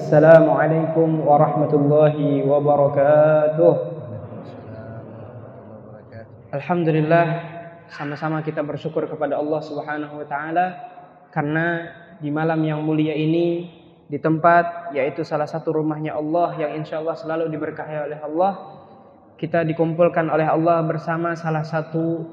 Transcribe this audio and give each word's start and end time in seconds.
Assalamualaikum 0.00 1.28
warahmatullahi 1.28 2.40
wabarakatuh. 2.48 3.74
Alhamdulillah 6.56 7.26
sama-sama 7.92 8.40
kita 8.40 8.64
bersyukur 8.64 9.04
kepada 9.04 9.36
Allah 9.36 9.60
Subhanahu 9.60 10.24
wa 10.24 10.26
taala 10.26 10.66
karena 11.28 11.92
di 12.16 12.32
malam 12.32 12.64
yang 12.64 12.80
mulia 12.80 13.12
ini 13.12 13.68
di 14.08 14.16
tempat 14.16 14.96
yaitu 14.96 15.20
salah 15.20 15.44
satu 15.44 15.68
rumahnya 15.84 16.16
Allah 16.16 16.56
yang 16.56 16.80
insya 16.80 17.04
Allah 17.04 17.20
selalu 17.20 17.52
diberkahi 17.52 18.08
oleh 18.08 18.18
Allah 18.24 18.52
kita 19.36 19.68
dikumpulkan 19.68 20.32
oleh 20.32 20.48
Allah 20.48 20.80
bersama 20.80 21.36
salah 21.36 21.62
satu 21.62 22.24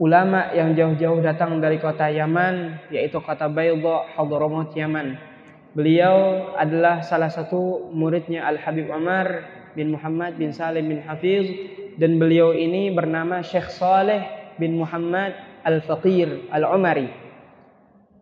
ulama 0.00 0.56
yang 0.56 0.72
jauh-jauh 0.72 1.20
datang 1.20 1.60
dari 1.60 1.76
kota 1.84 2.08
Yaman 2.08 2.88
yaitu 2.88 3.20
kota 3.20 3.44
Baydha 3.52 4.16
Hadramaut 4.16 4.72
Yaman 4.72 5.33
beliau 5.74 6.50
adalah 6.54 7.02
salah 7.02 7.28
satu 7.28 7.90
muridnya 7.90 8.46
Al 8.46 8.62
Habib 8.62 8.88
Umar 8.88 9.46
bin 9.74 9.90
Muhammad 9.92 10.38
bin 10.38 10.54
Salim 10.54 10.86
bin 10.86 11.02
Hafiz 11.02 11.50
dan 11.98 12.18
beliau 12.18 12.54
ini 12.54 12.94
bernama 12.94 13.42
Syekh 13.42 13.70
Saleh 13.70 14.54
bin 14.58 14.78
Muhammad 14.78 15.34
Al-Faqir 15.66 16.50
Al-Umari. 16.50 17.10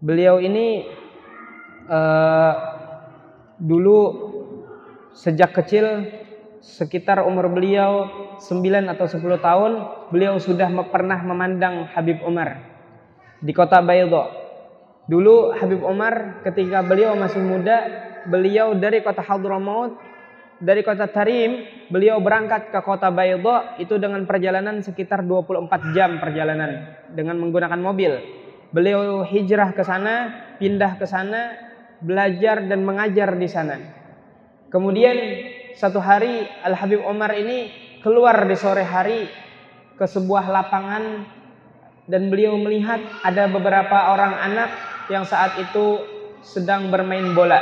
Beliau 0.03 0.41
ini 0.41 0.89
uh, 1.87 2.55
dulu 3.61 4.01
sejak 5.13 5.55
kecil 5.55 6.09
sekitar 6.63 7.23
umur 7.23 7.53
beliau 7.53 8.09
9 8.39 8.93
atau 8.97 9.07
10 9.07 9.23
tahun 9.39 9.73
beliau 10.11 10.39
sudah 10.39 10.71
pernah 10.91 11.21
memandang 11.23 11.91
Habib 11.93 12.23
Umar 12.25 12.59
di 13.43 13.53
kota 13.55 13.83
Baydha. 13.83 14.42
Dulu 15.11 15.55
Habib 15.59 15.83
Umar 15.83 16.45
ketika 16.47 16.83
beliau 16.87 17.19
masih 17.19 17.43
muda, 17.43 17.91
beliau 18.31 18.79
dari 18.79 19.03
kota 19.03 19.23
Hadramaut 19.23 19.99
dari 20.63 20.87
kota 20.87 21.11
Tarim 21.11 21.67
beliau 21.91 22.23
berangkat 22.23 22.71
ke 22.71 22.81
kota 22.87 23.11
Baydha 23.11 23.75
itu 23.83 23.99
dengan 23.99 24.23
perjalanan 24.31 24.79
sekitar 24.79 25.27
24 25.27 25.91
jam 25.91 26.23
perjalanan 26.23 27.03
dengan 27.11 27.35
menggunakan 27.43 27.83
mobil. 27.83 28.15
Beliau 28.71 29.27
hijrah 29.27 29.75
ke 29.75 29.83
sana, 29.83 30.31
pindah 30.63 30.97
ke 30.97 31.05
sana, 31.05 31.59
belajar 31.99 32.63
dan 32.71 32.87
mengajar 32.87 33.35
di 33.37 33.51
sana. 33.51 33.77
Kemudian 34.71 35.19
satu 35.77 35.99
hari 35.99 36.47
Al 36.63 36.79
Habib 36.79 37.03
Omar 37.05 37.35
ini 37.37 37.69
keluar 38.01 38.47
di 38.47 38.57
sore 38.57 38.87
hari 38.87 39.29
ke 39.99 40.07
sebuah 40.07 40.49
lapangan 40.49 41.05
dan 42.07 42.33
beliau 42.33 42.57
melihat 42.57 43.03
ada 43.27 43.51
beberapa 43.51 44.15
orang 44.15 44.35
anak 44.41 44.71
yang 45.13 45.29
saat 45.29 45.61
itu 45.61 46.01
sedang 46.41 46.89
bermain 46.89 47.37
bola 47.37 47.61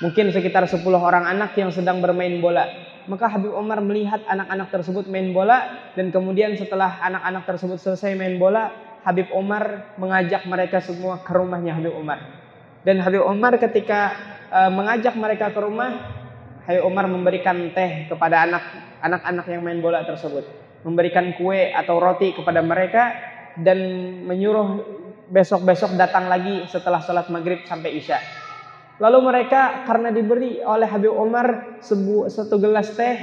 mungkin 0.00 0.28
sekitar 0.28 0.68
10 0.68 0.84
orang 0.92 1.24
anak 1.24 1.56
yang 1.56 1.72
sedang 1.72 2.04
bermain 2.04 2.36
bola. 2.40 2.68
Maka 3.06 3.30
Habib 3.30 3.54
Umar 3.54 3.78
melihat 3.78 4.18
anak-anak 4.26 4.68
tersebut 4.74 5.06
main 5.06 5.30
bola 5.30 5.62
dan 5.94 6.10
kemudian 6.10 6.58
setelah 6.58 6.98
anak-anak 7.06 7.46
tersebut 7.46 7.78
selesai 7.78 8.18
main 8.18 8.34
bola, 8.34 8.74
Habib 9.06 9.30
Umar 9.30 9.94
mengajak 9.94 10.42
mereka 10.50 10.82
semua 10.82 11.22
ke 11.22 11.30
rumahnya 11.30 11.78
Habib 11.78 11.94
Umar. 11.94 12.18
Dan 12.82 12.98
Habib 12.98 13.22
Umar 13.22 13.54
ketika 13.62 14.10
uh, 14.50 14.70
mengajak 14.74 15.14
mereka 15.14 15.54
ke 15.54 15.60
rumah, 15.62 16.02
Habib 16.66 16.82
Umar 16.82 17.06
memberikan 17.06 17.70
teh 17.70 18.10
kepada 18.10 18.42
anak 18.42 18.64
anak-anak 19.06 19.46
yang 19.54 19.62
main 19.62 19.78
bola 19.78 20.02
tersebut, 20.02 20.42
memberikan 20.82 21.30
kue 21.38 21.70
atau 21.70 22.02
roti 22.02 22.34
kepada 22.34 22.58
mereka 22.58 23.14
dan 23.54 23.78
menyuruh 24.26 24.82
besok-besok 25.30 25.98
datang 25.98 26.30
lagi 26.30 26.66
setelah 26.70 27.02
sholat 27.02 27.26
maghrib 27.30 27.62
sampai 27.66 27.98
isya. 27.98 28.18
Lalu 28.96 29.18
mereka 29.28 29.84
karena 29.84 30.08
diberi 30.08 30.64
oleh 30.64 30.88
Habib 30.88 31.12
Umar 31.12 31.78
sebu, 31.84 32.32
satu 32.32 32.56
gelas 32.56 32.96
teh 32.96 33.16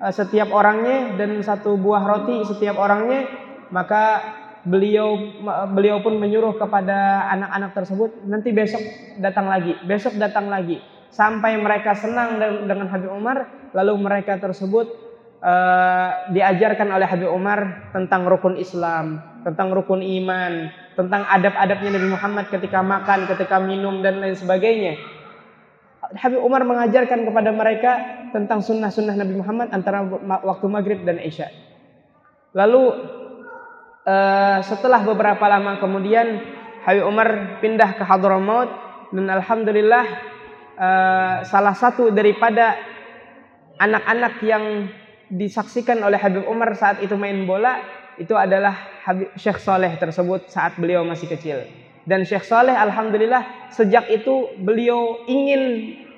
uh, 0.00 0.08
setiap 0.08 0.48
orangnya 0.48 1.20
dan 1.20 1.36
satu 1.44 1.76
buah 1.76 2.00
roti 2.00 2.40
setiap 2.48 2.80
orangnya, 2.80 3.28
maka 3.68 4.24
beliau 4.62 5.18
beliau 5.74 6.00
pun 6.00 6.16
menyuruh 6.16 6.54
kepada 6.54 7.28
anak-anak 7.34 7.70
tersebut 7.76 8.10
nanti 8.24 8.54
besok 8.54 8.80
datang 9.20 9.50
lagi, 9.50 9.76
besok 9.84 10.16
datang 10.16 10.48
lagi 10.48 10.80
sampai 11.12 11.60
mereka 11.60 11.92
senang 11.92 12.40
dengan 12.40 12.88
Habib 12.88 13.12
Umar, 13.12 13.68
lalu 13.76 13.92
mereka 14.00 14.40
tersebut 14.40 14.88
uh, 15.44 16.32
diajarkan 16.32 16.88
oleh 16.88 17.04
Habib 17.04 17.28
Umar 17.28 17.92
tentang 17.92 18.24
rukun 18.24 18.56
Islam, 18.56 19.20
tentang 19.44 19.76
rukun 19.76 20.00
iman, 20.00 20.72
tentang 20.92 21.24
adab-adabnya 21.24 21.96
Nabi 21.96 22.08
Muhammad 22.12 22.46
ketika 22.52 22.84
makan, 22.84 23.24
ketika 23.28 23.56
minum 23.62 24.04
dan 24.04 24.20
lain 24.20 24.36
sebagainya. 24.36 25.00
Habib 26.12 26.44
Umar 26.44 26.66
mengajarkan 26.66 27.24
kepada 27.24 27.50
mereka 27.54 27.92
tentang 28.34 28.60
sunnah-sunnah 28.60 29.16
Nabi 29.16 29.34
Muhammad 29.38 29.72
antara 29.72 30.04
waktu 30.44 30.66
maghrib 30.68 31.00
dan 31.08 31.16
isya. 31.22 31.48
Lalu 32.52 32.82
uh, 34.04 34.58
setelah 34.60 35.00
beberapa 35.06 35.44
lama 35.48 35.80
kemudian 35.80 36.42
Habib 36.84 37.06
Umar 37.08 37.58
pindah 37.64 37.96
ke 37.96 38.04
Hadramaut 38.04 38.68
dan 39.14 39.26
alhamdulillah 39.30 40.04
uh, 40.76 41.34
salah 41.46 41.72
satu 41.72 42.12
daripada 42.12 42.76
anak-anak 43.80 44.34
yang 44.44 44.90
disaksikan 45.32 46.04
oleh 46.04 46.20
Habib 46.20 46.44
Umar 46.44 46.76
saat 46.76 47.00
itu 47.00 47.16
main 47.16 47.48
bola 47.48 48.01
itu 48.20 48.34
adalah 48.36 48.74
Syekh 49.36 49.60
Saleh 49.62 49.96
tersebut 49.96 50.48
saat 50.50 50.76
beliau 50.76 51.06
masih 51.06 51.28
kecil. 51.30 51.64
Dan 52.02 52.26
Syekh 52.26 52.44
Saleh 52.44 52.74
alhamdulillah 52.74 53.70
sejak 53.70 54.10
itu 54.10 54.50
beliau 54.58 55.22
ingin 55.30 55.62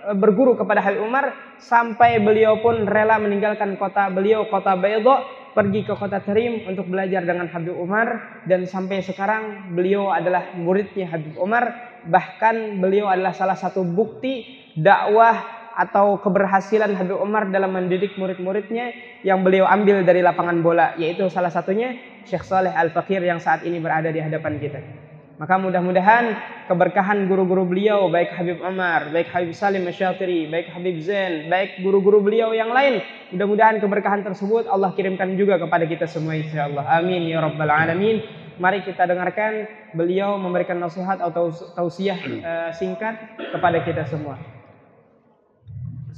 e, 0.01 0.11
berguru 0.17 0.57
kepada 0.57 0.81
Habib 0.81 1.05
Umar 1.05 1.37
sampai 1.61 2.19
beliau 2.25 2.59
pun 2.65 2.89
rela 2.89 3.21
meninggalkan 3.21 3.77
kota 3.77 4.09
beliau 4.09 4.49
kota 4.49 4.75
Baydha 4.81 5.45
pergi 5.55 5.87
ke 5.87 5.95
kota 5.95 6.19
Tarim 6.19 6.67
untuk 6.67 6.91
belajar 6.91 7.23
dengan 7.23 7.47
Habib 7.47 7.79
Umar 7.79 8.43
dan 8.49 8.67
sampai 8.67 9.05
sekarang 9.07 9.77
beliau 9.77 10.11
adalah 10.11 10.57
muridnya 10.59 11.07
Habib 11.15 11.39
Umar 11.39 11.95
bahkan 12.09 12.81
beliau 12.83 13.07
adalah 13.07 13.33
salah 13.37 13.55
satu 13.55 13.87
bukti 13.87 14.65
dakwah 14.75 15.54
atau 15.75 16.23
keberhasilan 16.23 16.95
Habib 16.95 17.19
Umar 17.19 17.51
dalam 17.51 17.75
mendidik 17.75 18.15
murid-muridnya 18.15 18.95
yang 19.27 19.43
beliau 19.43 19.67
ambil 19.67 20.07
dari 20.07 20.23
lapangan 20.23 20.63
bola 20.63 20.95
yaitu 20.97 21.27
salah 21.29 21.51
satunya 21.51 21.99
Syekh 22.25 22.47
Saleh 22.47 22.73
Al-Fakir 22.73 23.21
yang 23.21 23.43
saat 23.43 23.67
ini 23.67 23.83
berada 23.83 24.09
di 24.09 24.23
hadapan 24.23 24.57
kita. 24.63 24.81
Maka 25.35 25.59
mudah-mudahan 25.59 26.39
keberkahan 26.71 27.27
guru-guru 27.27 27.67
beliau 27.67 28.07
baik 28.07 28.39
Habib 28.39 28.63
Umar, 28.63 29.11
baik 29.11 29.35
Habib 29.35 29.51
Salim 29.51 29.83
Masyatiri, 29.83 30.47
baik 30.47 30.71
Habib 30.71 31.03
Zain, 31.03 31.51
baik 31.51 31.83
guru-guru 31.83 32.23
beliau 32.23 32.55
yang 32.55 32.71
lain, 32.71 33.03
mudah-mudahan 33.35 33.83
keberkahan 33.83 34.23
tersebut 34.23 34.71
Allah 34.71 34.95
kirimkan 34.95 35.35
juga 35.35 35.59
kepada 35.59 35.91
kita 35.91 36.07
semua 36.07 36.39
insyaallah. 36.39 36.87
Amin 36.87 37.27
ya 37.27 37.43
rabbal 37.43 37.67
alamin. 37.67 38.23
Mari 38.63 38.87
kita 38.87 39.11
dengarkan 39.11 39.67
beliau 39.91 40.39
memberikan 40.39 40.79
nasihat 40.79 41.19
atau 41.19 41.51
tausiah 41.75 42.15
uh, 42.23 42.71
singkat 42.71 43.19
kepada 43.51 43.83
kita 43.83 44.07
semua. 44.07 44.39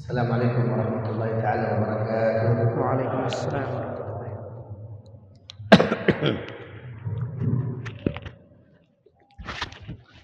السلام 0.05 0.31
عليكم 0.31 0.63
ورحمة 0.71 1.05
الله 1.09 1.29
تعالى 1.41 1.65
وبركاته 1.73 2.79
وعليكم 2.79 3.19
السلام 3.25 3.67
ورحمة 3.73 3.97
الله 3.97 4.29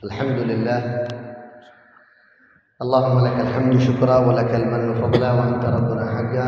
الحمد 0.03 0.40
لله 0.50 0.80
اللهم 2.81 3.18
لك 3.25 3.38
الحمد 3.40 3.74
شكرا 3.80 4.18
ولك 4.18 4.52
المن 4.56 4.94
فضلا 5.02 5.30
وأنت 5.34 5.64
ربنا 5.66 6.06
حقا 6.16 6.48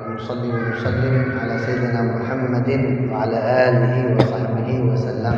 ونصلي 0.00 0.48
ونسلم 0.48 1.14
على 1.40 1.54
سيدنا 1.58 2.00
محمد 2.16 2.68
وعلى 3.12 3.38
آله 3.68 3.94
وصحبه 4.16 4.68
وسلم 4.92 5.36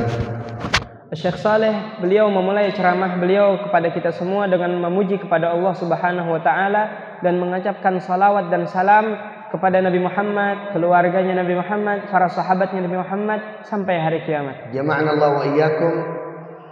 Syekh 1.09 1.41
Saleh 1.41 1.73
beliau 2.05 2.29
memulai 2.29 2.69
ceramah 2.77 3.17
beliau 3.17 3.65
kepada 3.65 3.89
kita 3.89 4.12
semua 4.12 4.45
dengan 4.45 4.77
memuji 4.77 5.17
kepada 5.17 5.56
Allah 5.56 5.73
Subhanahu 5.73 6.37
wa 6.37 6.41
taala 6.45 6.83
dan 7.24 7.40
mengucapkan 7.40 7.98
salawat 8.04 8.52
dan 8.52 8.68
salam 8.68 9.16
kepada 9.50 9.80
Nabi 9.80 10.02
Muhammad, 10.02 10.75
keluarganya 10.75 11.40
Nabi 11.40 11.56
Muhammad, 11.56 12.10
para 12.12 12.28
sahabatnya 12.28 12.84
Nabi 12.84 12.98
Muhammad 13.00 13.40
sampai 13.64 13.96
hari 14.02 14.20
kiamat. 14.28 14.74
Jama'ana 14.75 15.16
Allah 15.16 15.30
wa 15.40 15.46
iyyakum 15.46 15.94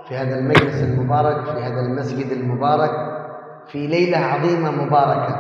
fi 0.10 0.14
hadzal 0.18 0.44
majlis 0.44 0.78
al-mubarak 0.84 1.38
fi 1.46 1.58
hadzal 1.62 1.92
masjid 1.94 2.28
al-mubarak 2.28 2.94
fi 3.72 3.86
lailah 3.88 4.22
'azimah 4.36 4.72
mubarakah. 4.76 5.36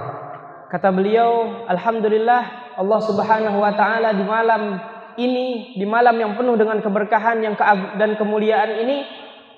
Kata 0.71 0.93
beliau, 0.95 1.65
alhamdulillah 1.67 2.41
Allah 2.79 2.99
Subhanahu 3.03 3.57
wa 3.59 3.73
taala 3.75 4.15
di 4.15 4.23
malam 4.23 4.79
ini 5.19 5.75
di 5.75 5.83
malam 5.83 6.15
yang 6.15 6.39
penuh 6.39 6.55
dengan 6.55 6.79
keberkahan 6.79 7.43
yang 7.43 7.59
dan 7.99 8.15
kemuliaan 8.15 8.85
ini 8.85 9.03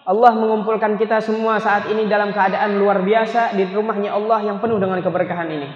Allah 0.08 0.32
mengumpulkan 0.32 0.96
kita 0.96 1.20
semua 1.20 1.60
saat 1.60 1.84
ini 1.92 2.08
dalam 2.08 2.32
keadaan 2.32 2.80
luar 2.80 3.04
biasa 3.04 3.52
di 3.52 3.68
rumahnya 3.68 4.16
Allah 4.16 4.40
yang 4.40 4.56
penuh 4.56 4.80
dengan 4.80 5.04
keberkahan 5.04 5.48
ini. 5.52 5.68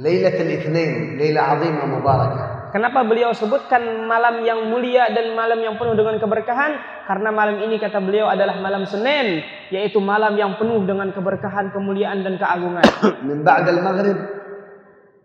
Lailatul 0.00 0.48
Itsnin, 0.48 1.20
lailah 1.20 1.44
'azimah 1.56 1.84
mubarakah. 1.84 2.46
Kenapa 2.72 3.04
beliau 3.04 3.36
sebutkan 3.36 4.04
malam 4.08 4.44
yang 4.44 4.68
mulia 4.72 5.08
dan 5.12 5.32
malam 5.36 5.60
yang 5.60 5.76
penuh 5.76 5.92
dengan 5.92 6.16
keberkahan? 6.16 7.04
Karena 7.04 7.28
malam 7.32 7.60
ini 7.64 7.76
kata 7.76 8.00
beliau 8.00 8.28
adalah 8.32 8.60
malam 8.64 8.88
Senin, 8.88 9.44
yaitu 9.68 10.00
malam 10.00 10.36
yang 10.36 10.56
penuh 10.56 10.80
dengan 10.88 11.12
keberkahan, 11.12 11.72
kemuliaan 11.72 12.24
dan 12.24 12.40
keagungan. 12.40 12.84
من 13.28 13.44
بعد 13.44 13.68
المغرب 13.68 14.18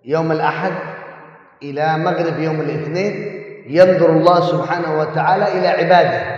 يوم 0.06 0.28
الأحد 0.32 0.74
إلى 1.64 1.86
مغرب 2.04 2.36
يوم 2.40 2.58
الاثنين 2.62 3.14
ينظر 3.68 4.10
الله 4.10 4.40
سبحانه 4.40 4.92
وتعالى 5.00 5.46
إلى 5.56 5.68
عباده 5.68 6.35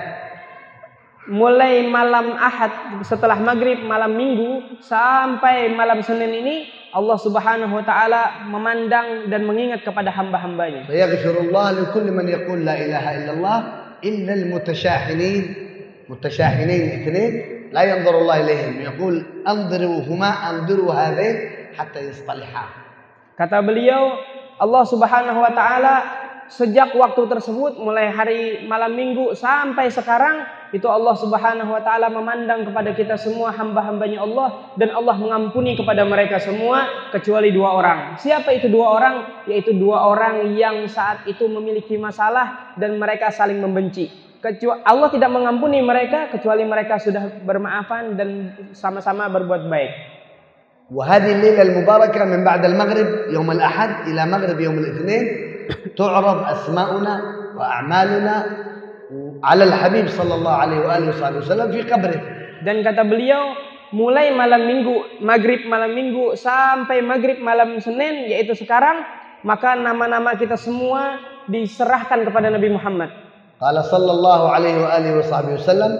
mulai 1.28 1.84
malam 1.92 2.32
Ahad 2.40 3.04
setelah 3.04 3.36
maghrib 3.36 3.84
malam 3.84 4.16
Minggu 4.16 4.80
sampai 4.80 5.69
malam 5.76 6.00
Senin 6.00 6.32
ini 6.32 6.72
Allah 6.88 7.20
Subhanahu 7.20 7.69
wa 7.69 7.84
taala 7.84 8.48
memandang 8.48 9.28
dan 9.28 9.44
mengingat 9.44 9.84
kepada 9.84 10.08
hamba-hambanya. 10.08 10.88
Yaghfirullah 10.88 11.76
li 11.76 11.84
kulli 11.92 12.10
man 12.10 12.25
yaqul 12.25 12.64
la 12.64 12.80
ilaha 12.80 13.10
illallah 13.20 13.58
innal 14.00 14.48
mutashahinin 14.48 15.44
mutashahinin 16.08 16.82
ithnin 16.96 17.32
la 17.76 17.84
yanzuru 17.84 18.24
Allah 18.24 18.48
ilaihim 18.48 18.74
yaqul 18.88 19.20
anziruhuma 19.44 20.32
anziru 20.48 20.88
hadain 20.88 21.36
hatta 21.76 22.08
yastaliha. 22.08 22.64
Kata 23.36 23.60
beliau 23.60 24.16
Allah 24.56 24.82
Subhanahu 24.88 25.44
wa 25.44 25.52
taala 25.52 25.94
sejak 26.48 26.96
waktu 26.96 27.28
tersebut 27.28 27.76
mulai 27.76 28.08
hari 28.08 28.64
malam 28.64 28.96
Minggu 28.96 29.36
sampai 29.36 29.92
sekarang 29.92 30.57
itu 30.74 30.89
Allah 30.89 31.13
Subhanahu 31.13 31.69
wa 31.69 31.81
taala 31.85 32.09
memandang 32.09 32.65
kepada 32.65 32.97
kita 32.97 33.13
semua 33.19 33.53
hamba-hambanya 33.53 34.25
Allah 34.25 34.74
dan 34.74 34.89
Allah 34.89 35.15
mengampuni 35.21 35.77
kepada 35.77 36.01
mereka 36.01 36.41
semua 36.41 37.09
kecuali 37.13 37.53
dua 37.53 37.77
orang. 37.77 38.00
Siapa 38.18 38.50
itu 38.57 38.74
dua 38.74 38.88
orang? 38.97 39.15
Yaitu 39.45 39.77
dua 39.77 40.09
orang 40.09 40.56
yang 40.57 40.89
saat 40.89 41.30
itu 41.30 41.45
memiliki 41.45 41.94
masalah 41.95 42.74
dan 42.81 42.97
mereka 42.97 43.30
saling 43.30 43.62
membenci. 43.62 44.09
Kecuali 44.41 44.81
Allah 44.83 45.07
tidak 45.13 45.31
mengampuni 45.31 45.80
mereka 45.80 46.27
kecuali 46.33 46.68
mereka 46.68 47.00
sudah 47.00 47.45
bermaafan 47.45 48.18
dan 48.18 48.30
sama-sama 48.74 49.30
berbuat 49.30 49.69
baik. 49.69 49.94
وهذه 50.94 51.31
الليلة 51.31 51.62
المباركة 51.62 52.25
من 52.25 52.44
بعد 52.44 52.65
المغرب 52.65 53.07
يوم 53.33 53.51
الأحد 53.51 54.07
إلى 54.07 54.25
مغرب 54.25 54.59
يوم 54.59 54.77
الاثنين 54.77 55.24
تعرض 55.97 56.38
أسماؤنا 56.44 57.21
وأعمالنا 57.56 58.35
alal 59.43 59.72
Habib 59.72 60.06
sallallahu 60.12 60.58
alaihi 60.58 60.82
wasallam 61.14 61.69
fi 61.72 61.81
qabri. 61.88 62.19
Dan 62.64 62.82
kata 62.82 63.06
beliau 63.06 63.56
mulai 63.94 64.34
malam 64.34 64.69
Minggu, 64.69 65.22
maghrib 65.25 65.64
malam 65.64 65.94
Minggu 65.96 66.37
sampai 66.37 67.00
maghrib 67.00 67.40
malam 67.40 67.81
Senin 67.81 68.28
yaitu 68.28 68.52
sekarang 68.52 69.05
maka 69.46 69.78
nama-nama 69.78 70.34
kita 70.34 70.58
semua 70.58 71.22
diserahkan 71.49 72.26
kepada 72.26 72.52
Nabi 72.52 72.69
Muhammad. 72.75 73.10
Qala 73.58 73.82
sallallahu 73.82 74.44
alaihi 74.55 74.78
wa 74.78 74.90
alihi 74.93 75.14
wasallam, 75.58 75.93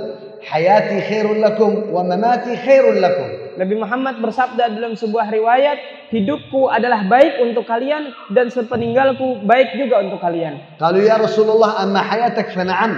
hayati 0.47 1.03
khairul 1.07 1.43
lakum 1.43 1.91
wa 1.91 2.07
mamati 2.07 2.55
khairul 2.55 2.99
lakum. 3.03 3.48
Nabi 3.58 3.76
Muhammad 3.78 4.20
bersabda 4.22 4.70
dalam 4.74 4.98
sebuah 4.98 5.30
riwayat, 5.30 6.10
hidupku 6.10 6.70
adalah 6.70 7.06
baik 7.06 7.42
untuk 7.42 7.66
kalian 7.70 8.14
dan 8.34 8.50
sepeninggalku 8.50 9.44
baik 9.46 9.78
juga 9.78 10.02
untuk 10.02 10.20
kalian. 10.22 10.80
قالوا 10.80 11.04
يا 11.04 11.18
رسول 11.22 11.50
الله 11.50 11.72
أما 11.84 12.02
حياتك 12.02 12.50
فنعم 12.54 12.94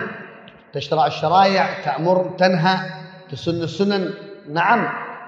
تشرع 0.74 1.06
الشرائع 1.08 1.66
تأمر 1.88 2.36
تنهى 2.38 2.76
تسن 3.32 3.64
السنن 3.64 4.04
نعم 4.52 4.82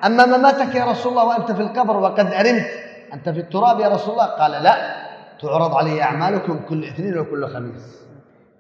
أما 0.06 0.24
مماتك 0.26 0.76
يا 0.76 0.86
رسول 0.86 1.12
الله 1.16 1.26
وأنت 1.26 1.50
في 1.52 1.62
القبر 1.62 1.96
وقد 1.98 2.28
أرمت 2.34 2.70
أنت 3.14 3.30
في 3.30 3.40
التراب 3.40 3.80
يا 3.80 3.88
رسول 3.88 4.14
الله 4.14 4.30
قال 4.36 4.52
لا 4.64 4.76
تعرض 5.42 5.72
علي 5.76 6.02
أعمالكم 6.02 6.60
كل 6.70 6.84
اثنين 6.84 7.18
وكل 7.18 7.48
خميس 7.48 8.01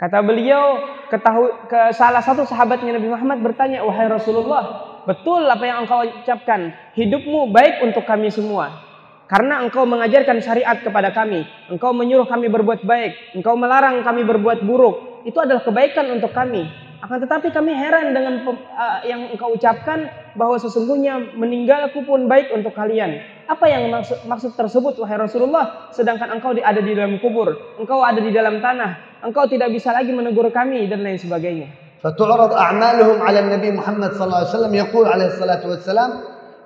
Kata 0.02 0.19
beliau, 0.19 0.82
ketahui, 1.14 1.70
ke 1.70 1.94
salah 1.94 2.19
satu 2.19 2.43
sahabatnya 2.43 2.99
Nabi 2.99 3.06
Muhammad 3.06 3.38
bertanya, 3.38 3.87
wahai 3.87 4.10
Rasulullah, 4.10 4.99
betul 5.06 5.46
apa 5.46 5.62
yang 5.62 5.87
engkau 5.87 6.02
ucapkan? 6.02 6.75
Hidupmu 6.99 7.54
baik 7.54 7.87
untuk 7.87 8.02
kami 8.02 8.26
semua. 8.34 8.82
Karena 9.31 9.62
engkau 9.62 9.87
mengajarkan 9.87 10.43
syariat 10.43 10.75
kepada 10.82 11.14
kami, 11.14 11.46
engkau 11.70 11.94
menyuruh 11.94 12.26
kami 12.26 12.50
berbuat 12.50 12.82
baik, 12.82 13.38
engkau 13.38 13.54
melarang 13.54 14.02
kami 14.02 14.26
berbuat 14.26 14.66
buruk. 14.66 15.22
Itu 15.22 15.38
adalah 15.38 15.62
kebaikan 15.62 16.10
untuk 16.10 16.34
kami. 16.34 16.66
Akan 17.01 17.21
tetapi 17.21 17.53
kami 17.53 17.77
heran 17.77 18.09
dengan 18.09 18.41
pem- 18.41 18.65
uh, 18.73 18.99
yang 19.05 19.29
engkau 19.29 19.53
ucapkan 19.53 20.09
bahwa 20.33 20.57
sesungguhnya 20.57 21.38
meninggalku 21.38 22.01
pun 22.01 22.25
baik 22.25 22.49
untuk 22.51 22.73
kalian. 22.73 23.21
Apa 23.45 23.69
yang 23.69 23.88
maksud, 23.94 24.25
maksud 24.25 24.57
tersebut 24.57 24.97
wahai 24.97 25.21
Rasulullah? 25.21 25.94
Sedangkan 25.94 26.33
engkau 26.33 26.57
di- 26.57 26.65
ada 26.65 26.81
di 26.81 26.97
dalam 26.97 27.21
kubur, 27.21 27.77
engkau 27.77 28.01
ada 28.01 28.17
di 28.17 28.33
dalam 28.33 28.59
tanah, 28.59 29.21
engkau 29.21 29.45
tidak 29.45 29.69
bisa 29.69 29.94
lagi 29.94 30.09
menegur 30.09 30.49
kami 30.49 30.89
dan 30.89 31.01
lain 31.05 31.17
sebagainya. 31.17 31.85
فتعرض 31.97 32.53
أعمالهم 32.53 33.17
على 33.25 33.39
النبي 33.39 33.71
محمد 33.73 34.11
صلى 34.13 34.25
الله 34.29 34.38
عليه 34.38 34.53
وسلم 34.53 34.73
يقول 34.75 35.05
عليه 35.07 35.25
الصلاة 35.33 35.63
والسلام 35.65 36.11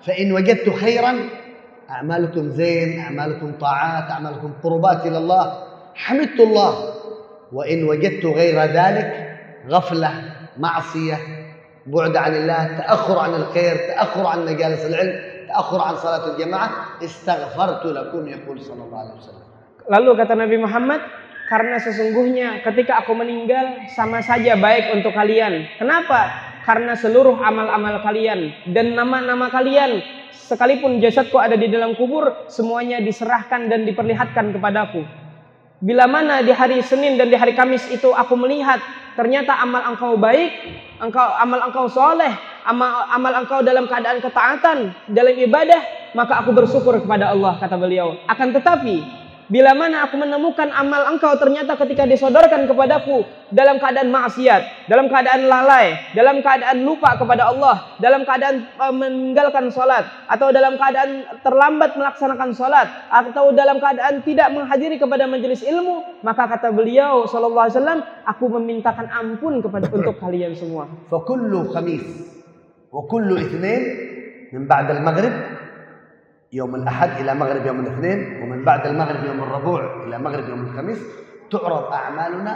فإن 0.04 0.28
وجدت 0.32 0.68
خيرا 0.70 1.14
أعمالكم 1.90 2.50
زين 2.50 3.00
أعمالكم 3.00 3.52
طاعات 3.56 4.12
أعمالكم 4.12 4.50
قربات 4.64 5.08
إلى 5.08 5.18
الله 5.18 5.46
حمدت 5.96 6.40
الله 6.40 6.72
وإن 7.54 7.84
وجدت 7.84 8.26
غير 8.26 8.60
ذلك 8.60 9.25
غفلة 9.70 10.12
معصية 10.58 11.18
بعد 11.86 12.18
عن 12.18 12.36
الله 12.36 12.78
تأخر 12.78 13.20
عن 13.20 13.34
الخير 13.34 13.76
تأخر 13.76 14.26
عن 14.28 14.46
مجالس 14.46 14.86
العلم 14.86 15.20
تأخر 15.48 15.82
عن 15.82 15.96
صلاة 15.96 16.34
الجماعة 16.34 16.70
استغفرت 17.04 17.86
لكم 17.86 18.28
يقول 18.28 18.62
صلى 18.62 18.84
الله 18.84 19.00
عليه 19.00 19.18
وسلم 19.18 19.42
Lalu 19.82 20.14
kata 20.14 20.38
Nabi 20.38 20.62
Muhammad, 20.62 21.02
karena 21.50 21.76
sesungguhnya 21.82 22.64
ketika 22.64 23.04
aku 23.04 23.12
meninggal 23.18 23.90
sama 23.92 24.24
saja 24.24 24.56
baik 24.56 24.94
untuk 24.96 25.12
kalian. 25.12 25.68
Kenapa? 25.76 26.32
Karena 26.64 26.94
seluruh 26.94 27.42
amal-amal 27.42 28.00
kalian 28.06 28.72
dan 28.72 28.94
nama-nama 28.94 29.50
kalian 29.50 30.00
sekalipun 30.32 31.04
jasadku 31.04 31.36
ada 31.36 31.60
di 31.60 31.68
dalam 31.68 31.98
kubur 31.98 32.48
semuanya 32.48 33.04
diserahkan 33.04 33.68
dan 33.68 33.84
diperlihatkan 33.84 34.56
kepadaku. 34.56 35.04
Bila 35.82 36.06
mana 36.06 36.46
di 36.46 36.54
hari 36.54 36.80
Senin 36.86 37.18
dan 37.18 37.28
di 37.28 37.36
hari 37.36 37.58
Kamis 37.58 37.90
itu 37.90 38.14
aku 38.14 38.38
melihat 38.38 38.78
ternyata 39.17 39.57
amal 39.59 39.83
engkau 39.91 40.15
baik, 40.21 40.53
engkau 41.01 41.25
amal 41.41 41.61
engkau 41.67 41.89
soleh, 41.89 42.31
amal, 42.69 43.09
amal 43.11 43.33
engkau 43.43 43.65
dalam 43.65 43.89
keadaan 43.89 44.21
ketaatan, 44.21 44.93
dalam 45.11 45.35
ibadah, 45.35 46.13
maka 46.13 46.45
aku 46.45 46.53
bersyukur 46.53 47.01
kepada 47.01 47.33
Allah 47.33 47.57
kata 47.57 47.75
beliau. 47.81 48.21
Akan 48.29 48.53
tetapi 48.53 49.26
Bila 49.47 49.79
mana 49.79 50.11
aku 50.11 50.19
menemukan 50.19 50.75
amal 50.75 51.07
engkau 51.15 51.31
ternyata 51.39 51.79
ketika 51.79 52.03
disodorkan 52.03 52.67
kepadaku 52.67 53.23
dalam 53.55 53.79
keadaan 53.79 54.11
maksiat, 54.11 54.91
dalam 54.91 55.07
keadaan 55.07 55.47
lalai, 55.47 55.95
dalam 56.19 56.43
keadaan 56.43 56.83
lupa 56.83 57.15
kepada 57.15 57.55
Allah, 57.55 57.95
dalam 58.03 58.27
keadaan 58.27 58.67
uh, 58.75 58.91
meninggalkan 58.91 59.71
salat 59.71 60.03
atau 60.27 60.51
dalam 60.51 60.75
keadaan 60.75 61.31
terlambat 61.47 61.95
melaksanakan 61.95 62.51
salat 62.59 62.91
atau 63.07 63.55
dalam 63.55 63.79
keadaan 63.79 64.27
tidak 64.27 64.51
menghadiri 64.51 64.99
kepada 64.99 65.31
majelis 65.31 65.63
ilmu, 65.63 66.27
maka 66.27 66.51
kata 66.51 66.75
beliau 66.75 67.31
sallallahu 67.31 67.71
alaihi 67.71 68.03
aku 68.27 68.51
memintakan 68.59 69.07
ampun 69.15 69.63
kepada 69.63 69.87
untuk 69.95 70.19
kalian 70.19 70.59
semua. 70.59 70.91
Fakullu 71.07 71.71
khamis 71.71 72.03
wa 72.91 73.07
kullu 73.07 73.39
itsnin 73.39 73.83
min 74.51 74.67
ba'da 74.67 74.91
al-maghrib 74.99 75.56
يوم 76.52 76.76
الأحد 76.76 77.10
إلى 77.24 77.32
مغرب 77.36 77.64
يوم 77.66 77.80
الاثنين 77.80 78.20
ومن 78.44 78.60
بعد 78.68 78.88
المغرب 78.88 79.24
يوم 79.24 79.40
الربوع 79.44 79.82
إلى 80.08 80.16
مغرب 80.20 80.46
يوم 80.50 80.62
الخميس 80.68 81.00
تعرض 81.52 81.94
أعمالنا 81.94 82.54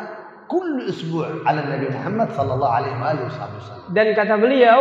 كل 0.51 0.89
أسبوع 0.89 1.27
على 1.47 1.59
النبي 1.63 1.95
محمد 1.95 2.27
صلى 2.35 2.51
الله 2.53 2.69
عليه 2.69 2.93
وآله 3.01 3.21
وصحبه 3.25 3.55
وسلم 3.57 3.83
Dan 3.95 4.07
kata 4.13 4.35
beliau, 4.35 4.79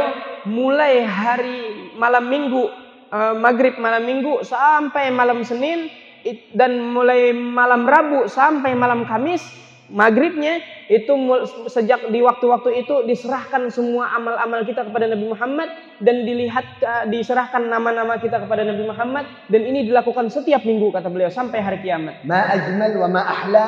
mulai 0.50 1.06
hari 1.06 1.94
malam 1.94 2.26
minggu, 2.26 2.66
eh, 3.14 3.34
maghrib 3.38 3.78
malam 3.78 4.02
minggu 4.02 4.42
sampai 4.42 5.14
malam 5.14 5.46
Senin, 5.46 5.86
it- 6.26 6.50
dan 6.52 6.82
mulai 6.90 7.30
malam 7.30 7.86
Rabu 7.86 8.26
sampai 8.26 8.74
malam 8.74 9.06
Kamis, 9.06 9.46
maghribnya 9.88 10.64
itu 10.88 11.12
mul- 11.12 11.44
sejak 11.68 12.08
di 12.08 12.24
waktu-waktu 12.24 12.84
itu 12.84 13.04
diserahkan 13.04 13.68
semua 13.68 14.08
amal-amal 14.16 14.64
kita 14.64 14.84
kepada 14.88 15.08
Nabi 15.12 15.28
Muhammad 15.28 15.68
dan 16.00 16.24
dilihat 16.24 16.66
eh, 16.80 17.04
diserahkan 17.12 17.68
nama-nama 17.68 18.16
kita 18.16 18.40
kepada 18.44 18.64
Nabi 18.64 18.84
Muhammad 18.88 19.24
dan 19.52 19.60
ini 19.60 19.84
dilakukan 19.84 20.32
setiap 20.32 20.64
minggu 20.64 20.88
kata 20.88 21.12
beliau 21.12 21.28
sampai 21.28 21.60
hari 21.60 21.78
kiamat. 21.84 22.24
ما 22.24 22.40
أجمل 22.48 22.96
وما 22.96 23.22
أحلى 23.22 23.64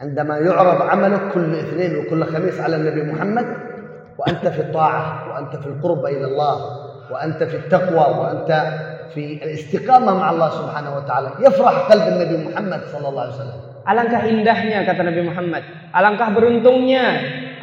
عندما 0.00 0.34
يعرض 0.38 0.82
عملك 0.82 1.22
كل 1.32 1.50
اثنين 1.56 1.92
وكل 1.96 2.20
خميس 2.24 2.60
على 2.60 2.76
النبي 2.76 3.02
محمد 3.16 3.46
وأنت 4.18 4.44
في 4.48 4.60
الطاعة 4.60 5.04
وأنت 5.32 5.56
في 5.56 5.66
القرب 5.66 6.02
إلى 6.06 6.24
الله 6.24 6.56
وأنت 7.12 7.40
في 7.44 7.56
التقوى 7.56 8.06
وأنت 8.20 8.50
في 9.14 9.40
الاستقامة 9.44 10.14
مع 10.20 10.30
الله 10.30 10.50
سبحانه 10.50 10.96
وتعالى 10.96 11.28
يفرح 11.40 11.74
قلب 11.92 12.02
النبي 12.12 12.36
محمد 12.48 12.80
صلى 12.92 13.08
الله 13.08 13.22
عليه 13.22 13.32
وسلم 13.40 13.60
Alangkah 13.81 14.21
indahnya 14.29 14.85
kata 14.85 15.01
Nabi 15.01 15.21
Muhammad. 15.25 15.63
Alangkah 15.89 16.29
beruntungnya, 16.29 17.05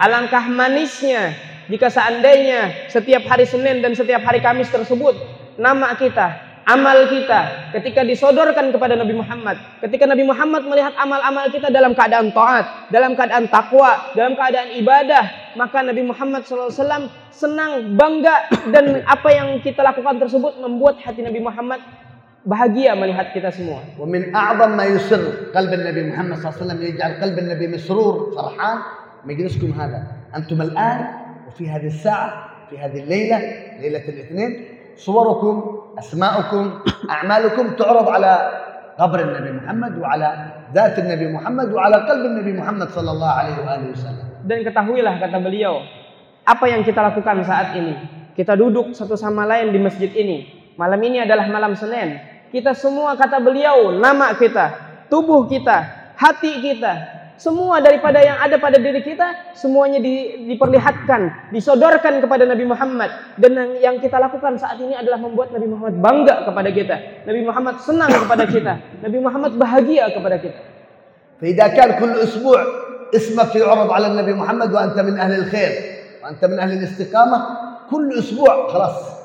alangkah 0.02 0.50
manisnya 0.50 1.34
jika 1.70 1.92
seandainya 1.92 2.90
setiap 2.90 3.22
hari 3.28 3.46
Senin 3.46 3.84
dan 3.84 3.94
setiap 3.94 4.24
hari 4.26 4.42
Kamis 4.42 4.72
tersebut 4.72 5.14
nama 5.60 5.94
kita 5.94 6.48
amal 6.68 7.08
kita 7.08 7.72
ketika 7.72 8.04
disodorkan 8.04 8.68
kepada 8.68 8.92
Nabi 8.92 9.16
Muhammad, 9.16 9.56
ketika 9.80 10.04
Nabi 10.04 10.28
Muhammad 10.28 10.68
melihat 10.68 10.92
amal-amal 11.00 11.48
kita 11.48 11.72
dalam 11.72 11.96
keadaan 11.96 12.28
taat, 12.36 12.92
dalam 12.92 13.16
keadaan 13.16 13.48
takwa, 13.48 14.12
dalam 14.12 14.36
keadaan 14.36 14.76
ibadah, 14.76 15.56
maka 15.56 15.80
Nabi 15.80 16.04
Muhammad 16.04 16.44
SAW 16.44 17.08
senang, 17.32 17.96
bangga 17.96 18.52
dan 18.68 19.00
apa 19.08 19.28
yang 19.32 19.48
kita 19.64 19.80
lakukan 19.80 20.20
tersebut 20.20 20.60
membuat 20.60 21.00
hati 21.00 21.24
Nabi 21.24 21.40
Muhammad 21.40 21.80
bahagia 22.43 22.91
melihat 22.99 23.31
kita 23.31 23.49
semua. 23.55 23.81
ومن 23.99 24.35
أعظم 24.35 24.75
ما 24.77 24.85
يسر 24.85 25.55
قلب 25.55 25.71
النبي 25.73 26.01
محمد 26.11 26.35
صلى 26.37 26.47
الله 26.47 26.55
عليه 26.55 26.63
وسلم 26.63 26.79
يجعل 26.83 27.11
قلب 27.23 27.37
النبي 27.39 27.65
مسرور 27.67 28.35
فرحان 28.35 28.77
مجلسكم 29.25 29.71
هذا 29.71 29.99
أنتم 30.35 30.61
الآن 30.61 30.99
وفي 31.47 31.69
هذه 31.69 31.87
الساعة 31.87 32.29
في 32.69 32.75
هذه 32.79 32.99
الليلة 33.03 33.37
ليلة 33.79 34.05
الاثنين 34.09 34.51
صوركم 34.95 35.55
أسماءكم 35.99 36.63
أعمالكم 37.09 37.65
تعرض 37.79 38.07
على 38.09 38.33
قبر 38.99 39.19
النبي 39.19 39.51
محمد 39.51 39.97
وعلى 39.97 40.29
ذات 40.73 40.99
النبي 40.99 41.27
محمد 41.33 41.73
وعلى 41.73 41.95
قلب 41.95 42.25
النبي 42.25 42.53
محمد 42.53 42.87
صلى 42.89 43.11
الله 43.11 43.31
عليه 43.31 43.55
وآله 43.63 43.87
وسلم 43.91 44.27
Dan 44.43 44.59
ketahuilah 44.67 45.23
kata 45.23 45.39
beliau, 45.39 45.79
apa 46.43 46.67
yang 46.67 46.83
kita 46.83 46.99
lakukan 46.99 47.47
saat 47.47 47.79
ini. 47.79 47.95
Kita 48.35 48.59
duduk 48.59 48.91
satu 48.91 49.15
sama 49.15 49.47
lain 49.47 49.71
di 49.71 49.79
masjid 49.79 50.11
ini. 50.11 50.56
Malam 50.77 50.99
ini 51.05 51.21
adalah 51.21 51.45
malam 51.47 51.77
Senin. 51.77 52.17
Kita 52.49 52.73
semua 52.77 53.17
kata 53.17 53.41
beliau, 53.41 53.97
nama 53.97 54.33
kita, 54.37 54.65
tubuh 55.09 55.49
kita, 55.49 56.11
hati 56.13 56.61
kita, 56.61 56.93
semua 57.33 57.81
daripada 57.81 58.21
yang 58.21 58.37
ada 58.37 58.61
pada 58.61 58.77
diri 58.77 59.01
kita 59.01 59.57
semuanya 59.57 59.97
di, 59.97 60.45
diperlihatkan, 60.53 61.49
disodorkan 61.49 62.21
kepada 62.21 62.45
Nabi 62.45 62.63
Muhammad 62.69 63.09
dan 63.41 63.51
yang, 63.57 63.71
yang 63.81 63.95
kita 63.97 64.21
lakukan 64.21 64.61
saat 64.61 64.77
ini 64.77 64.93
adalah 64.93 65.17
membuat 65.17 65.49
Nabi 65.49 65.65
Muhammad 65.65 65.97
bangga 65.97 66.35
kepada 66.45 66.69
kita. 66.69 66.95
Nabi 67.25 67.41
Muhammad 67.41 67.75
senang 67.81 68.11
kepada 68.13 68.43
kita. 68.45 68.73
Nabi 69.01 69.17
Muhammad 69.17 69.51
bahagia 69.57 70.13
kepada 70.13 70.37
kita. 70.37 70.61
فإذا 71.43 71.67
كان 71.75 71.99
كل 71.99 72.23
أسبوع 72.23 72.59
اسمك 73.15 73.55
يعرض 73.55 73.91
على 73.91 74.07
النبي 74.07 74.33
محمد 74.33 74.73
وأنت 74.73 74.99
من 74.99 75.19
أهل 75.19 75.43
الخير 75.43 75.71
وأنت 76.23 76.45
من 76.45 76.55
أهل 76.59 76.71
الاستقامة 76.79 77.37
كل 77.91 78.19
أسبوع 78.19 78.67
خلاص 78.71 79.16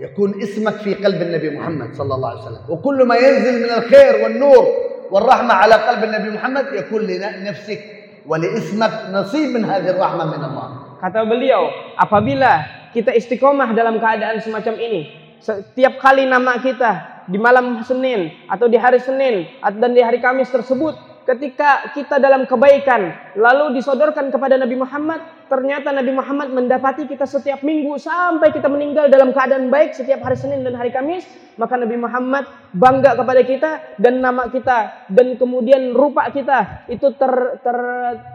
يكون 0.00 0.42
اسمك 0.42 0.72
في 0.72 0.94
قلب 0.94 1.22
النبي 1.22 1.50
محمد 1.50 1.94
صلى 1.94 2.14
الله 2.14 2.28
عليه 2.30 2.40
وسلم 2.40 2.62
وكل 2.68 3.04
ما 3.04 3.16
ينزل 3.16 3.62
من 3.62 3.70
الخير 3.70 4.24
والنور 4.24 4.64
والرحمة 5.10 5.54
على 5.54 5.74
قلب 5.74 6.04
النبي 6.04 6.30
محمد 6.30 6.66
يكون 6.72 7.02
لنفسك 7.02 7.80
ولاسمك 8.26 8.92
نصيب 9.12 9.48
من 9.56 9.64
هذه 9.64 9.90
الرحمة 9.90 10.24
من 10.24 10.44
الله 10.44 10.68
Kata 11.00 11.24
beliau, 11.24 11.96
apabila 11.96 12.60
kita 12.92 13.16
istiqomah 13.16 13.72
dalam 13.72 13.96
keadaan 13.96 14.36
semacam 14.44 14.76
ini, 14.76 15.08
setiap 15.40 15.96
kali 15.96 16.28
nama 16.28 16.60
kita 16.60 17.24
di 17.24 17.40
malam 17.40 17.80
Senin 17.80 18.28
atau 18.52 18.68
di 18.68 18.76
hari 18.76 19.00
Senin 19.00 19.48
dan 19.80 19.96
di 19.96 20.04
hari 20.04 20.20
Kamis 20.20 20.52
tersebut 20.52 21.13
ketika 21.25 21.89
kita 21.97 22.21
dalam 22.21 22.45
kebaikan 22.45 23.33
lalu 23.33 23.81
disodorkan 23.81 24.29
kepada 24.29 24.61
Nabi 24.61 24.77
Muhammad 24.77 25.19
ternyata 25.49 25.89
Nabi 25.89 26.13
Muhammad 26.13 26.53
mendapati 26.53 27.09
kita 27.09 27.25
setiap 27.25 27.65
minggu 27.65 27.97
sampai 27.97 28.53
kita 28.53 28.69
meninggal 28.69 29.09
dalam 29.09 29.33
keadaan 29.33 29.73
baik 29.73 29.97
setiap 29.97 30.21
hari 30.21 30.37
Senin 30.37 30.61
dan 30.61 30.77
hari 30.77 30.93
Kamis 30.93 31.25
maka 31.55 31.79
Nabi 31.79 31.97
Muhammad 31.97 32.45
bangga 32.75 33.15
kepada 33.15 33.41
kita 33.41 33.71
dan 33.97 34.19
nama 34.19 34.51
kita 34.51 35.07
dan 35.07 35.39
kemudian 35.39 35.95
rupa 35.95 36.27
kita 36.29 36.87
itu 36.91 37.15
ter, 37.15 37.31
ter, 37.63 37.77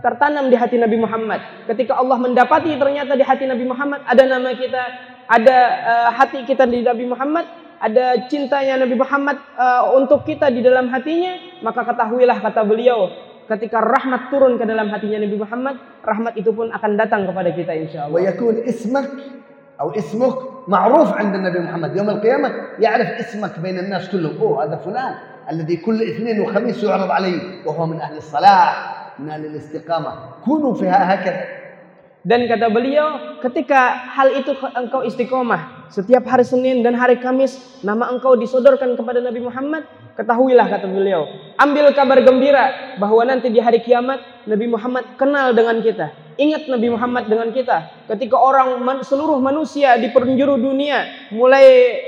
tertanam 0.00 0.48
di 0.48 0.56
hati 0.56 0.80
Nabi 0.80 0.96
Muhammad. 0.96 1.68
Ketika 1.68 2.00
Allah 2.00 2.16
mendapati 2.16 2.72
ternyata 2.80 3.12
di 3.12 3.24
hati 3.24 3.44
Nabi 3.44 3.64
Muhammad 3.68 4.00
ada 4.08 4.24
nama 4.24 4.50
kita 4.56 4.82
ada 5.30 5.58
uh, 5.84 6.10
hati 6.16 6.48
kita 6.48 6.64
di 6.66 6.82
Nabi 6.82 7.04
Muhammad 7.06 7.44
ada 7.79 8.25
cintanya 8.31 8.81
Nabi 8.81 8.95
Muhammad 8.95 9.37
uh, 9.59 9.93
untuk 9.99 10.23
kita 10.23 10.49
di 10.49 10.63
dalam 10.63 10.89
hatinya, 10.89 11.61
maka 11.61 11.83
ketahuilah 11.83 12.39
kata 12.39 12.63
beliau, 12.63 13.11
ketika 13.45 13.83
rahmat 13.83 14.33
turun 14.33 14.57
ke 14.57 14.65
dalam 14.65 14.89
hatinya 14.89 15.21
Nabi 15.21 15.37
Muhammad, 15.37 15.75
rahmat 16.01 16.33
itu 16.39 16.49
pun 16.55 16.71
akan 16.71 16.91
datang 16.97 17.27
kepada 17.29 17.49
kita 17.53 17.73
insyaallah. 17.75 18.15
ويكون 18.15 18.55
اسمك 18.65 19.09
أو 19.81 19.91
اسمك 19.91 20.35
معروف 20.67 21.13
عند 21.13 21.35
النبي 21.35 21.59
محمد 21.59 21.91
يوم 21.97 22.09
القيامة 22.09 22.49
يعرف 22.79 23.09
اسمك 23.19 23.59
بين 23.59 23.79
الناس 23.79 24.09
كلهم 24.09 24.39
أوه 24.41 24.63
هذا 24.63 24.75
فلان 24.75 25.13
الذي 25.51 25.75
كل 25.77 26.01
اثنين 26.01 26.41
وخميس 26.41 26.83
يعرض 26.83 27.11
عليه 27.11 27.67
وهو 27.67 27.85
من 27.85 28.01
أهل 28.01 28.17
الصلاح 28.17 28.71
من 29.19 29.29
أهل 29.29 29.45
الاستقامة 29.45 30.11
كونوا 30.45 30.73
فيها 30.73 31.13
هكذا 31.13 31.43
Dan 32.25 32.49
kata 32.49 32.73
beliau, 32.73 33.37
ketika 33.37 34.09
hal 34.17 34.33
itu 34.33 34.57
engkau 34.57 35.05
istiqomah, 35.05 35.78
setiap 35.90 36.22
hari 36.22 36.46
Senin 36.46 36.86
dan 36.86 36.94
hari 36.94 37.18
Kamis, 37.18 37.58
nama 37.82 38.06
engkau 38.14 38.38
disodorkan 38.38 38.94
kepada 38.94 39.18
Nabi 39.18 39.42
Muhammad, 39.42 39.82
ketahuilah 40.14 40.70
kata 40.70 40.86
beliau, 40.86 41.26
ambil 41.58 41.90
kabar 41.90 42.22
gembira 42.22 42.94
bahwa 43.02 43.26
nanti 43.26 43.50
di 43.50 43.58
hari 43.58 43.82
kiamat 43.82 44.22
Nabi 44.46 44.70
Muhammad 44.70 45.18
kenal 45.18 45.50
dengan 45.50 45.82
kita. 45.82 46.14
Ingat 46.40 46.72
Nabi 46.72 46.88
Muhammad 46.88 47.28
dengan 47.28 47.52
kita. 47.52 48.06
Ketika 48.08 48.38
orang 48.38 48.80
seluruh 49.04 49.36
manusia 49.42 50.00
di 50.00 50.08
penjuru 50.08 50.56
dunia, 50.56 51.28
mulai 51.34 51.66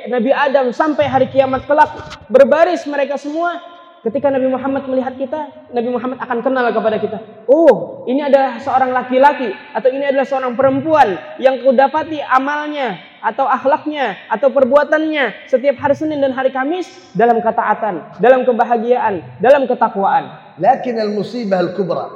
Nabi 0.09 0.31
Adam 0.33 0.73
sampai 0.73 1.05
hari 1.05 1.27
kiamat 1.29 1.67
kelak, 1.69 1.91
berbaris 2.33 2.87
mereka 2.89 3.19
semua 3.21 3.61
Ketika 4.03 4.35
Nabi 4.35 4.51
Muhammad 4.51 4.83
melihat 4.91 5.15
kita, 5.15 5.71
Nabi 5.71 5.95
Muhammad 5.95 6.19
akan 6.19 6.43
kenal 6.43 6.67
kepada 6.75 6.99
kita. 6.99 7.23
Oh, 7.47 8.03
ini 8.11 8.19
adalah 8.19 8.59
seorang 8.59 8.91
laki-laki 8.91 9.55
atau 9.71 9.89
ini 9.95 10.11
adalah 10.11 10.27
seorang 10.27 10.59
perempuan 10.59 11.39
yang 11.39 11.63
kudapati 11.63 12.19
amalnya 12.19 13.12
atau 13.23 13.47
akhlaknya 13.47 14.19
atau 14.29 14.51
perbuatannya 14.51 15.47
setiap 15.47 15.79
hari 15.79 15.95
Senin 15.95 16.19
dan 16.19 16.35
hari 16.35 16.51
Kamis 16.51 16.91
dalam 17.15 17.39
ketaatan, 17.39 18.19
dalam 18.19 18.43
kebahagiaan, 18.43 19.23
dalam 19.39 19.65
ketakwaan. 19.71 20.43
لكن 20.59 21.01
المصيبة 21.01 21.61
الكبرى 21.61 22.07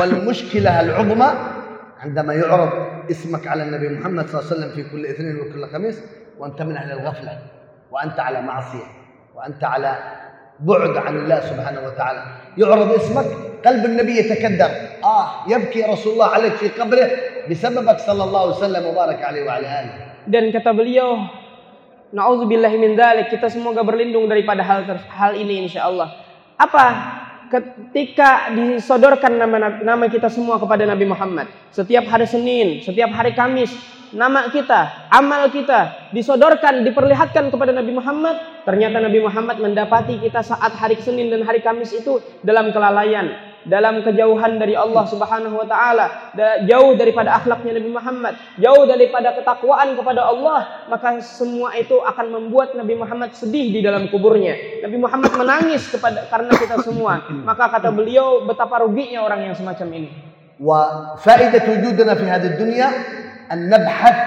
والمشكلة 0.00 0.80
العظمى 0.80 1.30
عندما 2.00 2.34
يعرض 2.34 2.70
اسمك 3.10 3.46
على 3.46 3.62
النبي 3.62 3.88
محمد 3.88 4.26
صلى 4.28 4.40
الله 4.40 4.50
عليه 4.50 4.54
وسلم 4.56 4.70
في 4.74 4.90
كل 4.90 5.06
اثنين 5.06 5.36
وكل 5.40 5.66
خميس 5.72 6.02
وأنت 6.38 6.62
من 6.62 6.76
أهل 6.76 6.92
الغفلة 6.92 7.38
وأنت 7.90 8.20
على 8.20 8.42
معصية 8.42 8.88
وأنت 9.34 9.64
على 9.64 9.96
بعد 10.60 10.96
عن 10.96 11.16
الله 11.16 11.40
سبحانه 11.40 11.80
وتعالى 11.86 12.22
يعرض 12.58 12.90
اسمك 12.92 13.26
قلب 13.66 13.84
النبي 13.84 14.18
يتكدر 14.18 14.70
آه 15.04 15.28
يبكي 15.48 15.82
رسول 15.82 16.12
الله 16.12 16.26
عليك 16.26 16.52
في 16.52 16.68
قبره 16.68 17.10
disebabkan 17.48 17.98
sallallahu 18.02 18.58
sallam 18.58 18.86
mubarak 18.86 19.22
alaihi 19.22 19.46
wa. 19.46 19.58
Dan 20.26 20.50
kata 20.50 20.74
beliau, 20.74 21.22
na'udzubillahi 22.10 22.76
min 22.78 22.98
dzalik, 22.98 23.30
kita 23.30 23.50
semoga 23.50 23.82
berlindung 23.86 24.26
daripada 24.26 24.62
hal 24.62 24.86
hal 25.10 25.32
ini 25.38 25.66
insyaallah. 25.70 26.08
Apa 26.56 26.84
ketika 27.46 28.50
disodorkan 28.54 29.38
nama 29.38 29.78
nama 29.82 30.04
kita 30.10 30.26
semua 30.26 30.58
kepada 30.58 30.82
Nabi 30.82 31.06
Muhammad. 31.06 31.46
Setiap 31.70 32.06
hari 32.10 32.26
Senin, 32.26 32.82
setiap 32.82 33.14
hari 33.14 33.38
Kamis, 33.38 33.70
nama 34.10 34.50
kita, 34.50 35.10
amal 35.10 35.50
kita 35.50 36.10
disodorkan, 36.10 36.82
diperlihatkan 36.82 37.50
kepada 37.50 37.70
Nabi 37.70 37.94
Muhammad. 37.94 38.66
Ternyata 38.66 38.98
Nabi 38.98 39.22
Muhammad 39.22 39.62
mendapati 39.62 40.18
kita 40.18 40.42
saat 40.42 40.74
hari 40.74 40.98
Senin 40.98 41.30
dan 41.30 41.46
hari 41.46 41.62
Kamis 41.62 41.94
itu 41.94 42.18
dalam 42.42 42.74
kelalaian, 42.74 43.30
dalam 43.66 44.00
kejauhan 44.06 44.62
dari 44.62 44.78
Allah 44.78 45.04
Subhanahu 45.10 45.58
wa 45.58 45.66
taala, 45.66 46.32
jauh 46.64 46.94
daripada 46.94 47.34
akhlaknya 47.34 47.82
Nabi 47.82 47.90
Muhammad, 47.90 48.34
jauh 48.62 48.86
daripada 48.86 49.34
ketakwaan 49.34 49.98
kepada 49.98 50.22
Allah, 50.22 50.86
maka 50.86 51.18
semua 51.20 51.74
itu 51.74 51.98
akan 51.98 52.26
membuat 52.30 52.78
Nabi 52.78 52.94
Muhammad 52.94 53.34
sedih 53.34 53.74
di 53.74 53.80
dalam 53.82 54.06
kuburnya. 54.06 54.82
Nabi 54.86 54.96
Muhammad 55.02 55.34
menangis 55.34 55.90
kepada 55.90 56.30
karena 56.30 56.52
kita 56.54 56.78
semua. 56.86 57.26
Maka 57.42 57.66
kata 57.74 57.90
beliau 57.90 58.46
betapa 58.46 58.86
ruginya 58.86 59.26
orang 59.26 59.50
yang 59.50 59.54
semacam 59.58 59.88
ini. 59.92 60.10
Wa 60.56 61.12
faidat 61.20 61.66
wujudna 61.68 62.16
fi 62.16 62.24
hadhihi 62.24 62.56
dunya 62.56 62.88
an 63.50 63.68
nabhath 63.68 64.20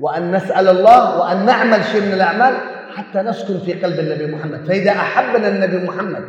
wa 0.00 0.16
an 0.16 0.32
nas'al 0.32 0.64
Allah 0.64 1.00
wa 1.18 1.24
an 1.28 1.44
na'mal 1.44 1.82
syai' 1.92 2.08
min 2.08 2.16
al-a'mal 2.16 2.54
hatta 2.94 3.20
naskun 3.20 3.60
fi 3.60 3.76
qalbi 3.76 4.06
Nabi 4.06 4.32
Muhammad. 4.32 4.64
Fa 4.64 4.72
idza 4.72 4.92
ahabbana 4.96 5.60
Nabi 5.60 5.78
Muhammad 5.84 6.24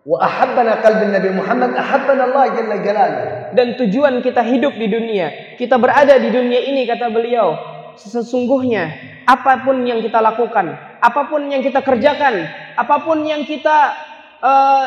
Wa 0.00 0.16
ahabbana 0.24 0.80
Nabi 1.12 1.30
Muhammad 1.36 1.76
ahabbana 1.76 2.32
Allah 2.32 2.44
jalla 2.56 2.76
jalaluh. 2.80 3.26
Dan 3.52 3.76
tujuan 3.76 4.24
kita 4.24 4.40
hidup 4.40 4.72
di 4.80 4.88
dunia, 4.88 5.56
kita 5.60 5.76
berada 5.76 6.16
di 6.16 6.32
dunia 6.32 6.60
ini 6.64 6.88
kata 6.88 7.12
beliau, 7.12 7.52
sesungguhnya 8.00 8.88
apa 9.28 9.60
pun 9.60 9.84
yang 9.84 10.00
kita 10.00 10.24
lakukan, 10.24 10.72
apa 11.04 11.22
pun 11.28 11.52
yang 11.52 11.60
kita 11.60 11.84
kerjakan, 11.84 12.48
apa 12.80 12.96
pun 13.04 13.28
yang 13.28 13.44
kita 13.44 13.92
uh, 14.40 14.86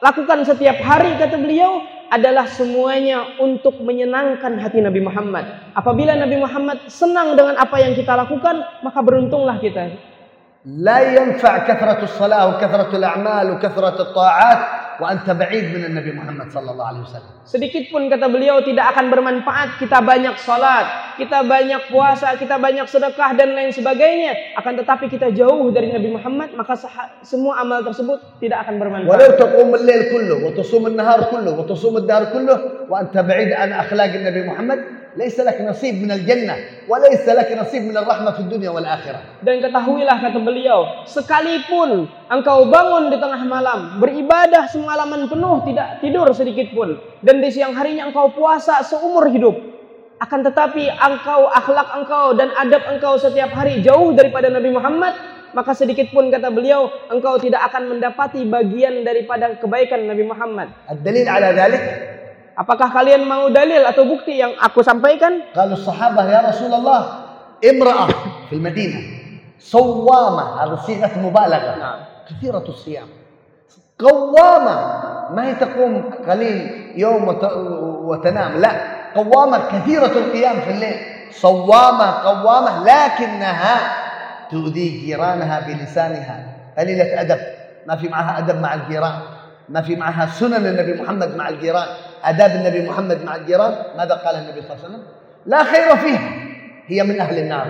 lakukan 0.00 0.48
setiap 0.48 0.80
hari 0.80 1.12
kata 1.20 1.36
beliau 1.36 1.84
adalah 2.08 2.46
semuanya 2.48 3.36
untuk 3.42 3.82
menyenangkan 3.84 4.56
hati 4.62 4.80
Nabi 4.80 5.02
Muhammad. 5.02 5.74
Apabila 5.76 6.16
Nabi 6.16 6.40
Muhammad 6.40 6.88
senang 6.88 7.36
dengan 7.36 7.60
apa 7.60 7.76
yang 7.82 7.92
kita 7.92 8.16
lakukan, 8.16 8.64
maka 8.80 9.00
beruntunglah 9.02 9.58
kita. 9.60 10.13
لا 10.65 10.99
ينفع 11.15 11.57
كثرة 11.57 12.03
الصلاة 12.03 12.43
وكثرة 12.49 12.91
الأعمال 12.91 13.51
وكثرة 13.51 14.01
الطاعات 14.01 14.59
وأنت 14.99 15.31
بعيد 15.31 15.65
من 15.71 15.85
النبي 15.85 16.11
محمد 16.11 16.51
صلى 16.51 16.71
الله 16.71 16.85
عليه 16.87 16.99
وسلم 17.07 17.31
Sedikit 17.47 17.87
pun 17.89 18.11
kata 18.11 18.27
beliau 18.27 18.59
tidak 18.61 18.91
akan 18.93 19.07
bermanfaat 19.09 19.79
kita 19.79 20.03
banyak 20.03 20.35
salat, 20.37 21.15
kita 21.15 21.47
banyak 21.47 21.87
puasa, 21.87 22.35
kita 22.35 22.59
banyak 22.59 22.85
sedekah 22.85 23.33
dan 23.33 23.55
lain 23.55 23.71
sebagainya. 23.71 24.53
Akan 24.53 24.75
tetapi 24.77 25.07
kita 25.07 25.31
jauh 25.31 25.71
dari 25.71 25.89
Nabi 25.89 26.13
Muhammad, 26.13 26.53
maka 26.53 26.75
seha- 26.75 27.17
semua 27.23 27.57
amal 27.57 27.81
tersebut 27.81 28.19
tidak 28.37 28.67
akan 28.67 28.75
bermanfaat. 28.77 29.09
ولو 29.09 29.29
تقوم 29.39 29.69
الليل 29.75 30.01
كله 30.11 30.37
وتصوم 30.45 30.83
النهار 30.93 31.19
كله 31.31 31.51
وتصوم 31.55 32.03
الدهر 32.03 32.23
كله 32.35 32.57
وأنت 32.91 33.15
بعيد 33.17 33.49
عن 33.55 33.69
أخلاق 33.73 34.11
ليس 35.16 35.40
لك 35.40 35.60
نصيب 35.60 36.02
من 36.02 36.10
الجنة 36.10 36.54
وليس 36.90 37.28
لك 37.28 37.50
نصيب 37.58 37.82
من 37.86 37.96
الرحمة 37.96 38.30
في 38.30 38.40
الدنيا 38.40 38.70
والآخرة. 38.70 39.46
Dan 39.46 39.62
ketahuilah 39.62 40.16
kata 40.18 40.38
beliau, 40.42 41.06
sekalipun 41.06 42.10
engkau 42.26 42.66
bangun 42.66 43.14
di 43.14 43.18
tengah 43.22 43.42
malam, 43.46 44.02
beribadah 44.02 44.66
semalaman 44.66 45.30
penuh 45.30 45.62
tidak 45.70 46.02
tidur 46.02 46.26
sedikit 46.34 46.74
pun 46.74 46.98
dan 47.22 47.38
di 47.38 47.48
siang 47.54 47.78
harinya 47.78 48.10
engkau 48.10 48.34
puasa 48.34 48.82
seumur 48.82 49.30
hidup. 49.30 49.54
Akan 50.18 50.42
tetapi 50.42 50.90
engkau 50.90 51.50
akhlak 51.50 51.88
engkau 51.94 52.34
dan 52.34 52.50
adab 52.58 52.82
engkau 52.90 53.18
setiap 53.18 53.50
hari 53.54 53.82
jauh 53.82 54.14
daripada 54.14 54.50
Nabi 54.50 54.70
Muhammad 54.70 55.14
maka 55.54 55.70
sedikit 55.70 56.10
pun 56.10 56.34
kata 56.34 56.50
beliau 56.50 56.90
engkau 57.14 57.38
tidak 57.38 57.62
akan 57.70 57.94
mendapati 57.94 58.42
bagian 58.42 59.06
daripada 59.06 59.54
kebaikan 59.62 60.02
Nabi 60.02 60.26
Muhammad. 60.26 60.74
Ad-dalil 60.90 61.30
ala 61.30 61.54
Apakah 62.54 62.86
kalian 62.94 63.26
mau 63.26 63.50
dalil 63.50 63.82
atau 63.82 64.06
bukti 64.06 64.38
yang 64.38 64.54
aku 64.62 64.78
sampaikan? 64.86 65.42
الصحابة 65.54 66.22
يا 66.30 66.40
رسول 66.54 66.70
الله 66.74 67.00
امرأة 67.64 68.06
في 68.50 68.54
المدينة 68.58 69.00
صوامة 69.58 70.44
هذا 70.62 70.76
صيغة 70.86 71.14
مبالغة. 71.18 71.72
كثيرة 72.30 72.64
الصيام 72.68 73.08
قوامة 73.98 74.74
ما 75.34 75.42
هي 75.48 75.54
تقوم 75.54 76.10
قليل 76.28 76.92
يوم 76.96 77.28
وت- 77.28 77.52
وتنام 78.04 78.60
لا 78.60 78.72
قوامة 79.14 79.58
كثيرة 79.72 80.06
القيام 80.12 80.56
في 80.60 80.70
الليل 80.70 80.96
صوامة 81.30 82.06
قوامة 82.22 82.70
لكنها 82.84 83.76
تؤذي 84.50 84.88
جيرانها 85.06 85.60
بلسانها 85.60 86.36
قليلة 86.78 87.20
أدب 87.20 87.40
ما 87.86 87.96
في 87.96 88.08
معها 88.08 88.38
أدب 88.38 88.60
مع 88.60 88.74
الجيران 88.74 89.18
ما 89.68 89.80
في 89.82 89.96
معها 89.96 90.26
سنن 90.26 90.66
النبي 90.66 91.02
محمد 91.02 91.36
مع 91.36 91.48
الجيران 91.48 91.88
آداب 92.23 92.51
النبي 92.59 92.89
محمد 92.89 93.23
مع 93.23 93.33
الجيران 93.35 93.73
ماذا 93.97 94.15
قال 94.19 94.35
النبي 94.43 94.59
صلى 94.61 94.69
الله 94.69 94.79
عليه 94.79 94.87
وسلم 94.89 95.03
لا 95.47 95.61
خير 95.63 95.89
فيها 96.03 96.29
هي 96.87 96.99
من 97.03 97.15
أهل 97.19 97.37
النار 97.47 97.67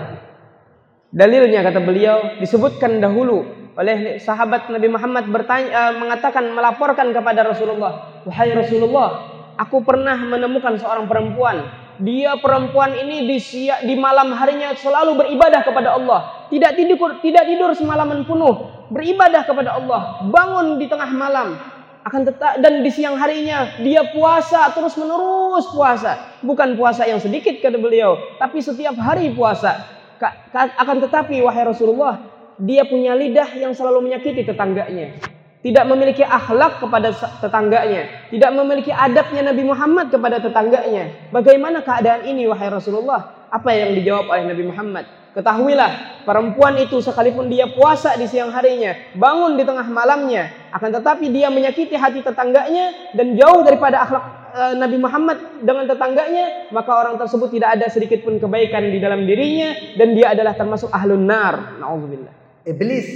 Dalilnya 1.10 1.66
kata 1.66 1.82
beliau 1.82 2.38
disebutkan 2.38 3.02
dahulu 3.02 3.42
oleh 3.74 4.22
sahabat 4.22 4.70
Nabi 4.70 4.94
Muhammad 4.94 5.26
bertanya 5.26 5.90
eh, 5.90 5.94
mengatakan 5.98 6.54
melaporkan 6.54 7.10
kepada 7.10 7.42
Rasulullah, 7.50 8.22
"Wahai 8.30 8.54
Rasulullah, 8.54 9.10
aku 9.58 9.82
pernah 9.82 10.14
menemukan 10.22 10.78
seorang 10.78 11.10
perempuan. 11.10 11.66
Dia 12.00 12.38
perempuan 12.38 12.96
ini 12.96 13.28
di 13.28 13.42
sia- 13.42 13.82
di 13.84 13.98
malam 13.98 14.32
harinya 14.32 14.72
selalu 14.72 15.20
beribadah 15.20 15.66
kepada 15.66 15.98
Allah. 15.98 16.48
Tidak 16.48 16.72
tidur 16.78 17.20
tidak 17.20 17.44
tidur 17.44 17.74
semalaman 17.76 18.24
penuh, 18.24 18.88
beribadah 18.94 19.44
kepada 19.44 19.82
Allah. 19.82 20.24
Bangun 20.30 20.78
di 20.80 20.88
tengah 20.88 21.10
malam, 21.12 21.60
akan 22.05 22.21
tetap 22.29 22.61
dan 22.61 22.85
di 22.85 22.91
siang 22.93 23.17
harinya 23.17 23.81
dia 23.81 24.05
puasa 24.13 24.69
terus 24.77 24.93
menerus 25.01 25.73
puasa. 25.73 26.37
Bukan 26.45 26.77
puasa 26.77 27.09
yang 27.09 27.19
sedikit 27.19 27.57
kata 27.65 27.81
beliau 27.81 28.21
tapi 28.37 28.61
setiap 28.61 28.93
hari 29.01 29.33
puasa. 29.33 29.89
Ka- 30.21 30.37
ka- 30.53 30.77
akan 30.79 31.01
tetapi 31.09 31.41
wahai 31.41 31.65
Rasulullah 31.65 32.21
dia 32.61 32.85
punya 32.87 33.17
lidah 33.17 33.57
yang 33.57 33.73
selalu 33.73 34.05
menyakiti 34.05 34.45
tetangganya. 34.45 35.17
Tidak 35.65 35.85
memiliki 35.89 36.21
akhlak 36.21 36.77
kepada 36.77 37.09
tetangganya. 37.41 38.29
Tidak 38.29 38.51
memiliki 38.53 38.93
adabnya 38.93 39.49
Nabi 39.49 39.65
Muhammad 39.65 40.13
kepada 40.13 40.37
tetangganya. 40.37 41.33
Bagaimana 41.33 41.81
keadaan 41.81 42.29
ini 42.29 42.45
wahai 42.45 42.69
Rasulullah 42.69 43.44
apa 43.55 43.71
yang 43.71 43.95
dijawab 43.95 44.27
oleh 44.35 44.51
Nabi 44.51 44.67
Muhammad? 44.67 45.07
Ketahuilah, 45.35 46.23
perempuan 46.27 46.75
itu 46.79 46.99
sekalipun 46.99 47.47
dia 47.47 47.71
puasa 47.71 48.15
di 48.19 48.27
siang 48.27 48.51
harinya, 48.51 48.95
bangun 49.15 49.55
di 49.55 49.63
tengah 49.67 49.87
malamnya, 49.87 50.51
akan 50.75 50.91
tetapi 50.99 51.31
dia 51.31 51.51
menyakiti 51.51 51.95
hati 51.95 52.23
tetangganya 52.23 53.15
dan 53.15 53.35
jauh 53.35 53.63
daripada 53.67 54.07
akhlak 54.07 54.25
eh, 54.55 54.75
Nabi 54.79 54.97
Muhammad 54.99 55.39
dengan 55.63 55.91
tetangganya, 55.91 56.71
maka 56.71 56.91
orang 56.95 57.19
tersebut 57.19 57.51
tidak 57.51 57.79
ada 57.79 57.87
sedikit 57.91 58.23
pun 58.23 58.39
kebaikan 58.39 58.91
di 58.91 58.99
dalam 59.03 59.27
dirinya 59.27 59.75
dan 59.99 60.15
dia 60.15 60.35
adalah 60.35 60.55
termasuk 60.55 60.91
ahlun 60.95 61.27
nar. 61.27 61.83
Nauzubillah. 61.83 62.35
Iblis 62.67 63.07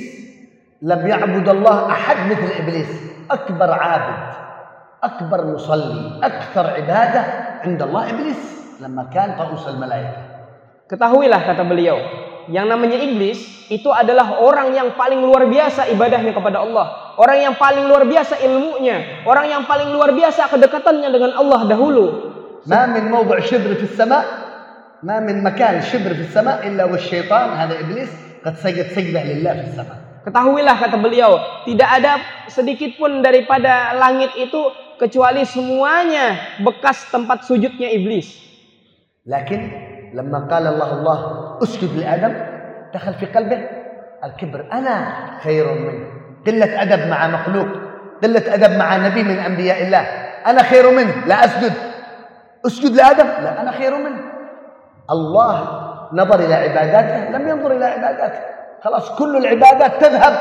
lam 0.82 1.02
ya'budallah 1.02 1.76
ahad 1.86 2.18
mithl 2.30 2.50
iblis, 2.62 2.90
akbar 3.30 3.74
'abid, 3.74 4.18
akbar 5.06 5.40
musalli, 5.50 6.18
akthar 6.18 6.82
ibadah 6.82 7.24
'inda 7.62 7.86
Allah 7.86 8.02
iblis 8.10 8.40
lamma 8.82 9.06
kan 9.10 9.34
ta'us 9.38 9.66
al-malaikah. 9.66 10.27
Ketahuilah 10.88 11.44
kata 11.44 11.68
beliau, 11.68 12.00
yang 12.48 12.64
namanya 12.64 12.96
iblis 12.96 13.44
itu 13.68 13.92
adalah 13.92 14.40
orang 14.40 14.72
yang 14.72 14.96
paling 14.96 15.20
luar 15.20 15.44
biasa 15.44 15.84
ibadahnya 15.92 16.32
kepada 16.32 16.64
Allah, 16.64 17.12
orang 17.20 17.44
yang 17.44 17.54
paling 17.60 17.84
luar 17.84 18.08
biasa 18.08 18.40
ilmunya, 18.40 19.20
orang 19.28 19.52
yang 19.52 19.62
paling 19.68 19.92
luar 19.92 20.16
biasa 20.16 20.48
kedekatannya 20.48 21.12
dengan 21.12 21.36
Allah 21.36 21.60
dahulu. 21.68 22.04
Ma 22.64 22.88
mawdu' 22.88 23.44
shibr 23.44 23.76
fi 23.76 23.86
sama 23.92 24.24
ma 25.04 25.20
makan 25.20 25.84
shibr 25.84 26.16
fi 26.16 26.24
sama 26.32 26.64
illa 26.64 26.88
wa 26.88 26.96
syaitan 26.96 27.52
hada 27.52 27.84
iblis 27.84 28.08
qad 28.40 28.56
sajad 28.56 28.88
sajdah 28.96 29.22
lillah 29.28 29.52
fi. 29.68 29.68
Ketahuilah 30.24 30.76
kata 30.76 30.96
beliau, 30.96 31.64
tidak 31.68 31.88
ada 32.00 32.12
sedikit 32.48 32.96
pun 32.96 33.20
daripada 33.20 33.92
langit 33.92 34.32
itu 34.40 34.72
kecuali 34.96 35.44
semuanya 35.44 36.56
bekas 36.64 37.12
tempat 37.12 37.44
sujudnya 37.44 37.92
iblis. 37.92 38.40
Lakin 39.28 39.87
لما 40.14 40.38
قال 40.50 40.66
الله 40.66 40.92
الله 40.92 41.18
أسجد 41.62 41.96
لآدم. 41.96 42.34
دخل 42.94 43.14
في 43.14 43.26
قلبه. 43.26 43.60
الكبر 44.24 44.66
أنا 44.72 44.94
خير 45.42 45.66
منه 45.74 46.06
قلة 46.46 46.82
أدب 46.82 47.10
مع 47.10 47.28
مخلوق. 47.28 47.68
قلة 48.22 48.54
أدب 48.54 48.78
مع 48.78 48.96
نبي 48.96 49.22
من 49.22 49.38
أنبياء 49.38 49.82
الله. 49.82 50.04
أنا 50.46 50.62
خير 50.62 50.90
منه 50.90 51.14
لا 51.26 51.44
أسجد. 51.44 51.72
أسجد 52.66 52.96
لآدم. 52.96 53.26
لا 53.44 53.60
أنا 53.60 53.70
خير 53.70 53.96
منه. 53.96 54.20
الله 55.10 55.54
نظر 56.12 56.38
إلى 56.40 56.54
عباداته 56.54 57.30
لم 57.30 57.48
ينظر 57.48 57.70
إلى 57.76 57.84
عباداته. 57.84 58.40
خلاص 58.84 59.18
كل 59.18 59.36
العبادات 59.36 60.00
تذهب. 60.04 60.34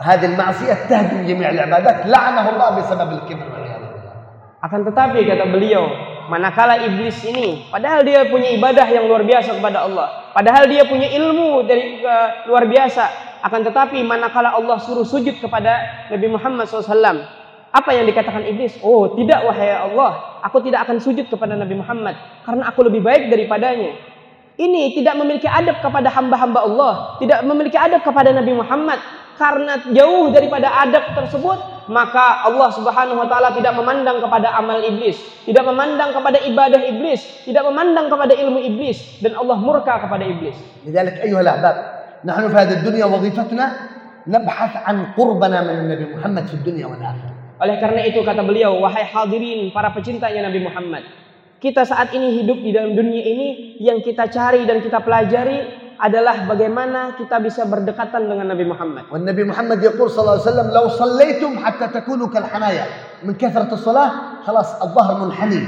هذه 0.00 0.26
المعصية 0.26 0.74
تهدم 0.88 1.26
جميع 1.26 1.50
العبادات. 1.50 2.06
لعنه 2.06 2.48
الله 2.48 2.78
بسبب 2.78 3.12
الكبر. 3.12 3.46
والعياذ 3.52 3.78
بالله 3.78 4.14
Akan 4.58 4.82
tetapi 4.82 5.22
kata 5.22 5.46
beliau, 5.54 5.86
manakala 6.28 6.78
iblis 6.84 7.24
ini, 7.24 7.66
padahal 7.72 8.04
dia 8.04 8.28
punya 8.28 8.52
ibadah 8.52 8.86
yang 8.86 9.08
luar 9.08 9.24
biasa 9.24 9.56
kepada 9.56 9.88
Allah, 9.88 10.30
padahal 10.36 10.68
dia 10.68 10.84
punya 10.84 11.08
ilmu 11.08 11.64
dari 11.64 12.04
eh, 12.04 12.28
luar 12.46 12.68
biasa, 12.68 13.04
akan 13.42 13.60
tetapi 13.66 14.04
manakala 14.04 14.54
Allah 14.54 14.76
suruh 14.78 15.08
sujud 15.08 15.40
kepada 15.40 16.06
Nabi 16.12 16.26
Muhammad 16.28 16.68
SAW, 16.68 17.24
apa 17.68 17.90
yang 17.92 18.08
dikatakan 18.08 18.44
iblis? 18.48 18.80
Oh 18.80 19.12
tidak 19.12 19.44
wahai 19.44 19.72
Allah, 19.72 20.40
aku 20.44 20.60
tidak 20.64 20.88
akan 20.88 21.00
sujud 21.00 21.28
kepada 21.28 21.56
Nabi 21.56 21.76
Muhammad 21.76 22.16
karena 22.44 22.64
aku 22.68 22.86
lebih 22.86 23.04
baik 23.04 23.28
daripadanya. 23.32 23.96
Ini 24.58 24.90
tidak 24.98 25.14
memiliki 25.22 25.46
adab 25.46 25.78
kepada 25.78 26.10
hamba-hamba 26.10 26.60
Allah, 26.66 26.94
tidak 27.22 27.46
memiliki 27.46 27.78
adab 27.78 28.02
kepada 28.02 28.34
Nabi 28.34 28.58
Muhammad 28.58 28.98
karena 29.38 29.78
jauh 29.94 30.34
daripada 30.34 30.66
adab 30.82 31.14
tersebut 31.14 31.78
maka 31.88 32.44
Allah 32.44 32.68
Subhanahu 32.74 33.24
wa 33.24 33.28
taala 33.30 33.56
tidak 33.56 33.72
memandang 33.72 34.20
kepada 34.20 34.52
amal 34.52 34.82
iblis, 34.84 35.16
tidak 35.48 35.64
memandang 35.64 36.12
kepada 36.12 36.38
ibadah 36.44 36.80
iblis, 36.84 37.24
tidak 37.48 37.64
memandang 37.64 38.12
kepada 38.12 38.36
ilmu 38.36 38.60
iblis 38.60 39.22
dan 39.24 39.32
Allah 39.40 39.56
murka 39.56 39.96
kepada 40.04 40.26
iblis. 40.26 40.54
Lidzalik 40.84 41.16
ayuha 41.24 41.40
ahbab, 41.48 41.76
nahnu 42.28 42.46
fi 42.52 42.76
dunya 42.84 43.08
wazifatuna 43.08 43.66
nabhath 44.28 44.76
an 44.84 45.16
qurbana 45.16 45.64
min 45.64 45.88
Nabi 45.88 46.04
Muhammad 46.12 46.44
fi 46.52 46.56
dunya. 46.60 46.86
Oleh 47.58 47.76
karena 47.80 48.06
itu 48.06 48.22
kata 48.22 48.44
beliau, 48.44 48.78
wahai 48.78 49.02
hadirin 49.02 49.72
para 49.74 49.90
pecintanya 49.90 50.46
Nabi 50.46 50.62
Muhammad, 50.62 51.02
kita 51.58 51.82
saat 51.82 52.14
ini 52.14 52.38
hidup 52.38 52.60
di 52.62 52.70
dalam 52.70 52.94
dunia 52.94 53.24
ini 53.24 53.80
yang 53.82 53.98
kita 54.04 54.30
cari 54.30 54.62
dan 54.62 54.78
kita 54.84 55.02
pelajari 55.02 55.87
adalah 55.98 56.46
bagaimana 56.46 57.18
kita 57.18 57.42
bisa 57.42 57.66
berdekatan 57.66 58.30
dengan 58.30 58.46
Nabi 58.54 58.64
Muhammad. 58.64 59.04
والنبي 59.10 59.44
محمد 59.50 59.82
يقول 59.82 60.06
صلى 60.10 60.22
الله 60.22 60.36
عليه 60.38 60.48
وسلم 60.50 60.68
لو 60.70 60.84
صليتم 60.88 61.52
حتى 61.58 61.86
تكونوا 62.00 62.28
كالحنايا 62.30 62.86
من 63.26 63.34
كثرة 63.34 63.74
الصلاة 63.74 64.10
خلاص 64.46 64.82
الظهر 64.82 65.12
منحني 65.26 65.62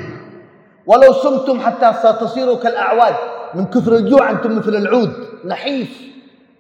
ولو 0.87 1.13
صمتم 1.13 1.61
حتى 1.61 1.89
ستصيروا 2.03 2.57
كالأعواد 2.63 3.15
من 3.55 3.67
كثر 3.67 3.93
الجوع 3.97 4.31
أنتم 4.31 4.57
مثل 4.59 4.75
العود 4.75 5.13
نحيف 5.45 5.91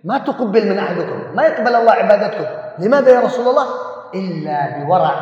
ما 0.05 0.19
تقبل 0.19 0.63
من 0.71 0.79
أحدكم 0.79 1.19
ما 1.37 1.43
يقبل 1.43 1.75
الله 1.75 1.93
عبادتكم 1.93 2.45
لماذا 2.79 3.11
يا 3.11 3.21
رسول 3.21 3.47
الله 3.49 3.67
إلا 4.15 4.85
بورع 4.85 5.15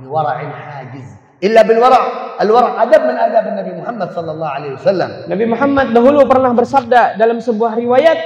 بورع 0.00 0.38
حاجز 0.50 1.21
illa 1.42 1.66
bil 1.66 1.82
wara. 1.82 2.34
Al 2.38 2.48
wara 2.48 2.78
adab 2.80 3.02
min 3.10 3.16
adab 3.18 3.44
Nabi 3.52 3.72
Muhammad 3.76 4.08
sallallahu 4.14 4.52
alaihi 4.56 4.74
wasallam. 4.78 5.10
Nabi 5.26 5.44
Muhammad 5.44 5.86
dahulu 5.90 6.24
pernah 6.24 6.54
bersabda 6.54 7.18
dalam 7.18 7.42
sebuah 7.42 7.76
riwayat 7.76 8.18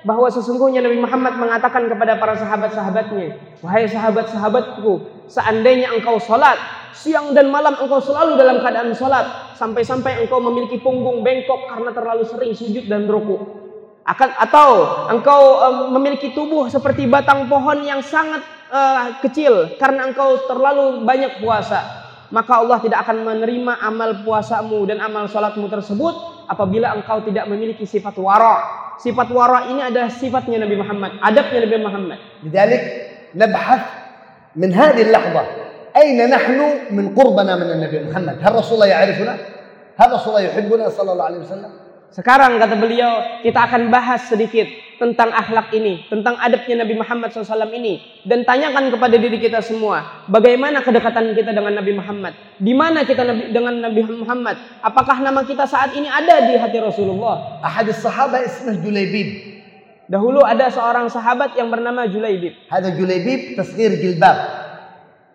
bahwa 0.00 0.32
sesungguhnya 0.32 0.80
Nabi 0.80 0.96
Muhammad 0.96 1.36
mengatakan 1.36 1.84
kepada 1.84 2.16
para 2.16 2.32
sahabat-sahabatnya 2.32 3.36
wahai 3.60 3.84
sahabat-sahabatku 3.84 4.92
seandainya 5.28 5.92
engkau 5.92 6.16
salat 6.16 6.56
siang 6.96 7.36
dan 7.36 7.52
malam 7.52 7.76
engkau 7.76 8.00
selalu 8.00 8.40
dalam 8.40 8.64
keadaan 8.64 8.96
salat 8.96 9.52
sampai-sampai 9.60 10.24
engkau 10.24 10.40
memiliki 10.40 10.80
punggung 10.80 11.20
bengkok 11.20 11.68
karena 11.68 11.92
terlalu 11.92 12.24
sering 12.24 12.56
sujud 12.56 12.88
dan 12.88 13.04
ruku 13.04 13.60
akan 14.08 14.30
atau 14.40 14.70
engkau 15.12 15.42
um, 15.60 15.76
memiliki 16.00 16.32
tubuh 16.32 16.66
seperti 16.72 17.04
batang 17.04 17.44
pohon 17.52 17.84
yang 17.84 18.00
sangat 18.00 18.40
uh, 18.72 19.20
kecil 19.20 19.76
karena 19.76 20.08
engkau 20.08 20.48
terlalu 20.48 21.04
banyak 21.04 21.44
puasa 21.44 21.99
maka 22.30 22.62
Allah 22.62 22.78
tidak 22.78 23.02
akan 23.06 23.26
menerima 23.26 23.82
amal 23.82 24.22
puasamu 24.22 24.86
dan 24.86 25.02
amal 25.02 25.26
sholatmu 25.26 25.66
tersebut 25.66 26.46
apabila 26.46 26.94
engkau 26.94 27.22
tidak 27.26 27.46
memiliki 27.50 27.86
sifat 27.86 28.14
wara. 28.18 28.62
Sifat 29.02 29.28
wara 29.34 29.70
ini 29.70 29.82
adalah 29.82 30.10
sifatnya 30.10 30.62
Nabi 30.62 30.76
Muhammad, 30.78 31.18
adabnya 31.18 31.58
Nabi 31.66 31.78
Muhammad. 31.82 32.18
Lidalik 32.46 32.82
nabhath 33.34 33.86
min 34.54 34.70
hadhihi 34.70 35.10
al-lahdha 35.10 35.42
aina 35.94 36.30
nahnu 36.30 36.94
min 36.94 37.14
qurbana 37.14 37.58
min 37.58 37.82
Nabi 37.82 37.98
Muhammad. 38.06 38.36
Hal 38.38 38.52
Rasulullah 38.54 38.90
ya'rifuna? 38.90 39.34
Hal 39.98 40.08
Rasulullah 40.14 40.44
yuhibbuna 40.46 40.86
sallallahu 40.90 41.28
alaihi 41.34 41.42
wasallam? 41.44 41.72
Sekarang 42.10 42.58
kata 42.58 42.74
beliau 42.74 43.38
kita 43.46 43.70
akan 43.70 43.86
bahas 43.86 44.26
sedikit 44.26 44.66
tentang 44.98 45.30
akhlak 45.30 45.70
ini, 45.70 46.10
tentang 46.10 46.34
adabnya 46.42 46.82
Nabi 46.82 46.98
Muhammad 46.98 47.30
SAW 47.30 47.70
ini, 47.70 48.02
dan 48.26 48.42
tanyakan 48.42 48.90
kepada 48.90 49.14
diri 49.14 49.38
kita 49.38 49.62
semua, 49.62 50.26
bagaimana 50.26 50.82
kedekatan 50.82 51.32
kita 51.38 51.54
dengan 51.54 51.78
Nabi 51.78 51.94
Muhammad? 51.94 52.34
Di 52.58 52.74
mana 52.74 53.06
kita 53.06 53.22
dengan 53.54 53.78
Nabi 53.78 54.02
Muhammad? 54.10 54.58
Apakah 54.82 55.22
nama 55.22 55.46
kita 55.46 55.70
saat 55.70 55.94
ini 55.94 56.10
ada 56.10 56.50
di 56.50 56.58
hati 56.58 56.82
Rasulullah? 56.82 57.62
Ada 57.62 57.94
sahabat 57.94 58.42
ismah 58.42 58.74
Julaibib. 58.82 59.28
Dahulu 60.10 60.42
ada 60.42 60.66
seorang 60.66 61.06
sahabat 61.06 61.54
yang 61.54 61.70
bernama 61.70 62.10
Julaibib. 62.10 62.58
Ada 62.74 62.90
Julaibib 62.90 63.54
tasghir 63.54 63.94
Gilbab. 64.02 64.36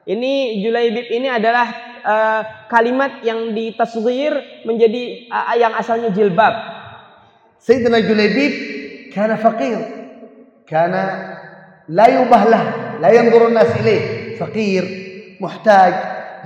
Ini 0.03 0.59
Julaibib 0.59 1.07
ini 1.07 1.31
adalah 1.31 1.94
uh, 2.05 2.69
kalimat 2.69 3.25
yang 3.25 3.57
ditasghir 3.57 4.63
menjadi 4.63 5.25
uh, 5.33 5.57
yang 5.57 5.73
asalnya 5.73 6.13
jilbab. 6.13 6.53
Sayyidina 7.57 8.05
Julaibib 8.05 8.53
kana 9.09 9.41
fakir. 9.41 9.81
Karena 10.65 11.03
la 11.89 12.05
yubahlah, 12.09 12.63
la 13.01 13.09
yanzuru 13.13 13.53
an-nas 13.53 13.69
ilayh, 13.81 14.33
Fakir, 14.35 14.83
muhtaj, 15.37 15.93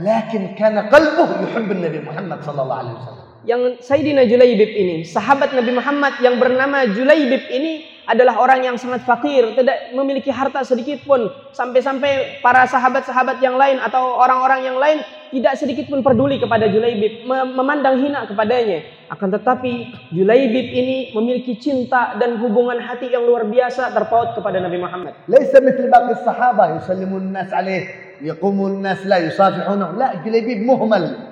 lakin 0.04 0.56
kana 0.56 0.88
qalbuhu 0.92 1.48
yuhibbu 1.48 1.74
Nabi 1.80 2.00
Muhammad 2.04 2.40
sallallahu 2.44 2.82
alaihi 2.84 2.96
wasallam. 3.00 3.28
Yang 3.48 3.62
Sayyidina 3.84 4.28
Julaibib 4.28 4.72
ini, 4.76 5.08
sahabat 5.08 5.56
Nabi 5.56 5.72
Muhammad 5.72 6.20
yang 6.20 6.36
bernama 6.38 6.84
Julaibib 6.92 7.48
ini 7.48 7.88
adalah 8.10 8.42
orang 8.42 8.66
yang 8.66 8.76
sangat 8.82 9.06
fakir, 9.06 9.54
tidak 9.54 9.94
memiliki 9.94 10.34
harta 10.34 10.66
sedikit 10.66 11.06
pun, 11.06 11.30
sampai-sampai 11.54 12.42
para 12.42 12.66
sahabat-sahabat 12.66 13.38
yang 13.38 13.54
lain 13.54 13.78
atau 13.78 14.18
orang-orang 14.18 14.66
yang 14.66 14.78
lain 14.82 15.06
tidak 15.30 15.62
sedikit 15.62 15.86
pun 15.94 16.02
peduli 16.02 16.42
kepada 16.42 16.66
Julaibib, 16.66 17.30
memandang 17.30 18.02
hina 18.02 18.26
kepadanya. 18.26 18.82
Akan 19.14 19.30
tetapi 19.30 19.94
Julaibib 20.10 20.68
ini 20.74 21.14
memiliki 21.14 21.54
cinta 21.62 22.18
dan 22.18 22.42
hubungan 22.42 22.82
hati 22.82 23.14
yang 23.14 23.30
luar 23.30 23.46
biasa 23.46 23.94
terpaut 23.94 24.34
kepada 24.34 24.58
Nabi 24.58 24.82
Muhammad. 24.82 25.14
Laisa 25.30 25.62
mithl 25.62 25.86
baqi 25.86 26.18
as-sahabah 26.18 26.82
yusallimun 26.82 27.30
nas 27.30 27.54
alaih, 27.54 27.86
yaqumun 28.26 28.82
nas 28.82 29.06
la 29.06 29.22
yusafihunahu. 29.22 30.02
La, 30.02 30.18
Julaibib 30.26 30.66
muhmal. 30.66 31.29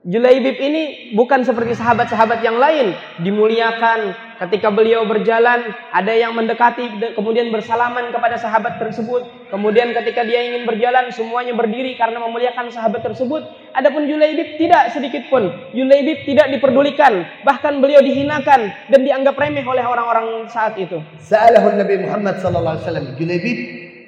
Julaibib 0.00 0.56
ini 0.56 1.12
bukan 1.12 1.44
seperti 1.44 1.76
sahabat-sahabat 1.76 2.40
yang 2.40 2.56
lain. 2.56 2.96
Dimuliakan 3.20 4.16
ketika 4.40 4.72
beliau 4.72 5.04
berjalan 5.04 5.76
ada 5.92 6.16
yang 6.16 6.32
mendekati 6.32 6.88
kemudian 7.12 7.52
bersalaman 7.52 8.08
kepada 8.08 8.40
sahabat 8.40 8.80
tersebut. 8.80 9.28
Kemudian 9.52 9.92
ketika 9.92 10.24
dia 10.24 10.40
ingin 10.40 10.64
berjalan 10.64 11.12
semuanya 11.12 11.52
berdiri 11.52 12.00
karena 12.00 12.16
memuliakan 12.16 12.72
sahabat 12.72 13.04
tersebut. 13.04 13.44
Adapun 13.76 14.08
Julaibib 14.08 14.56
tidak 14.56 14.88
sedikit 14.96 15.28
pun. 15.28 15.52
Julaibib 15.76 16.24
tidak 16.24 16.48
diperdulikan 16.48 17.44
bahkan 17.44 17.84
beliau 17.84 18.00
dihinakan 18.00 18.72
dan 18.88 19.00
dianggap 19.04 19.36
remeh 19.36 19.68
oleh 19.68 19.84
orang-orang 19.84 20.48
saat 20.48 20.80
itu. 20.80 20.96
Sa'alahu 21.20 21.76
Nabi 21.76 22.08
Muhammad 22.08 22.40
sallallahu 22.40 22.80
alaihi 22.80 22.84
wasallam 22.88 23.06
Julaibib 23.20 23.58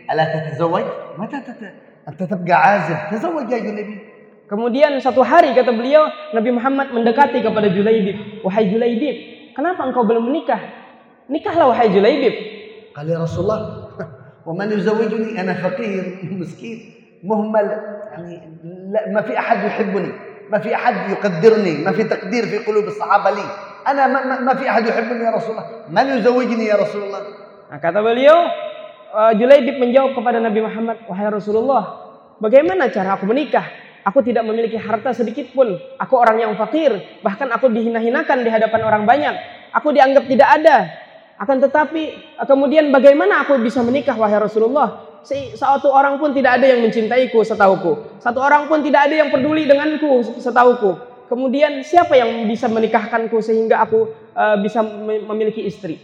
ala 0.09 0.25
tatazawwaj? 0.25 0.87
Mata 1.21 1.37
tata 1.45 1.69
anta 2.09 2.25
tabqa 2.25 2.81
ya 3.53 3.61
Julaibib 3.61 4.12
Kemudian 4.53 5.01
satu 5.01 5.25
hari 5.25 5.57
kata 5.57 5.73
beliau 5.73 6.13
Nabi 6.37 6.53
Muhammad 6.53 6.93
mendekati 6.93 7.41
kepada 7.41 7.73
Julaibib. 7.73 8.45
Wahai 8.45 8.69
Julaibib, 8.69 9.17
kenapa 9.57 9.89
engkau 9.89 10.05
belum 10.05 10.29
menikah? 10.29 10.61
Nikahlah 11.33 11.73
wahai 11.73 11.89
Julaibib. 11.89 12.35
Kali 12.93 13.17
Rasulullah, 13.17 13.89
wa 14.45 14.53
man 14.53 14.69
yuzawijuni 14.69 15.39
ana 15.39 15.55
faqir 15.55 16.21
miskin 16.41 16.79
muhmal 17.23 17.67
yani 18.13 18.35
la 18.91 19.01
ma 19.15 19.21
fi 19.23 19.33
ahad 19.39 19.63
yuhibbuni 19.63 20.11
ma 20.51 20.59
fi 20.59 20.75
ahad 20.75 21.09
yuqaddirni 21.15 21.87
ma 21.87 21.95
fi 21.95 22.03
taqdir 22.05 22.51
fi 22.51 22.57
qulub 22.67 22.91
as-sahaba 22.91 23.31
li 23.31 23.47
ana 23.87 24.11
ma, 24.11 24.19
ma, 24.27 24.35
ma 24.43 24.53
fi 24.59 24.67
ahad 24.67 24.85
yuhibbuni 24.85 25.23
ya 25.23 25.33
Rasulullah 25.33 25.87
man 25.87 26.07
yuzawijni 26.19 26.67
ya 26.67 26.77
Rasulullah 26.77 27.23
nah, 27.71 27.79
kata 27.79 28.03
beliau 28.03 28.37
eh, 29.15 29.17
uh, 29.17 29.33
Julaibib 29.39 29.79
menjawab 29.79 30.19
kepada 30.19 30.43
Nabi 30.43 30.61
Muhammad 30.67 31.07
wahai 31.07 31.31
Rasulullah 31.31 31.83
bagaimana 32.43 32.91
cara 32.91 33.15
aku 33.15 33.31
menikah 33.31 33.65
Aku 34.03 34.21
tidak 34.21 34.43
memiliki 34.43 34.75
harta 34.75 35.15
sedikit 35.15 35.51
pun. 35.55 35.79
Aku 35.99 36.15
orang 36.19 36.43
yang 36.43 36.53
fakir. 36.59 37.21
Bahkan 37.23 37.49
aku 37.55 37.71
dihina-hinakan 37.71 38.43
di 38.43 38.51
hadapan 38.51 38.81
orang 38.83 39.03
banyak. 39.07 39.35
Aku 39.75 39.95
dianggap 39.95 40.27
tidak 40.27 40.49
ada. 40.59 40.77
Akan 41.39 41.59
tetapi, 41.59 42.37
kemudian 42.47 42.91
bagaimana 42.91 43.43
aku 43.47 43.59
bisa 43.63 43.83
menikah 43.83 44.15
wahai 44.15 44.39
Rasulullah? 44.39 45.21
Satu 45.55 45.91
orang 45.91 46.19
pun 46.19 46.35
tidak 46.35 46.59
ada 46.59 46.67
yang 46.67 46.83
mencintaiku 46.83 47.47
setahuku. 47.47 48.19
Satu 48.19 48.43
orang 48.43 48.67
pun 48.67 48.83
tidak 48.83 49.11
ada 49.11 49.15
yang 49.23 49.31
peduli 49.31 49.67
denganku 49.67 50.39
setahuku 50.43 51.13
kemudian 51.33 51.81
siapa 51.81 52.13
yang 52.13 52.45
bisa 52.45 52.69
menikahkanku 52.69 53.41
sehingga 53.41 53.81
aku 53.81 54.13
uh, 54.37 54.61
bisa 54.61 54.85
memiliki 55.25 55.65
istri? 55.65 55.97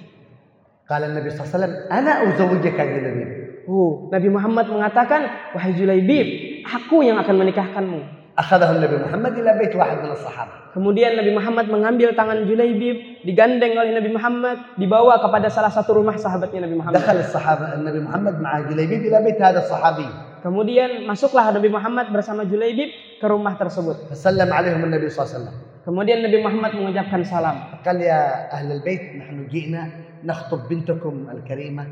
Kalau 0.89 1.05
Nabi 1.13 1.29
SAW, 1.29 1.93
anak 1.93 2.33
uzawujaka 2.33 2.81
Nabi. 2.81 3.23
Uh, 3.69 4.09
Nabi 4.09 4.29
Muhammad 4.33 4.73
mengatakan, 4.73 5.53
wahai 5.53 5.77
Julaibib, 5.77 6.48
aku 6.69 7.01
yang 7.01 7.17
akan 7.17 7.35
menikahkanmu. 7.41 8.01
Nabi 8.39 8.97
Muhammad 9.03 9.33
ila 9.35 9.51
bait 9.59 9.75
wahid 9.75 9.99
min 9.99 10.15
as-sahabah. 10.15 10.71
Kemudian 10.71 11.19
Nabi 11.19 11.35
Muhammad 11.35 11.67
mengambil 11.67 12.15
tangan 12.15 12.47
Julaibib, 12.47 13.27
digandeng 13.27 13.75
oleh 13.75 13.99
Nabi 13.99 14.15
Muhammad, 14.15 14.79
dibawa 14.79 15.19
kepada 15.19 15.51
salah 15.51 15.75
satu 15.75 15.99
rumah 15.99 16.15
sahabatnya 16.15 16.71
Nabi 16.71 16.79
Muhammad. 16.79 17.03
Dakhal 17.03 17.19
as-sahabah 17.19 17.75
Nabi 17.83 17.99
Muhammad 17.99 18.39
ma'a 18.39 18.63
Julaibib 18.71 19.03
ila 19.11 19.19
bait 19.27 19.43
hadha 19.43 19.67
sahabi. 19.67 20.07
Kemudian 20.39 21.03
masuklah 21.03 21.51
Nabi 21.51 21.67
Muhammad 21.67 22.15
bersama 22.15 22.47
Julaibib 22.47 23.19
ke 23.19 23.27
rumah 23.27 23.59
tersebut. 23.59 24.15
Sallam 24.15 24.55
alaihim 24.55 24.87
Nabi 24.87 25.11
sallallahu 25.11 25.83
Kemudian 25.83 26.21
Nabi 26.21 26.39
Muhammad 26.45 26.77
mengucapkan 26.79 27.25
salam. 27.25 27.81
Qal 27.83 27.97
ya 27.99 28.47
ahlul 28.53 28.85
bait 28.85 29.19
nahnu 29.19 29.49
ji'na 29.51 29.89
nakhthub 30.21 30.69
bintakum 30.69 31.27
al-karimah. 31.27 31.91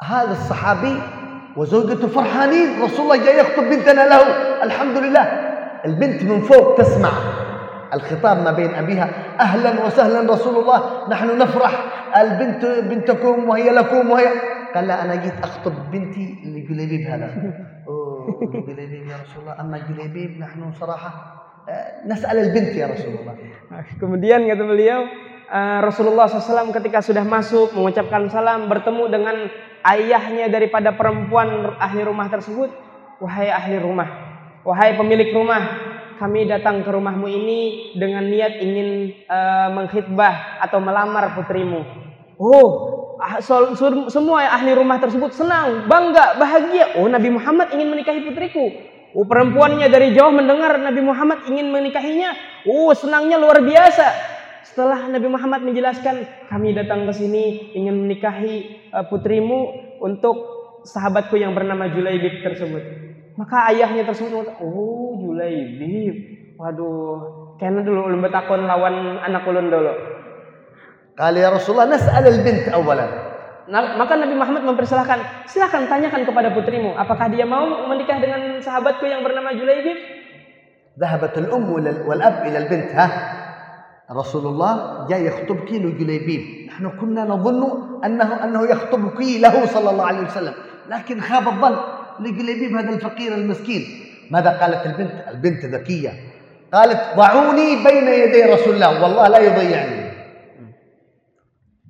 Hadha 0.00 0.32
as-sahabi 0.32 0.96
وزوجته 1.56 2.08
فرحانين. 2.08 2.82
رسول 2.82 3.02
الله 3.04 3.18
جاي 3.24 3.38
يخطب 3.40 3.64
بنتنا 3.64 4.04
له. 4.08 4.22
الحمد 4.62 4.96
لله 4.98 5.24
البنت 5.84 6.22
من 6.22 6.40
فوق 6.40 6.74
تسمع 6.78 7.12
الخطاب 7.94 8.36
ما 8.44 8.52
بين 8.52 8.74
أبيها. 8.74 9.08
أهلا 9.40 9.86
وسهلا 9.86 10.32
رسول 10.32 10.54
الله. 10.62 11.08
نحن 11.10 11.38
نفرح. 11.38 11.72
البنت 12.16 12.62
بنتكم 12.90 13.48
وهي 13.48 13.70
لكم 13.70 14.10
وهي. 14.10 14.28
قال 14.74 14.86
لا 14.86 15.04
أنا 15.04 15.14
جيت 15.14 15.38
أخطب 15.42 15.90
بنتي 15.90 16.38
لجليبيب 16.46 17.02
هذا. 17.10 17.28
جليبيب 18.66 19.04
يا 19.10 19.16
رسول 19.26 19.42
الله. 19.42 19.60
أما 19.60 19.78
جليبيب 19.90 20.38
نحن 20.38 20.72
صراحة 20.72 21.10
آه، 21.68 22.06
نسأل 22.08 22.38
البنت 22.38 22.72
يا 22.74 22.86
رسول 22.86 23.14
الله. 23.20 23.34
Kemudian 24.00 24.42
kata 24.48 24.64
beliau, 24.66 25.06
eh, 25.50 25.78
Rasulullah 25.82 26.30
SAW 26.30 26.70
ketika 26.70 27.02
sudah 27.02 27.26
masuk 27.26 27.74
mengucapkan 27.74 28.30
salam 28.30 28.70
bertemu 28.70 29.04
dengan 29.10 29.36
ayahnya 29.84 30.46
daripada 30.46 30.94
perempuan 30.94 31.76
ahli 31.76 32.06
rumah 32.06 32.30
tersebut, 32.30 32.70
wahai 33.18 33.50
ahli 33.50 33.82
rumah, 33.82 34.08
wahai 34.62 34.94
pemilik 34.94 35.34
rumah, 35.34 35.62
kami 36.22 36.46
datang 36.46 36.86
ke 36.86 36.90
rumahmu 36.92 37.26
ini 37.26 37.60
dengan 37.98 38.24
niat 38.28 38.62
ingin 38.62 38.88
eh, 39.26 39.68
mengkhidbah 39.74 40.62
atau 40.62 40.78
melamar 40.78 41.34
putrimu. 41.34 41.82
Oh, 42.40 42.68
ah, 43.20 43.36
semua 44.08 44.48
ahli 44.48 44.72
rumah 44.72 44.96
tersebut 44.96 45.36
senang, 45.36 45.84
bangga, 45.84 46.40
bahagia. 46.40 46.96
Oh, 46.96 47.04
Nabi 47.04 47.28
Muhammad 47.28 47.68
ingin 47.76 47.92
menikahi 47.92 48.24
putriku. 48.24 48.64
Oh, 49.12 49.26
perempuannya 49.26 49.90
dari 49.90 50.14
jauh 50.14 50.32
mendengar 50.32 50.78
Nabi 50.78 51.02
Muhammad 51.04 51.44
ingin 51.50 51.68
menikahinya. 51.68 52.32
Oh, 52.64 52.94
senangnya 52.96 53.36
luar 53.36 53.60
biasa. 53.60 54.39
Setelah 54.60 55.08
Nabi 55.08 55.28
Muhammad 55.28 55.64
menjelaskan, 55.64 56.48
kami 56.52 56.76
datang 56.76 57.08
ke 57.08 57.12
sini 57.16 57.72
ingin 57.72 58.04
menikahi 58.04 58.56
eh, 58.92 59.04
putrimu 59.08 59.60
untuk 60.04 60.36
sahabatku 60.84 61.36
yang 61.36 61.56
bernama 61.56 61.88
Julaibib 61.88 62.44
tersebut. 62.44 62.82
Maka 63.36 63.72
ayahnya 63.72 64.04
tersebut 64.04 64.60
oh 64.60 65.16
Julaibib, 65.16 66.14
waduh, 66.60 67.56
kena 67.56 67.80
dulu 67.80 68.08
ulun 68.08 68.20
betakon 68.20 68.68
lawan 68.68 69.20
anak 69.24 69.44
ulun 69.48 69.72
dulu. 69.72 69.92
Kali 71.16 71.40
ya 71.40 71.52
Rasulullah, 71.52 71.88
nas'al 71.88 72.24
al-bint 72.24 72.68
awalan. 72.72 73.10
Nah, 73.70 73.94
maka 73.96 74.18
Nabi 74.18 74.34
Muhammad 74.34 74.66
mempersilahkan, 74.66 75.46
silahkan 75.46 75.86
tanyakan 75.86 76.26
kepada 76.26 76.50
putrimu, 76.50 76.96
apakah 76.96 77.30
dia 77.30 77.46
mau 77.46 77.86
menikah 77.86 78.18
dengan 78.18 78.58
sahabatku 78.58 79.04
yang 79.06 79.22
bernama 79.22 79.52
Julaibib? 79.52 79.96
Zahabatul 80.98 81.48
ummu 81.48 81.80
wal 82.08 82.20
ab 82.20 82.44
ila 82.44 82.58
al-bint, 82.66 82.90
ha? 82.98 83.06
رسول 84.10 84.46
الله 84.46 85.06
جاي 85.10 85.26
يخطبك 85.26 85.70
لجليبيب 85.72 86.42
نحن 86.68 86.84
كنا 87.00 87.24
نظن 87.24 87.62
أنه 88.04 88.44
أنه 88.44 88.60
يخطبك 88.66 89.20
له 89.20 89.54
صلى 89.66 89.90
الله 89.90 90.06
عليه 90.06 90.20
وسلم 90.26 90.54
لكن 90.90 91.20
خاب 91.20 91.48
الظن 91.48 91.76
لجليبيب 92.20 92.76
هذا 92.76 92.90
الفقير 92.90 93.34
المسكين 93.34 93.82
ماذا 94.30 94.50
قالت 94.50 94.86
البنت 94.86 95.14
البنت 95.30 95.64
ذكية 95.64 96.10
قالت 96.74 97.00
ضعوني 97.16 97.68
بين 97.86 98.06
يدي 98.08 98.42
رسول 98.42 98.74
الله 98.74 99.02
والله 99.02 99.28
لا 99.28 99.38
يضيعني 99.38 100.00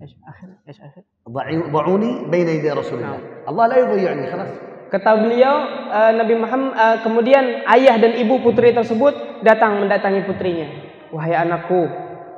akhir, 0.00 0.48
ish, 0.68 0.80
akhir. 0.80 1.02
ضعي- 1.28 1.70
ضعوني 1.72 2.10
بين 2.30 2.48
يدي 2.48 2.70
رسول 2.70 2.98
الله 2.98 3.18
الله 3.48 3.64
لا 3.66 3.76
يضيعني 3.78 4.24
خلاص 4.32 4.50
Kata 4.90 5.14
beliau, 5.22 5.54
eh, 5.86 6.12
Nabi 6.18 6.34
Muhammad, 6.34 6.74
eh, 6.74 6.96
kemudian 7.06 7.62
ayah 7.62 7.94
dan 7.94 8.10
ibu 8.18 8.42
putri 8.42 8.74
tersebut 8.74 9.14
datang 9.46 9.78
mendatangi 9.78 10.26
putrinya. 10.26 10.66
Wahai 11.14 11.30
anakku, 11.38 11.86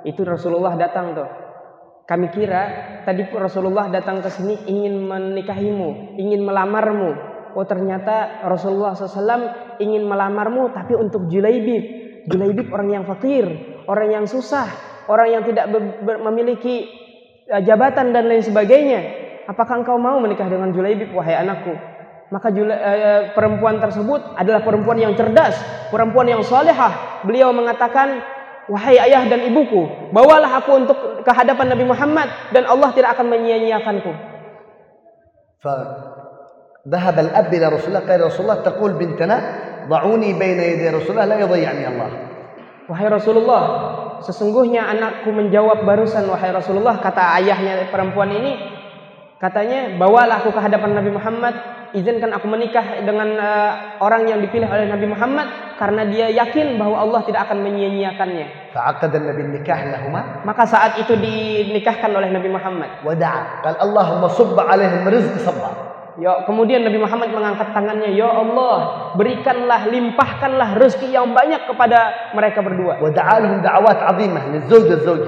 itu 0.03 0.23
Rasulullah 0.27 0.75
datang 0.75 1.15
tuh. 1.15 1.29
Kami 2.03 2.29
kira 2.35 2.63
tadi 3.07 3.23
Rasulullah 3.31 3.87
datang 3.89 4.21
ke 4.21 4.29
sini 4.29 4.59
ingin 4.67 5.07
menikahimu, 5.07 6.19
ingin 6.19 6.43
melamarmu. 6.43 7.11
Oh 7.55 7.65
ternyata 7.69 8.43
Rasulullah 8.49 8.97
SAW 8.97 9.79
ingin 9.79 10.03
melamarmu 10.09 10.75
tapi 10.75 10.99
untuk 10.99 11.31
Julaibib. 11.31 12.03
Julaibib 12.27 12.71
orang 12.71 12.89
yang 12.91 13.05
fakir, 13.07 13.45
orang 13.87 14.09
yang 14.15 14.25
susah, 14.27 14.67
orang 15.11 15.29
yang 15.31 15.43
tidak 15.47 15.71
memiliki 16.23 16.87
eh, 17.51 17.63
jabatan 17.63 18.15
dan 18.15 18.27
lain 18.27 18.43
sebagainya. 18.43 19.01
Apakah 19.47 19.83
engkau 19.83 19.99
mau 19.99 20.23
menikah 20.23 20.47
dengan 20.47 20.71
Julaibib, 20.71 21.11
wahai 21.15 21.39
anakku? 21.39 21.75
Maka 22.33 22.49
Jula- 22.55 22.81
eh, 22.81 23.23
perempuan 23.37 23.77
tersebut 23.83 24.39
adalah 24.39 24.63
perempuan 24.65 24.97
yang 24.97 25.13
cerdas, 25.13 25.59
perempuan 25.93 26.31
yang 26.31 26.41
solehah. 26.41 27.23
Beliau 27.27 27.53
mengatakan, 27.53 28.23
wahai 28.68 29.00
ayah 29.00 29.24
dan 29.28 29.48
ibuku, 29.48 30.12
bawalah 30.12 30.60
aku 30.60 30.72
untuk 30.76 30.98
ke 31.24 31.32
hadapan 31.32 31.72
Nabi 31.72 31.86
Muhammad 31.88 32.28
dan 32.52 32.68
Allah 32.68 32.92
tidak 32.92 33.16
akan 33.16 33.28
menyia-nyiakanku. 33.32 34.38
فذهب 35.58 37.16
الأب 37.20 37.50
إلى 37.50 37.66
رسول 37.74 37.90
الله 37.90 38.06
قال 38.06 38.22
يا 38.22 38.30
رسول 38.30 38.46
الله 38.46 38.62
تقول 38.62 38.92
بنتنا 38.94 39.38
ضعوني 39.90 40.38
بين 40.38 40.60
يدي 40.60 40.90
رسول 41.02 41.18
الله 41.18 41.26
لا 41.26 41.38
يضيعني 41.50 41.84
الله 41.88 42.10
Wahai 42.88 43.12
Rasulullah, 43.12 43.64
sesungguhnya 44.24 44.88
anakku 44.88 45.28
menjawab 45.36 45.84
barusan 45.84 46.24
wahai 46.32 46.56
Rasulullah 46.56 47.04
kata 47.04 47.36
ayahnya 47.36 47.92
perempuan 47.92 48.32
ini 48.32 48.56
katanya 49.44 49.92
bawalah 50.00 50.40
aku 50.40 50.56
ke 50.56 50.60
hadapan 50.64 50.96
Nabi 50.96 51.12
Muhammad 51.12 51.56
izinkan 51.93 52.33
aku 52.33 52.49
menikah 52.49 53.05
dengan 53.05 53.37
uh, 53.37 53.73
orang 54.01 54.29
yang 54.29 54.41
dipilih 54.41 54.69
oleh 54.69 54.89
Nabi 54.89 55.07
Muhammad 55.09 55.77
karena 55.77 56.03
dia 56.09 56.27
yakin 56.33 56.81
bahwa 56.81 57.01
Allah 57.01 57.21
tidak 57.29 57.49
akan 57.49 57.61
menyia-nyiakannya. 57.65 58.73
Nabi 59.21 59.43
nikah 59.53 59.81
lahuma. 59.93 60.45
Maka 60.45 60.65
saat 60.65 60.97
itu 61.01 61.13
dinikahkan 61.17 62.09
oleh 62.13 62.33
Nabi 62.33 62.49
Muhammad. 62.49 63.05
Wada'a. 63.05 63.65
Kal 63.65 63.77
Allahumma 63.81 64.33
subba 64.33 64.69
alaihim 64.69 65.05
rizq 65.09 65.37
sabba. 65.45 65.93
Ya, 66.21 66.45
kemudian 66.45 66.85
Nabi 66.85 67.01
Muhammad 67.01 67.33
mengangkat 67.33 67.73
tangannya, 67.73 68.13
"Ya 68.13 68.29
Allah, 68.29 69.09
berikanlah, 69.17 69.89
limpahkanlah 69.89 70.77
rezeki 70.77 71.17
yang 71.17 71.33
banyak 71.33 71.65
kepada 71.65 72.31
mereka 72.37 72.61
berdua." 72.61 73.01
Wa 73.01 73.09
da'alhum 73.09 73.65
da'awat 73.65 73.99
'azimah 74.13 74.43
lizawj 74.53 75.25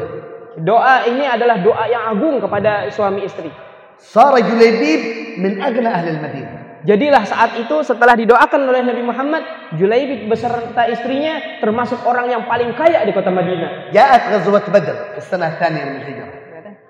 Doa 0.61 1.03
ini 1.11 1.27
adalah 1.27 1.59
doa 1.59 1.85
yang 1.91 2.15
agung 2.15 2.39
kepada 2.39 2.87
suami 2.93 3.27
istri. 3.27 3.51
صار 4.00 4.34
جليبيب 4.40 5.02
من 5.44 5.62
أغنى 5.62 5.88
أهل 5.88 6.08
المدينة 6.08 6.52
Jadilah 6.80 7.28
saat 7.28 7.60
itu 7.60 7.76
setelah 7.84 8.16
didoakan 8.16 8.72
oleh 8.72 8.80
Nabi 8.80 9.04
Muhammad, 9.04 9.44
Julaibib 9.76 10.32
beserta 10.32 10.88
istrinya 10.88 11.60
termasuk 11.60 12.00
orang 12.08 12.32
yang 12.32 12.48
paling 12.48 12.72
kaya 12.72 13.04
di 13.04 13.12
kota 13.12 13.28
Madinah. 13.28 13.92
جاءت 13.92 14.24
غزوة 14.32 14.64
بدر 14.72 14.96
في 15.12 15.20
السنة 15.20 15.48
الثانية 15.60 15.84
من 15.84 15.96
الهجرة 16.00 16.32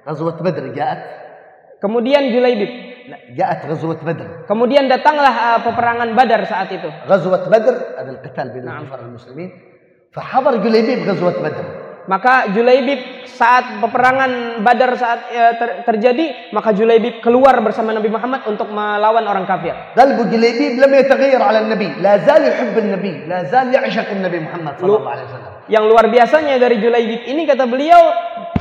غزوة 0.06 0.38
بدر 0.46 0.64
جاءت 0.78 1.02
Kemudian 1.82 2.22
Julaibib, 2.30 2.72
لا 3.10 3.18
جاءت 3.34 3.66
غزوة 3.66 3.98
بدر 4.06 4.46
kemudian 4.46 4.86
datanglah 4.86 5.58
uh, 5.58 5.60
peperangan 5.66 6.14
Badar 6.14 6.46
saat 6.46 6.70
itu. 6.70 6.86
غزوة 7.10 7.50
بدر 7.50 7.76
هذا 7.98 8.12
القتال 8.14 8.48
بين 8.54 8.70
نعم. 8.70 8.86
الكفار 8.86 9.00
والمسلمين 9.10 9.50
فحضر 10.14 10.54
جليبيب 10.62 11.00
غزوة 11.10 11.34
بدر 11.42 11.66
Maka 12.05 12.53
Julaibib 12.53 13.25
saat 13.25 13.81
peperangan 13.81 14.61
Badar 14.61 14.93
saat 14.95 15.27
e, 15.33 15.41
ter, 15.57 15.69
terjadi, 15.89 16.53
maka 16.53 16.71
Julaibib 16.77 17.25
keluar 17.25 17.59
bersama 17.65 17.97
Nabi 17.97 18.13
Muhammad 18.13 18.45
untuk 18.45 18.69
melawan 18.69 19.25
orang 19.25 19.49
kafir. 19.49 19.73
Qalbu 19.97 20.29
Julaibib 20.29 20.79
lam 20.79 20.93
yataghayyar 20.93 21.41
'ala 21.41 21.65
nabi 21.65 21.89
la 21.99 22.21
zal 22.23 22.45
yuhibbu 22.45 22.79
nabi 22.93 23.13
la 23.25 23.49
zal 23.49 23.73
ya'shaq 23.73 24.13
nabi 24.21 24.39
Muhammad 24.45 24.77
sallallahu 24.79 25.13
alaihi 25.17 25.27
wasallam. 25.33 25.53
Yang 25.65 25.85
luar 25.89 26.05
biasanya 26.13 26.55
dari 26.61 26.77
Julaibib 26.79 27.21
ini 27.25 27.43
kata 27.49 27.65
beliau, 27.65 28.03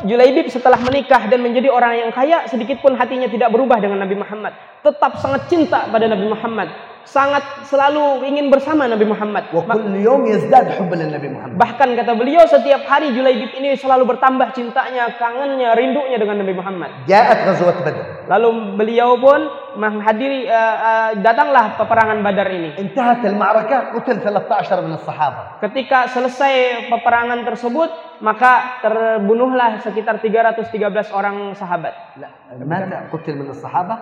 Julaibib 0.08 0.48
setelah 0.48 0.80
menikah 0.80 1.28
dan 1.28 1.44
menjadi 1.44 1.68
orang 1.68 2.08
yang 2.08 2.12
kaya, 2.16 2.48
sedikit 2.48 2.80
pun 2.80 2.96
hatinya 2.96 3.28
tidak 3.28 3.52
berubah 3.52 3.84
dengan 3.84 4.00
Nabi 4.00 4.16
Muhammad, 4.16 4.56
tetap 4.80 5.20
sangat 5.20 5.52
cinta 5.52 5.92
pada 5.92 6.08
Nabi 6.08 6.32
Muhammad 6.32 6.93
Sangat 7.09 7.65
selalu 7.65 8.21
ingin 8.29 8.53
bersama 8.53 8.85
Nabi 8.85 9.09
Muhammad. 9.09 9.49
Ma- 9.49 9.57
وكل 9.57 9.97
يوم 9.97 10.29
يزداد 10.29 10.77
حبا 10.77 10.93
للنبي 10.93 11.29
محمد 11.33 11.57
Bahkan 11.57 11.89
kata 11.97 12.13
beliau 12.13 12.45
setiap 12.45 12.85
hari 12.85 13.17
Julaibib 13.17 13.57
ini 13.57 13.73
selalu 13.75 14.05
bertambah 14.05 14.53
cintanya, 14.53 15.17
kangennya, 15.17 15.73
rindunya 15.73 16.21
dengan 16.21 16.45
Nabi 16.45 16.53
Muhammad. 16.53 17.09
جاءت 17.09 17.39
غزوة 17.49 17.75
بدر 17.81 18.05
Lalu 18.29 18.49
beliau 18.77 19.17
pun 19.17 19.41
menghadiri 19.81 20.45
eh, 20.45 20.77
eh, 20.85 21.11
datanglah 21.25 21.81
peperangan 21.81 22.21
Badar 22.21 22.49
ini. 22.53 22.77
انتهت 22.77 23.25
المعركة 23.25 23.77
قتل 23.97 24.17
13 24.21 24.85
من 24.85 24.93
الصحابة 25.01 25.43
Ketika 25.65 26.13
selesai 26.13 26.53
peperangan 26.93 27.41
tersebut, 27.41 27.89
maka 28.21 28.85
terbunuhlah 28.85 29.81
sekitar 29.81 30.21
313 30.21 31.09
orang 31.09 31.57
sahabat. 31.57 32.21
لا 32.21 32.29
مات 32.61 33.09
قتل 33.17 33.33
من 33.33 33.49
الصحابة 33.49 33.97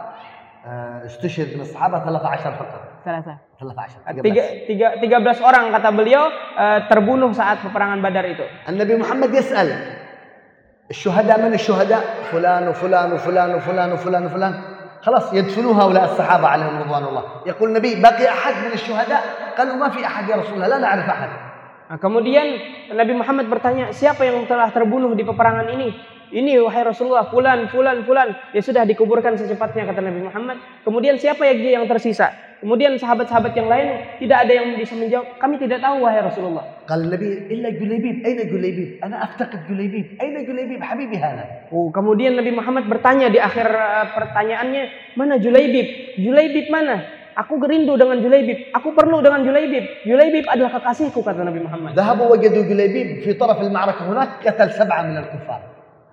آه، 0.66 1.06
استشهد 1.06 1.54
من 1.54 1.62
الصحابة 1.62 2.02
13 2.02 2.50
فقط 2.58 2.82
13 3.04 3.46
Tiga, 4.20 4.44
tiga, 5.00 5.18
13 5.22 5.40
orang 5.40 5.72
kata 5.72 5.88
beliau 5.96 6.28
eh, 6.60 6.80
terbunuh 6.92 7.32
saat 7.32 7.64
peperangan 7.64 8.04
Badar 8.04 8.28
itu. 8.28 8.44
النبي 8.68 8.94
محمد 9.00 9.30
يسأل 9.32 9.68
الشهداء 10.90 11.36
من 11.40 11.52
الشهداء 11.54 12.02
فلان 12.30 12.68
وفلان 12.68 13.08
وفلان 13.12 13.50
وفلان 13.54 13.88
وفلان 13.92 14.22
وفلان 14.26 14.54
خلاص 15.02 15.32
يدفنوا 15.32 15.72
هؤلاء 15.74 16.04
الصحابة 16.04 16.46
عليهم 16.48 16.74
رضوان 16.82 17.04
الله 17.04 17.24
يقول 17.46 17.66
النبي 17.68 18.02
بقي 18.02 18.28
أحد 18.28 18.54
من 18.66 18.72
الشهداء 18.72 19.22
قالوا 19.58 19.74
ما 19.74 19.88
في 19.88 20.06
أحد 20.06 20.28
يا 20.28 20.36
رسول 20.36 20.54
الله 20.54 20.68
لا 20.68 20.78
نعرف 20.78 21.08
أحد 21.08 21.30
Nah, 21.86 22.02
kemudian 22.02 22.42
Nabi 22.98 23.14
Muhammad 23.14 23.46
bertanya, 23.46 23.94
siapa 23.94 24.26
yang 24.26 24.42
telah 24.50 24.74
terbunuh 24.74 25.14
di 25.14 25.22
peperangan 25.22 25.70
ini? 25.70 25.94
Ini 26.30 26.58
wahai 26.58 26.82
Rasulullah, 26.82 27.30
fulan, 27.30 27.70
fulan, 27.70 28.02
fulan. 28.02 28.34
Ya 28.50 28.58
sudah 28.58 28.82
dikuburkan 28.82 29.38
secepatnya 29.38 29.86
kata 29.86 30.02
Nabi 30.02 30.26
Muhammad. 30.26 30.58
Kemudian 30.82 31.22
siapa 31.22 31.46
yang 31.46 31.82
yang 31.82 31.86
tersisa? 31.86 32.34
Kemudian 32.58 32.98
sahabat-sahabat 32.98 33.54
yang 33.54 33.70
lain 33.70 34.18
tidak 34.18 34.48
ada 34.48 34.52
yang 34.58 34.74
bisa 34.74 34.98
menjawab. 34.98 35.38
Kami 35.38 35.54
tidak 35.62 35.78
tahu 35.86 36.02
wahai 36.02 36.24
Rasulullah. 36.26 36.64
قال 36.86 37.06
النبي 37.06 37.50
إلا 37.50 37.68
جليبيب 37.78 38.16
أين 38.26 38.38
جليبيب 38.46 38.90
أنا 39.02 39.16
أفتقد 39.26 39.70
جليبيب 39.70 40.06
أين 40.22 40.36
جليبيب 40.46 40.80
حبيبي 40.82 41.16
هذا 41.18 41.44
Oh, 41.70 41.90
kemudian 41.94 42.34
Nabi 42.34 42.50
Muhammad 42.54 42.90
bertanya 42.90 43.30
di 43.30 43.38
akhir 43.38 43.66
eh, 43.70 44.06
pertanyaannya, 44.14 44.82
mana 45.14 45.38
Julaibib? 45.38 46.18
Julaibib 46.18 46.66
mana? 46.74 47.06
Aku 47.38 47.60
gerindu 47.60 47.94
dengan 47.94 48.18
Julaibib. 48.18 48.72
Aku 48.74 48.96
perlu 48.96 49.20
dengan 49.22 49.44
Julaibib. 49.46 50.08
Julaibib 50.08 50.48
adalah 50.50 50.74
kekasihku 50.80 51.22
kata 51.22 51.44
Nabi 51.46 51.60
Muhammad. 51.62 51.94
ذهبوا 51.94 52.26
وجدوا 52.34 52.64
جليبيب 52.66 53.22
في 53.22 53.30
طرف 53.38 53.60
المعركة 53.62 54.02
هناك 54.10 54.42
قتل 54.42 54.72
سبعة 54.74 55.02
من 55.06 55.16
الكفار 55.22 55.69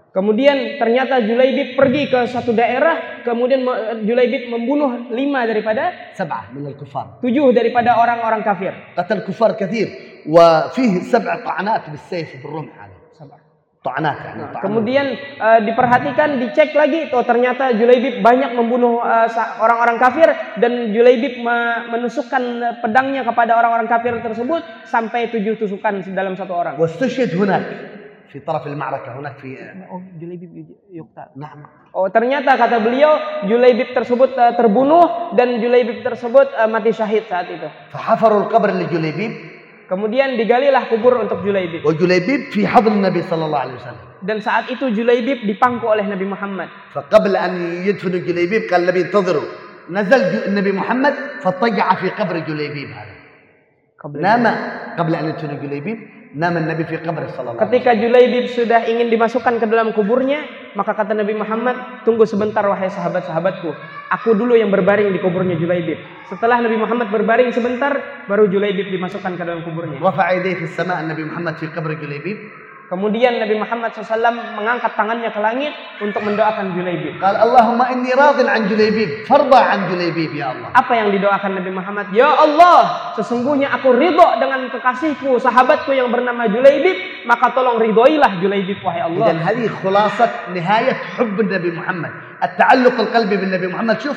Kemudian 0.08 0.80
ternyata 0.80 1.20
Julaibib 1.20 1.76
pergi 1.76 2.08
ke 2.08 2.24
satu 2.32 2.56
daerah, 2.56 3.20
kemudian 3.28 3.60
Julaibib 4.08 4.48
membunuh 4.48 5.12
lima 5.12 5.44
daripada 5.44 6.12
sabah 6.16 6.48
min 6.56 6.72
kufar. 6.72 7.20
Tujuh 7.20 7.52
daripada 7.52 8.00
orang-orang 8.00 8.40
kafir. 8.40 8.72
Qatal 8.96 9.20
kufar 9.28 9.52
kathir 9.52 9.92
wa 10.24 10.72
fihi 10.72 11.04
sab'a 11.04 11.44
ta'anat 11.44 11.92
bis-sayf 11.92 12.40
bil 12.40 12.64
rumh 12.64 12.68
nah, 12.72 12.88
Ta'anat 13.78 14.16
Kemudian 14.58 15.06
uh, 15.38 15.62
diperhatikan, 15.62 16.42
dicek 16.42 16.74
lagi 16.74 17.12
tuh 17.14 17.22
ternyata 17.22 17.70
Julaibib 17.78 18.24
banyak 18.26 18.58
membunuh 18.58 18.98
eh, 19.06 19.28
orang-orang 19.62 19.96
uh, 19.96 20.02
kafir 20.02 20.28
dan 20.58 20.90
Julaibib 20.90 21.38
menusukkan 21.94 22.42
pedangnya 22.82 23.22
kepada 23.22 23.54
orang-orang 23.54 23.86
kafir 23.86 24.18
tersebut 24.18 24.66
sampai 24.82 25.30
tujuh 25.30 25.54
tusukan 25.62 26.02
dalam 26.10 26.34
satu 26.34 26.58
orang. 26.58 26.74
Wastasyhad 26.74 27.30
hunak 27.38 27.62
في 28.33 28.39
طرف 28.41 28.67
المعركة 28.67 29.19
هناك 29.19 29.37
في 29.37 29.53
Oh, 29.93 30.01
Julaibib 30.17 30.51
yukta. 30.89 31.29
نعم 31.37 31.65
Oh, 31.93 32.09
ternyata 32.09 32.57
kata 32.57 32.81
beliau 32.81 33.45
Julaibib 33.45 33.93
tersebut 33.93 34.33
eh, 34.33 34.57
terbunuh 34.57 35.33
dan 35.37 35.53
Julaibib 35.61 36.01
tersebut 36.01 36.49
eh, 36.49 36.65
mati 36.65 36.89
syahid 36.89 37.29
saat 37.29 37.45
itu. 37.53 37.69
فحفروا 37.93 38.39
القبر 38.49 38.69
لجليبيب 38.73 39.33
Kemudian 39.85 40.33
digalilah 40.39 40.89
kubur 40.89 41.21
untuk 41.21 41.45
Julaibib. 41.45 41.85
وجليبيب 41.85 42.41
في 42.55 42.65
حضن 42.65 42.91
النبي 42.97 43.21
صلى 43.29 43.43
الله 43.45 43.59
عليه 43.59 43.75
وسلم 43.77 44.05
Dan 44.25 44.37
saat 44.41 44.65
itu 44.73 44.89
Julaibib 44.89 45.45
dipangku 45.45 45.85
oleh 45.85 46.01
Nabi 46.09 46.25
Muhammad. 46.25 46.69
فقبل 46.97 47.35
أن 47.37 47.53
يدفنوا 47.85 48.19
جليبيب 48.25 48.61
قال 48.71 48.81
النبي 48.89 49.01
انتظروا 49.13 49.47
نزل 49.93 50.21
ج- 50.31 50.43
النبي 50.49 50.71
محمد 50.71 51.13
فاضطجع 51.45 51.87
في 52.01 52.09
قبر 52.09 52.35
جليبيب 52.49 52.89
هذا 52.89 53.13
نام 54.17 54.45
قبل 54.97 55.15
أن 55.15 55.25
يدفنوا 55.29 55.59
جليبيب 55.61 55.97
Nabi 56.36 56.84
fi 56.84 57.00
qabr 57.00 57.32
sallallahu 57.32 57.62
Ketika 57.64 57.96
Julaibib 57.96 58.52
sudah 58.52 58.84
ingin 58.84 59.08
dimasukkan 59.08 59.56
ke 59.56 59.64
dalam 59.64 59.96
kuburnya, 59.96 60.44
maka 60.76 60.92
kata 60.92 61.16
Nabi 61.16 61.32
Muhammad, 61.32 62.04
"Tunggu 62.04 62.28
sebentar 62.28 62.60
wahai 62.68 62.92
sahabat-sahabatku. 62.92 63.70
Aku 64.20 64.36
dulu 64.36 64.52
yang 64.52 64.68
berbaring 64.68 65.08
di 65.08 65.20
kuburnya 65.24 65.56
Julaibib." 65.56 65.96
Setelah 66.28 66.60
Nabi 66.60 66.76
Muhammad 66.76 67.08
berbaring 67.08 67.48
sebentar, 67.56 68.24
baru 68.28 68.44
Julaibib 68.52 68.92
dimasukkan 68.92 69.40
ke 69.40 69.42
dalam 69.46 69.64
kuburnya. 69.64 69.96
Rafa'a 69.96 70.44
fi 70.44 70.66
sama' 70.68 71.00
Nabi 71.08 71.24
Muhammad 71.24 71.56
fi 71.56 71.72
qabr 71.72 71.96
Julaibib 71.96 72.67
Kemudian 72.88 73.36
Nabi 73.36 73.60
Muhammad 73.60 73.92
SAW 73.92 74.32
mengangkat 74.56 74.96
tangannya 74.96 75.28
ke 75.28 75.36
langit 75.44 75.76
untuk 76.00 76.24
mendoakan 76.24 76.72
Julaibib. 76.72 77.20
Qal 77.20 77.36
Allahumma 77.36 77.92
inni 77.92 78.08
radin 78.16 78.48
an 78.48 78.64
Julaibib, 78.64 79.28
farba 79.28 79.60
an 79.76 79.92
Julaibib 79.92 80.32
ya 80.32 80.56
Allah. 80.56 80.72
Apa 80.72 80.96
yang 80.96 81.12
didoakan 81.12 81.60
Nabi 81.60 81.68
Muhammad? 81.68 82.08
Ya 82.16 82.32
Allah, 82.32 83.12
sesungguhnya 83.20 83.76
aku 83.76 83.92
ridho 83.92 84.24
dengan 84.40 84.72
kekasihku, 84.72 85.36
sahabatku 85.36 85.92
yang 85.92 86.08
bernama 86.08 86.48
Julaibib, 86.48 87.28
maka 87.28 87.52
tolong 87.52 87.76
ridhoilah 87.76 88.40
Julaibib 88.40 88.80
wahai 88.80 89.04
Allah. 89.04 89.36
Dan 89.36 89.44
hadhi 89.44 89.68
khulasat 89.68 90.56
nihayat 90.56 91.20
hubb 91.20 91.36
Nabi 91.44 91.68
Muhammad, 91.76 92.12
at-ta'alluq 92.40 92.96
al-qalbi 92.96 93.36
bin 93.36 93.52
Nabi 93.52 93.68
Muhammad. 93.68 94.00
Shuf 94.00 94.16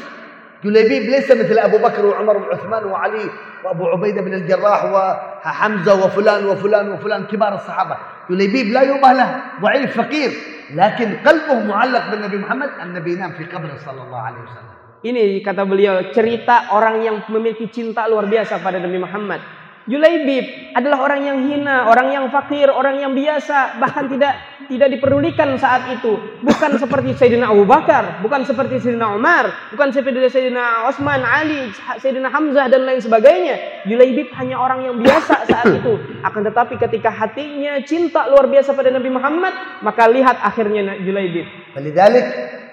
جليبيب 0.61 1.03
ليس 1.09 1.31
مثل 1.31 1.57
أبو 1.57 1.77
بكر 1.77 2.05
وعمر 2.05 2.37
وعثمان 2.37 2.83
وعلي 2.85 3.25
وأبو 3.65 3.83
عبيدة 3.87 4.21
بن 4.21 4.33
الجراح 4.33 4.81
وحمزة 4.93 5.93
وفلان 6.05 6.45
وفلان 6.45 6.85
وفلان 6.91 7.21
كبار 7.25 7.53
الصحابة. 7.55 7.97
جليبيب 8.29 8.67
لا 8.73 8.81
يوبه 8.81 9.11
له 9.13 9.29
ضعيف 9.61 9.97
فقير. 9.97 10.31
لكن 10.71 11.07
قلبه 11.25 11.57
معلق 11.67 12.03
بالنبي 12.11 12.37
محمد 12.37 12.69
النبي 12.83 13.09
ينام 13.13 13.31
في 13.31 13.43
قبره 13.45 13.75
صلى 13.85 14.01
الله 14.01 14.21
عليه 14.21 14.41
وسلم. 14.45 14.71
Ini 15.01 15.41
kata 15.41 15.65
beliau 15.65 16.13
cerita 16.13 16.69
orang 16.77 17.01
yang 17.01 17.17
memiliki 17.25 17.65
cinta 17.73 18.05
luar 18.05 18.29
biasa 18.29 18.61
pada 18.61 18.77
Nabi 18.77 19.01
Muhammad. 19.01 19.41
Julaibib 19.89 20.77
adalah 20.77 21.09
orang 21.09 21.21
yang 21.25 21.37
hina, 21.49 21.89
orang 21.89 22.13
yang 22.13 22.25
fakir, 22.29 22.69
orang 22.69 23.01
yang 23.01 23.17
biasa, 23.17 23.81
bahkan 23.81 24.05
tidak 24.05 24.37
tidak 24.69 24.93
diperdulikan 24.93 25.57
saat 25.57 25.89
itu. 25.89 26.15
Bukan 26.45 26.77
seperti 26.77 27.17
Sayyidina 27.17 27.49
Abu 27.49 27.65
Bakar, 27.65 28.21
bukan 28.21 28.45
seperti 28.45 28.77
Sayyidina 28.77 29.17
Umar, 29.17 29.49
bukan 29.73 29.89
seperti 29.89 30.21
Sayyidina 30.29 30.85
Osman, 30.85 31.25
Ali, 31.25 31.73
Sayyidina 31.97 32.29
Hamzah 32.29 32.69
dan 32.69 32.85
lain 32.85 33.01
sebagainya. 33.01 33.83
Julaibib 33.89 34.29
hanya 34.37 34.61
orang 34.61 34.85
yang 34.85 34.95
biasa 35.01 35.49
saat 35.49 35.67
itu. 35.73 35.97
Akan 36.21 36.45
tetapi 36.45 36.77
ketika 36.77 37.09
hatinya 37.09 37.81
cinta 37.83 38.29
luar 38.29 38.45
biasa 38.47 38.77
pada 38.77 38.93
Nabi 38.93 39.09
Muhammad, 39.09 39.81
maka 39.81 40.05
lihat 40.07 40.39
akhirnya 40.39 41.01
Julaibib. 41.01 41.45
Jadi, 41.73 42.19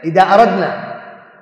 jika 0.04 0.22
aradna 0.28 0.70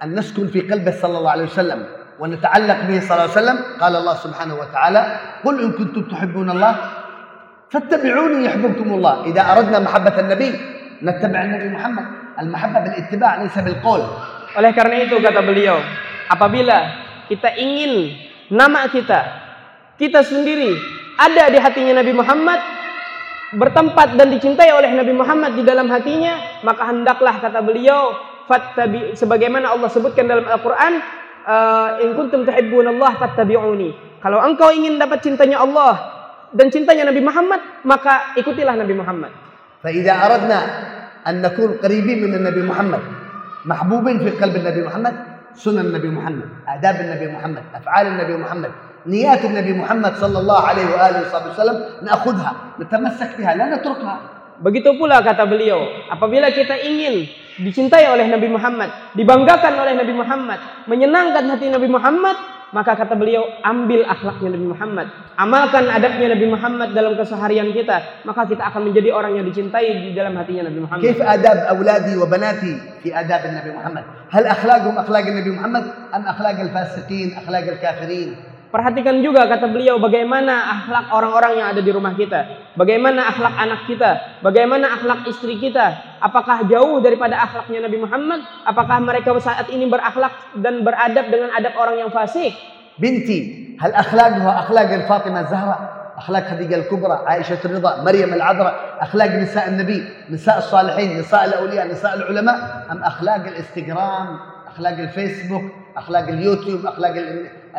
ingin 0.03 0.15
naskun 0.17 0.49
fi 0.53 0.65
qalbi 0.65 0.93
sallallahu 0.93 1.35
alaihi 1.37 1.49
wasallam 1.51 1.81
ونتعلق 2.22 2.80
به 2.88 2.98
صلى 3.00 3.14
الله 3.14 3.30
عليه 3.30 3.42
وسلم 3.42 3.58
قال 3.82 3.94
الله 3.96 4.16
سبحانه 4.16 4.56
وتعالى 4.56 5.02
قل 5.46 5.56
إن 5.64 5.72
كنتم 5.74 6.02
تحبون 6.02 6.50
الله 6.50 6.74
فاتبعوني 7.72 8.46
يحببكم 8.46 8.90
الله 8.94 9.14
إذا 9.26 9.42
أردنا 9.42 9.80
محبة 9.80 10.16
النبي 10.20 10.50
نتبع 11.04 11.40
النبي 11.42 11.68
محمد 11.70 12.06
المحبة 12.40 12.80
بالاتباع 12.80 13.32
ليس 13.42 13.58
بالقول 13.58 14.04
Oleh 14.52 14.76
karena 14.76 15.08
itu 15.08 15.16
kata 15.24 15.48
beliau, 15.48 15.80
apabila 16.28 16.76
kita 17.32 17.56
ingin 17.56 18.20
nama 18.52 18.84
kita, 18.92 19.24
kita 19.96 20.28
sendiri 20.28 20.76
ada 21.16 21.48
di 21.48 21.56
hatinya 21.56 22.04
Nabi 22.04 22.12
Muhammad, 22.12 22.60
bertempat 23.56 24.20
dan 24.20 24.28
dicintai 24.28 24.76
oleh 24.76 24.92
Nabi 24.92 25.16
Muhammad 25.16 25.56
di 25.56 25.64
dalam 25.64 25.88
hatinya, 25.88 26.60
maka 26.68 26.84
hendaklah 26.84 27.40
kata 27.40 27.64
beliau, 27.64 28.12
fattabi 28.52 29.16
sebagaimana 29.16 29.72
Allah 29.72 29.88
sebutkan 29.88 30.28
dalam 30.28 30.44
Al-Qur'an, 30.44 31.00
eh, 31.48 31.90
in 32.06 32.14
kuntum 32.18 32.46
tuhibbunallah 32.48 33.12
fattabi'uni. 33.18 34.22
Kalau 34.22 34.38
engkau 34.44 34.70
ingin 34.70 35.02
dapat 35.02 35.26
cintanya 35.26 35.66
Allah 35.66 35.94
dan 36.54 36.70
cintanya 36.70 37.10
Nabi 37.10 37.22
Muhammad, 37.26 37.62
maka 37.88 38.38
ikutilah 38.38 38.78
Nabi 38.78 38.94
Muhammad. 38.98 39.32
فإذا 39.82 40.14
أردنا 40.14 40.60
أن 41.28 41.42
نكون 41.42 41.82
قريبين 41.82 42.22
من 42.24 42.34
النبي 42.36 42.62
محمد 42.70 43.00
محبوبين 43.66 44.18
في 44.20 44.30
قلب 44.30 44.56
النبي 44.56 44.82
محمد 44.86 45.14
سنن 45.58 45.80
النبي 45.80 46.10
محمد 46.10 46.50
آداب 46.78 46.96
النبي 47.02 47.28
محمد 47.34 47.64
أفعال 47.76 48.08
النبي 48.08 48.38
محمد 48.38 48.72
نيات 49.06 49.46
النبي 49.46 49.74
محمد 49.74 50.14
صلى 50.16 50.40
الله 50.40 50.62
عليه 50.68 50.86
وآله 50.86 51.22
وصحبه 51.22 51.50
وسلم 51.52 51.78
نأخذها 52.06 52.52
نتمسك 52.80 53.30
بها 53.38 53.56
لا 53.56 53.66
نتركها 53.76 54.18
Begitu 54.62 54.94
pula 54.94 55.26
kata 55.26 55.50
beliau, 55.50 55.82
apabila 56.14 56.54
kita 56.54 56.78
ingin 56.86 57.26
dicintai 57.60 58.08
oleh 58.10 58.26
Nabi 58.32 58.48
Muhammad, 58.48 58.90
dibanggakan 59.14 59.74
oleh 59.78 59.94
Nabi 59.98 60.14
Muhammad, 60.16 60.60
menyenangkan 60.88 61.44
hati 61.52 61.68
Nabi 61.68 61.88
Muhammad, 61.92 62.38
maka 62.72 62.96
kata 62.96 63.20
beliau, 63.20 63.44
ambil 63.68 64.08
akhlaknya 64.08 64.56
Nabi 64.56 64.68
Muhammad, 64.72 65.08
amalkan 65.36 65.92
adabnya 65.92 66.32
Nabi 66.32 66.48
Muhammad 66.48 66.90
dalam 66.96 67.20
keseharian 67.20 67.76
kita, 67.76 68.24
maka 68.24 68.48
kita 68.48 68.64
akan 68.64 68.88
menjadi 68.88 69.12
orang 69.12 69.36
yang 69.36 69.46
dicintai 69.46 69.92
di 70.08 70.16
dalam 70.16 70.40
hatinya 70.40 70.72
Nabi 70.72 70.80
Muhammad. 70.80 71.04
كيف 71.04 71.20
آداب 71.20 71.58
أولادي 71.76 72.14
وبناتي 72.16 72.74
في 73.04 73.12
آداب 73.12 73.42
النبي 73.46 73.70
محمد 73.76 74.04
هل 74.32 74.44
أخلاقهم 74.48 74.96
أخلاق 74.98 75.26
النبي 75.28 75.50
محمد 75.60 75.86
أم 76.16 76.24
أخلاق 76.24 76.58
الفاسقين 76.60 77.28
أخلاق 77.44 77.66
الكافرين 77.76 78.30
Perhatikan 78.72 79.20
juga 79.20 79.52
kata 79.52 79.68
beliau 79.68 80.00
bagaimana 80.00 80.80
akhlak 80.80 81.12
orang-orang 81.12 81.60
yang 81.60 81.68
ada 81.76 81.84
di 81.84 81.92
rumah 81.92 82.16
kita. 82.16 82.72
Bagaimana 82.80 83.28
akhlak 83.28 83.56
anak 83.60 83.82
kita. 83.84 84.40
Bagaimana 84.40 84.96
akhlak 84.96 85.28
istri 85.28 85.60
kita. 85.60 86.18
Apakah 86.24 86.64
jauh 86.72 87.04
daripada 87.04 87.36
akhlaknya 87.36 87.84
Nabi 87.84 88.00
Muhammad? 88.00 88.40
Apakah 88.64 89.04
mereka 89.04 89.36
saat 89.44 89.68
ini 89.68 89.92
berakhlak 89.92 90.56
dan 90.64 90.88
beradab 90.88 91.28
dengan 91.28 91.52
adab 91.52 91.76
orang 91.76 92.00
yang 92.00 92.12
fasik? 92.16 92.56
بنتي 93.00 93.78
هل 93.82 93.94
أخلاقها 93.94 94.60
أخلاق 94.60 94.94
الفاطمة 94.94 95.40
الزهراء 95.40 96.02
أخلاق 96.18 96.44
خديجة 96.44 96.76
الكبرى 96.76 97.24
عائشة 97.26 97.58
الرضا 97.66 98.04
مريم 98.04 98.34
العذراء 98.34 98.98
أخلاق 99.00 99.28
نساء 99.28 99.68
النبي 99.68 100.04
نساء 100.30 100.58
الصالحين 100.58 101.20
نساء 101.20 101.46
الأولياء 101.46 101.88
نساء 101.88 102.16
العلماء 102.16 102.86
أم 102.92 103.04
أخلاق 103.04 103.48
الانستغرام 103.48 104.40
أخلاق 104.68 104.94
الفيسبوك 104.94 105.64
أخلاق 105.98 106.28
اليوتيوب 106.28 106.86
أخلاق 106.86 107.14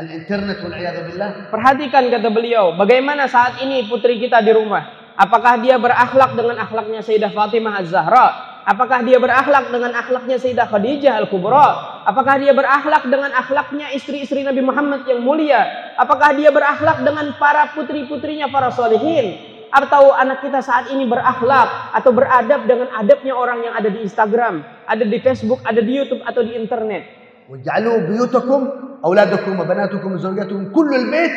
internet 0.05 0.61
billah. 0.61 1.49
Perhatikan 1.49 2.05
kata 2.13 2.29
beliau, 2.29 2.77
bagaimana 2.77 3.25
saat 3.25 3.57
ini 3.65 3.89
putri 3.89 4.21
kita 4.21 4.45
di 4.45 4.53
rumah? 4.53 5.09
Apakah 5.17 5.57
dia 5.57 5.81
berakhlak 5.81 6.37
dengan 6.37 6.61
akhlaknya 6.61 7.01
Sayyidah 7.01 7.33
Fatimah 7.33 7.81
Az-Zahra? 7.81 8.27
Apakah 8.61 9.01
dia 9.01 9.17
berakhlak 9.17 9.73
dengan 9.73 9.97
akhlaknya 9.97 10.37
Sayyidah 10.37 10.69
Khadijah 10.69 11.17
Al-Kubra? 11.17 11.67
Apakah 12.05 12.37
dia 12.37 12.53
berakhlak 12.53 13.09
dengan 13.09 13.33
akhlaknya 13.33 13.89
istri-istri 13.97 14.45
Nabi 14.45 14.61
Muhammad 14.61 15.09
yang 15.09 15.25
mulia? 15.25 15.65
Apakah 15.97 16.37
dia 16.37 16.53
berakhlak 16.53 17.01
dengan 17.01 17.33
para 17.41 17.73
putri-putrinya 17.73 18.53
para 18.53 18.69
solehin? 18.69 19.57
atau 19.67 20.15
anak 20.15 20.47
kita 20.47 20.63
saat 20.63 20.87
ini 20.95 21.03
berakhlak 21.03 21.91
atau 21.91 22.15
beradab 22.15 22.63
dengan 22.63 22.87
adabnya 22.95 23.35
orang 23.35 23.67
yang 23.67 23.75
ada 23.75 23.91
di 23.91 23.99
Instagram, 23.99 24.63
ada 24.87 25.03
di 25.03 25.17
Facebook, 25.19 25.59
ada 25.67 25.83
di 25.83 25.91
YouTube 25.91 26.23
atau 26.23 26.39
di 26.39 26.55
internet. 26.55 27.26
واجعلوا 27.50 27.98
بيوتكم 27.98 28.60
أولادكم 29.04 29.60
وبناتكم 29.60 30.12
وزوجاتكم 30.12 30.64
كل 30.72 30.90
البيت 30.94 31.32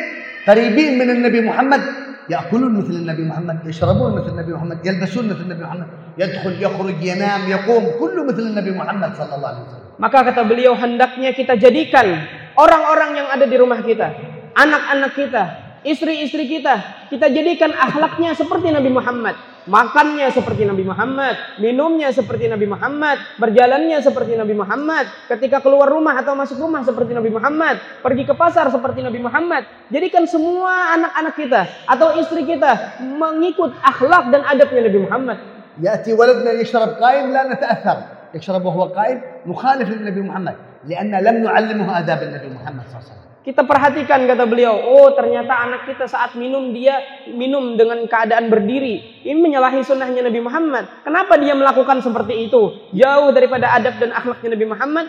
قريبين 0.48 0.98
من 0.98 1.10
النبي 1.10 1.40
محمد 1.40 1.82
يأكلون 2.30 2.72
مثل 2.78 2.90
النبي 3.02 3.22
محمد 3.22 3.56
يشربون 3.66 4.10
مثل 4.18 4.28
النبي 4.28 4.52
محمد 4.52 4.86
يلبسون 4.86 5.24
مثل 5.26 5.40
النبي 5.40 5.62
محمد 5.64 5.86
يدخل 6.18 6.62
يخرج 6.62 7.02
ينام 7.02 7.40
يقوم 7.50 7.84
كله 8.00 8.24
مثل 8.24 8.42
النبي 8.42 8.70
محمد 8.70 9.10
صلى 9.14 9.34
الله 9.36 9.48
عليه 9.48 9.62
وسلم 9.66 9.86
Maka 9.96 10.28
kata 10.28 10.44
beliau 10.44 10.76
hendaknya 10.76 11.32
kita 11.32 11.56
jadikan 11.56 12.04
orang-orang 12.52 13.16
yang 13.16 13.28
ada 13.32 13.48
di 13.48 13.56
rumah 13.56 13.80
kita, 13.80 14.12
anak-anak 14.52 15.12
kita, 15.16 15.42
istri-istri 15.88 16.44
kita, 16.44 17.08
kita 17.08 17.32
jadikan 17.32 17.72
akhlaknya 17.72 18.36
seperti 18.36 18.76
Nabi 18.76 18.92
Muhammad. 18.92 19.49
Makannya 19.66 20.30
seperti 20.30 20.62
Nabi 20.62 20.86
Muhammad, 20.86 21.58
minumnya 21.58 22.14
seperti 22.14 22.46
Nabi 22.46 22.70
Muhammad, 22.70 23.18
berjalannya 23.34 23.98
seperti 23.98 24.38
Nabi 24.38 24.54
Muhammad, 24.54 25.10
ketika 25.26 25.58
keluar 25.58 25.90
rumah 25.90 26.14
atau 26.22 26.38
masuk 26.38 26.62
rumah 26.62 26.86
seperti 26.86 27.10
Nabi 27.10 27.34
Muhammad, 27.34 27.82
pergi 27.98 28.22
ke 28.22 28.34
pasar 28.38 28.70
seperti 28.70 29.02
Nabi 29.02 29.18
Muhammad. 29.18 29.66
Jadikan 29.90 30.22
semua 30.30 30.94
anak-anak 30.94 31.34
kita 31.34 31.62
atau 31.90 32.14
istri 32.14 32.46
kita 32.46 33.02
mengikut 33.02 33.74
akhlak 33.82 34.30
dan 34.30 34.46
adabnya 34.46 34.86
Nabi 34.86 35.00
Muhammad. 35.02 35.38
يأتي 35.76 36.12
ولدنا 36.12 36.52
يشرب 36.52 36.88
قائم 36.88 37.32
لا 37.36 37.52
نتأثر 37.52 37.98
يشرب 38.34 38.64
وهو 38.64 38.84
قائم 38.84 39.20
مخالف 39.46 39.88
للنبي 39.90 40.20
محمد 40.20 40.56
لأن 40.88 41.14
لم 41.20 41.36
نعلمه 41.44 41.98
آداب 41.98 42.22
النبي 42.22 42.48
محمد 42.48 42.82
صلى 42.88 42.96
الله 42.96 43.04
عليه 43.04 43.12
وسلم 43.12 43.19
kita 43.41 43.65
perhatikan 43.65 44.29
kata 44.29 44.45
beliau, 44.45 44.77
oh 44.85 45.17
ternyata 45.17 45.65
anak 45.65 45.89
kita 45.89 46.05
saat 46.05 46.37
minum 46.37 46.77
dia 46.77 47.25
minum 47.25 47.73
dengan 47.73 48.05
keadaan 48.05 48.53
berdiri, 48.53 49.25
ini 49.25 49.33
menyalahi 49.33 49.81
sunnahnya 49.81 50.29
Nabi 50.29 50.45
Muhammad. 50.45 51.01
Kenapa 51.01 51.41
dia 51.41 51.57
melakukan 51.57 52.05
seperti 52.05 52.45
itu? 52.45 52.85
Jauh 52.93 53.33
daripada 53.33 53.73
adab 53.73 53.97
dan 53.97 54.13
akhlaknya 54.13 54.53
Nabi 54.53 54.65
Muhammad 54.69 55.05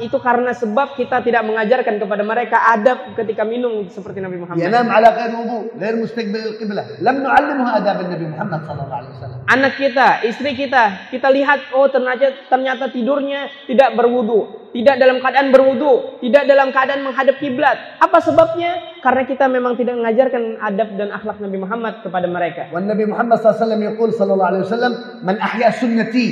itu 0.00 0.16
karena 0.24 0.56
sebab 0.56 0.96
kita 0.96 1.20
tidak 1.20 1.44
mengajarkan 1.44 2.00
kepada 2.00 2.24
mereka 2.24 2.56
adab 2.72 3.12
ketika 3.12 3.44
minum 3.44 3.84
seperti 3.92 4.24
Nabi 4.24 4.40
Muhammad. 4.40 4.64
Yanam 4.64 4.88
ala 4.88 5.12
ghair 5.12 5.32
wudu, 5.36 5.58
ghair 5.76 5.94
mustaqbil 6.00 6.56
qiblah. 6.56 6.96
Lam 7.04 7.20
nu'allimhu 7.20 7.68
adab 7.68 8.00
Nabi 8.08 8.26
Muhammad 8.32 8.60
sallallahu 8.64 9.00
alaihi 9.04 9.12
wasallam. 9.12 9.38
Anak 9.44 9.72
kita, 9.76 10.08
istri 10.24 10.56
kita, 10.56 11.12
kita 11.12 11.28
lihat 11.28 11.68
oh 11.76 11.84
ternyata 11.92 12.32
ternyata 12.48 12.88
tidurnya 12.88 13.52
tidak 13.68 13.92
berwudu, 13.92 14.72
tidak 14.72 14.96
dalam 14.96 15.20
keadaan 15.20 15.48
berwudu, 15.52 16.16
tidak 16.24 16.48
dalam 16.48 16.68
keadaan 16.72 17.04
menghadap 17.04 17.36
kiblat. 17.36 17.76
Apa 18.00 18.24
sebabnya? 18.24 18.96
Karena 19.04 19.28
kita 19.28 19.52
memang 19.52 19.76
tidak 19.76 20.00
mengajarkan 20.00 20.64
adab 20.64 20.88
dan 20.96 21.12
akhlak 21.12 21.44
Nabi 21.44 21.58
Muhammad 21.60 21.94
kepada 22.00 22.24
mereka. 22.24 22.72
Dan 22.72 22.88
Nabi 22.88 23.04
Muhammad 23.04 23.36
sallallahu 23.44 24.48
alaihi 24.48 24.64
wasallam, 24.64 24.92
"Man 25.20 25.36
ahya 25.44 25.76
sunnati 25.76 26.26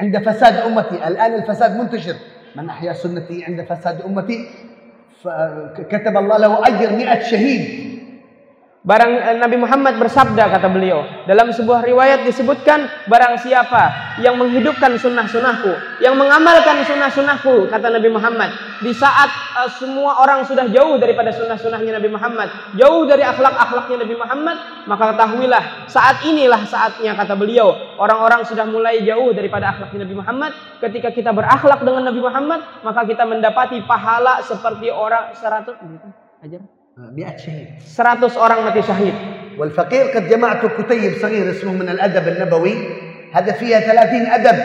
'inda 0.00 0.24
fasad 0.24 0.64
ummati." 0.64 0.96
Al-an 0.96 1.44
al-fasad 1.44 1.76
muntasir. 1.76 2.37
من 2.56 2.68
أحيا 2.68 2.92
سنتي 2.92 3.44
عند 3.44 3.62
فساد 3.62 4.02
أمتي؟ 4.02 4.48
كتب 5.90 6.16
الله 6.16 6.36
له 6.38 6.52
أجر 6.68 6.96
مئة 6.96 7.22
شهيد. 7.22 7.97
Barang 8.88 9.20
eh, 9.20 9.36
Nabi 9.36 9.60
Muhammad 9.60 10.00
bersabda 10.00 10.48
kata 10.48 10.72
beliau 10.72 11.04
dalam 11.28 11.52
sebuah 11.52 11.84
riwayat 11.84 12.24
disebutkan 12.24 12.88
barang 13.04 13.36
siapa 13.36 14.16
yang 14.24 14.40
menghidupkan 14.40 14.96
sunnah-sunnahku 14.96 16.00
yang 16.00 16.16
mengamalkan 16.16 16.80
sunnah-sunnahku 16.88 17.68
kata 17.68 17.92
Nabi 17.92 18.08
Muhammad 18.08 18.48
di 18.80 18.96
saat 18.96 19.28
uh, 19.60 19.68
semua 19.76 20.24
orang 20.24 20.40
sudah 20.48 20.72
jauh 20.72 20.96
daripada 20.96 21.28
sunnah-sunnahnya 21.36 22.00
Nabi 22.00 22.08
Muhammad 22.08 22.48
jauh 22.80 23.04
dari 23.04 23.28
akhlak-akhlaknya 23.28 24.08
Nabi 24.08 24.16
Muhammad 24.16 24.56
maka 24.88 25.04
ketahuilah 25.12 25.62
saat 25.84 26.24
inilah 26.24 26.64
saatnya 26.64 27.12
kata 27.12 27.36
beliau 27.36 27.68
orang-orang 28.00 28.40
sudah 28.48 28.64
mulai 28.64 29.04
jauh 29.04 29.36
daripada 29.36 29.76
akhlaknya 29.76 30.08
Nabi 30.08 30.16
Muhammad. 30.16 30.52
Ketika 30.80 31.12
kita 31.12 31.36
berakhlak 31.36 31.84
dengan 31.84 32.08
Nabi 32.08 32.24
Muhammad 32.24 32.64
maka 32.80 33.04
kita 33.04 33.28
mendapati 33.28 33.84
pahala 33.84 34.40
seperti 34.40 34.88
orang 34.88 35.36
100 35.36 35.76
ajar 36.48 36.77
مئة 36.98 37.36
شهيد. 37.36 37.68
100 37.86 38.36
orang 38.36 38.66
mati 38.66 38.82
syahid. 38.82 39.14
والفقير 39.58 40.04
قد 40.14 40.28
جمعت 40.28 40.66
كتيب 40.66 41.12
صغير 41.22 41.50
اسمه 41.50 41.72
من 41.72 41.88
الأدب 41.88 42.28
النبوي. 42.28 42.74
هذا 43.32 43.52
فيها 43.52 43.80
ثلاثين 43.80 44.26
أدب 44.26 44.58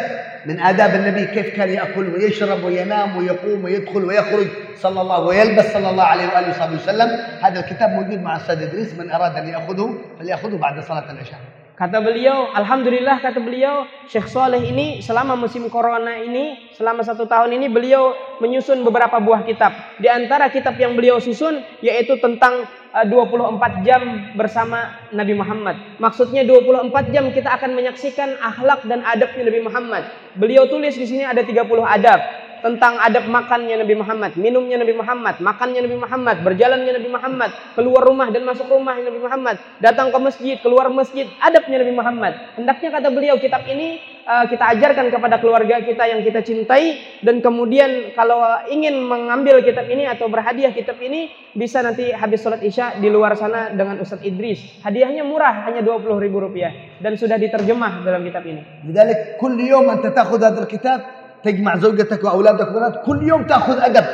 من 0.46 0.60
آداب 0.60 0.96
النبي. 0.96 1.26
كيف 1.26 1.56
كان 1.56 1.70
يأكل 1.70 2.14
ويشرب 2.14 2.64
وينام 2.64 3.18
ويقوم 3.18 3.64
ويدخل 3.64 4.06
ويخرج. 4.06 4.48
صلى 4.78 5.02
الله 5.02 5.20
ويلبس 5.20 5.74
صلى 5.74 5.90
الله 5.90 6.04
عليه 6.04 6.28
وآله 6.28 6.50
وصحبه 6.50 6.76
وسلم. 6.76 7.10
هذا 7.42 7.60
الكتاب 7.60 7.90
موجود 7.90 8.22
مع 8.22 8.38
أستاذ 8.38 8.62
إدريس 8.62 8.94
من 8.94 9.12
أراد 9.12 9.38
أن 9.38 9.48
يأخذه 9.48 9.94
فليأخذه 10.20 10.58
بعد 10.58 10.84
صلاة 10.84 11.12
العشاء. 11.12 11.40
Kata 11.74 12.06
beliau, 12.06 12.54
Alhamdulillah 12.54 13.18
kata 13.18 13.42
beliau, 13.42 13.90
Syekh 14.06 14.30
Soleh 14.30 14.62
ini 14.62 15.02
selama 15.02 15.34
musim 15.34 15.66
corona 15.74 16.22
ini, 16.22 16.70
selama 16.78 17.02
satu 17.02 17.26
tahun 17.26 17.50
ini 17.58 17.66
beliau 17.66 18.14
menyusun 18.38 18.86
beberapa 18.86 19.18
buah 19.18 19.42
kitab. 19.42 19.74
Di 19.98 20.06
antara 20.06 20.54
kitab 20.54 20.78
yang 20.78 20.94
beliau 20.94 21.18
susun 21.18 21.66
yaitu 21.82 22.22
tentang 22.22 22.70
24 22.94 23.58
eh, 23.58 23.74
jam 23.90 24.02
bersama 24.38 25.10
Nabi 25.10 25.34
Muhammad. 25.34 25.98
Maksudnya 25.98 26.46
24 26.46 27.10
jam 27.10 27.34
kita 27.34 27.50
akan 27.58 27.74
menyaksikan 27.74 28.38
akhlak 28.38 28.86
dan 28.86 29.02
adabnya 29.02 29.50
Nabi 29.50 29.62
Muhammad. 29.66 30.04
Beliau 30.38 30.70
tulis 30.70 30.94
di 30.94 31.10
sini 31.10 31.26
ada 31.26 31.42
30 31.42 31.58
adab 31.82 32.43
tentang 32.63 32.99
adab 32.99 33.31
makannya 33.31 33.79
Nabi 33.79 33.95
Muhammad, 33.95 34.35
minumnya 34.35 34.77
Nabi 34.83 34.95
Muhammad, 34.95 35.39
makannya 35.39 35.81
Nabi 35.87 35.97
Muhammad, 35.99 36.37
berjalannya 36.43 36.93
Nabi 36.99 37.09
Muhammad, 37.11 37.51
keluar 37.79 38.03
rumah 38.03 38.29
dan 38.35 38.43
masuk 38.43 38.67
rumah 38.67 38.99
Nabi 38.99 39.21
Muhammad, 39.23 39.57
datang 39.79 40.11
ke 40.11 40.19
masjid, 40.19 40.57
keluar 40.59 40.91
masjid, 40.91 41.31
adabnya 41.39 41.83
Nabi 41.83 41.95
Muhammad. 41.95 42.33
Hendaknya 42.59 42.89
kata 42.99 43.09
beliau 43.15 43.37
kitab 43.39 43.63
ini 43.71 44.03
uh, 44.27 44.45
kita 44.51 44.65
ajarkan 44.75 45.07
kepada 45.09 45.39
keluarga 45.39 45.81
kita 45.81 46.05
yang 46.05 46.21
kita 46.27 46.43
cintai 46.43 46.99
dan 47.23 47.39
kemudian 47.39 48.13
kalau 48.13 48.43
ingin 48.69 49.01
mengambil 49.07 49.63
kitab 49.63 49.87
ini 49.87 50.05
atau 50.05 50.27
berhadiah 50.27 50.75
kitab 50.75 50.99
ini 50.99 51.31
bisa 51.55 51.81
nanti 51.81 52.11
habis 52.11 52.43
sholat 52.43 52.63
isya 52.63 52.99
di 52.99 53.09
luar 53.09 53.39
sana 53.39 53.71
dengan 53.73 54.03
Ustadz 54.03 54.27
Idris. 54.27 54.83
Hadiahnya 54.83 55.23
murah 55.23 55.67
hanya 55.71 55.81
20 55.81 56.19
ribu 56.21 56.43
rupiah 56.43 56.99
dan 56.99 57.15
sudah 57.15 57.39
diterjemah 57.39 58.03
dalam 58.03 58.23
kitab 58.27 58.45
ini. 58.45 58.63
لذلك 58.89 59.37
كل 59.41 59.61
يوم 59.61 59.91
أنت 59.91 60.07
تأخذ 60.07 60.41
هذا 60.45 60.61
الكتاب 60.63 61.01
تجمع 61.45 61.77
زوجتك 61.77 62.25
واولادك 62.25 62.69
وبنات 62.69 62.95
كل 63.07 63.23
يوم 63.23 63.43
تاخذ 63.43 63.79
ادب 63.81 64.07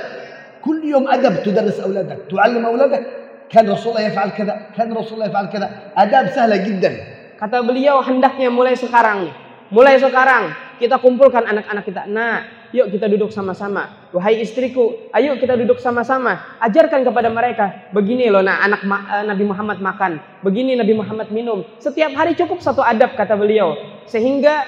كل 0.65 0.85
يوم 0.85 1.09
ادب 1.09 1.43
تدرس 1.43 1.81
اولادك 1.81 2.19
تعلم 2.31 2.65
اولادك 2.67 3.03
كان 3.51 3.71
رسول 3.71 3.93
الله 3.93 4.07
يفعل 4.07 4.31
كذا 4.31 4.55
كان 4.77 4.93
رسول 4.93 5.15
الله 5.15 5.27
يفعل 5.27 5.47
كذا 5.47 5.71
اداب 5.97 6.27
سهله 6.37 6.57
جدا 6.57 6.93
kata 7.35 7.61
beliau 7.61 7.99
hendaknya 8.01 8.49
mulai 8.49 8.79
sekarang 8.79 9.29
mulai 9.69 9.99
sekarang 9.99 10.55
kita 10.79 10.97
kumpulkan 11.03 11.45
anak-anak 11.45 11.85
kita 11.85 12.07
nah 12.09 12.58
Yuk 12.75 12.91
kita 12.91 13.07
duduk 13.07 13.31
sama-sama. 13.31 14.11
Wahai 14.11 14.43
istriku, 14.43 15.07
ayo 15.15 15.39
kita 15.39 15.55
duduk 15.55 15.79
sama-sama. 15.79 16.59
Ajarkan 16.59 17.07
kepada 17.07 17.31
mereka. 17.31 17.95
Begini 17.95 18.27
loh, 18.27 18.43
nah 18.43 18.67
anak 18.67 18.83
uh, 18.83 19.23
Nabi 19.23 19.47
Muhammad 19.47 19.79
makan. 19.79 20.19
Begini 20.43 20.75
Nabi 20.75 20.91
Muhammad 20.99 21.31
minum. 21.31 21.63
Setiap 21.79 22.11
hari 22.19 22.35
cukup 22.35 22.59
satu 22.59 22.83
adab 22.83 23.15
kata 23.15 23.39
beliau. 23.39 23.79
Sehingga 24.11 24.67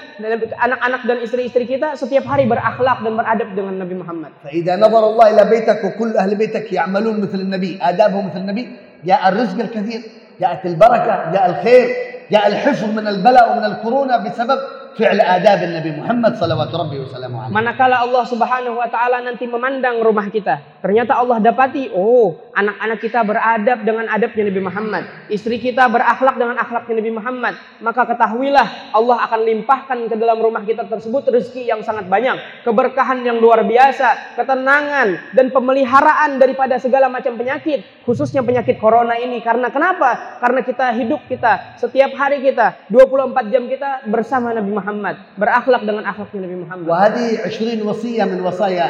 anak-anak 0.55 1.03
dan 1.03 1.17
istri-istri 1.19 1.67
kita 1.67 1.99
setiap 1.99 2.23
hari 2.31 2.47
berakhlak 2.47 3.03
dan 3.03 3.13
beradab 3.19 3.51
dengan 3.51 3.75
Nabi 3.75 3.99
Muhammad. 3.99 4.31
فإذا 4.39 4.79
نظر 4.79 5.03
الله 5.11 5.25
إلى 5.35 5.43
بيتك 5.51 5.79
وكل 5.83 6.15
أهل 6.15 6.31
بيتك 6.39 6.71
يعملون 6.71 7.27
مثل 7.27 7.43
النبي 7.43 7.83
آدابهم 7.83 8.31
مثل 8.31 8.39
النبي 8.39 8.63
جاء 9.03 9.19
الرزق 9.29 9.59
الكثير 9.67 10.01
جاءت 10.39 10.63
البركة 10.65 11.13
جاء 11.35 11.45
الخير 11.49 11.87
جاء 12.31 12.47
الحفظ 12.47 12.87
من 12.95 13.07
البلاء 13.07 13.45
ومن 13.51 13.65
الكورونا 13.65 14.15
بسبب 14.17 14.59
fi'l 14.96 15.20
adab 15.20 15.60
Nabi 15.64 15.90
Muhammad 15.96 16.36
sallallahu 16.36 16.72
rabbi 16.72 16.98
wasallam 17.00 17.32
Manakala 17.48 18.04
Allah 18.04 18.24
Subhanahu 18.28 18.76
wa 18.76 18.88
taala 18.92 19.24
nanti 19.24 19.48
memandang 19.48 20.04
rumah 20.04 20.28
kita, 20.28 20.80
ternyata 20.84 21.16
Allah 21.16 21.40
dapati, 21.40 21.90
oh, 21.96 22.52
anak-anak 22.52 22.98
kita 23.00 23.24
beradab 23.24 23.78
dengan 23.82 24.06
adabnya 24.12 24.52
Nabi 24.52 24.60
Muhammad, 24.60 25.02
istri 25.32 25.56
kita 25.56 25.88
berakhlak 25.88 26.36
dengan 26.36 26.60
akhlaknya 26.60 26.94
Nabi 27.00 27.12
Muhammad, 27.16 27.54
maka 27.80 28.04
ketahuilah 28.04 28.92
Allah 28.92 29.16
akan 29.30 29.40
limpahkan 29.48 29.98
ke 30.12 30.14
dalam 30.20 30.38
rumah 30.38 30.62
kita 30.62 30.84
tersebut 30.84 31.32
rezeki 31.32 31.72
yang 31.72 31.80
sangat 31.80 32.06
banyak, 32.06 32.36
keberkahan 32.68 33.24
yang 33.24 33.40
luar 33.40 33.64
biasa, 33.64 34.36
ketenangan 34.36 35.32
dan 35.32 35.48
pemeliharaan 35.48 36.36
daripada 36.36 36.76
segala 36.76 37.08
macam 37.08 37.34
penyakit, 37.40 38.04
khususnya 38.04 38.44
penyakit 38.44 38.76
corona 38.76 39.16
ini. 39.16 39.40
Karena 39.40 39.72
kenapa? 39.72 40.38
Karena 40.38 40.60
kita 40.60 40.92
hidup 40.92 41.24
kita 41.26 41.80
setiap 41.80 42.12
hari 42.18 42.44
kita 42.44 42.86
24 42.92 43.52
jam 43.52 43.64
kita 43.66 44.04
bersama 44.10 44.52
Nabi 44.52 44.70
Muhammad 44.70 44.81
Muhammad, 44.82 45.16
berakhlak 45.38 45.82
dengan 45.86 46.04
akhlaknya 46.10 46.40
Nabi 46.50 46.56
Muhammad. 46.66 46.86
Wa 46.90 46.96
hadhihi 47.06 47.78
20 47.78 47.86
wasiyah 47.86 48.26
min 48.26 48.42
wasaya 48.42 48.86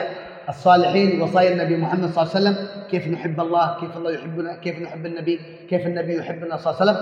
الصالحين 0.49 1.21
وصايا 1.21 1.51
النبي 1.59 1.75
محمد 1.75 2.07
صلى 2.09 2.23
الله 2.23 2.31
عليه 2.35 2.39
وسلم 2.39 2.55
كيف 2.91 3.07
نحب 3.07 3.39
الله 3.39 3.77
كيف 3.81 3.97
الله 3.97 4.11
يحبنا 4.11 4.51
كيف 4.63 4.75
نحب 4.79 5.05
النبي 5.05 5.39
كيف 5.69 5.87
النبي 5.87 6.17
يحبنا 6.17 6.57
صلى 6.57 6.67
الله 6.71 6.77
عليه 6.79 6.91
وسلم 6.91 6.97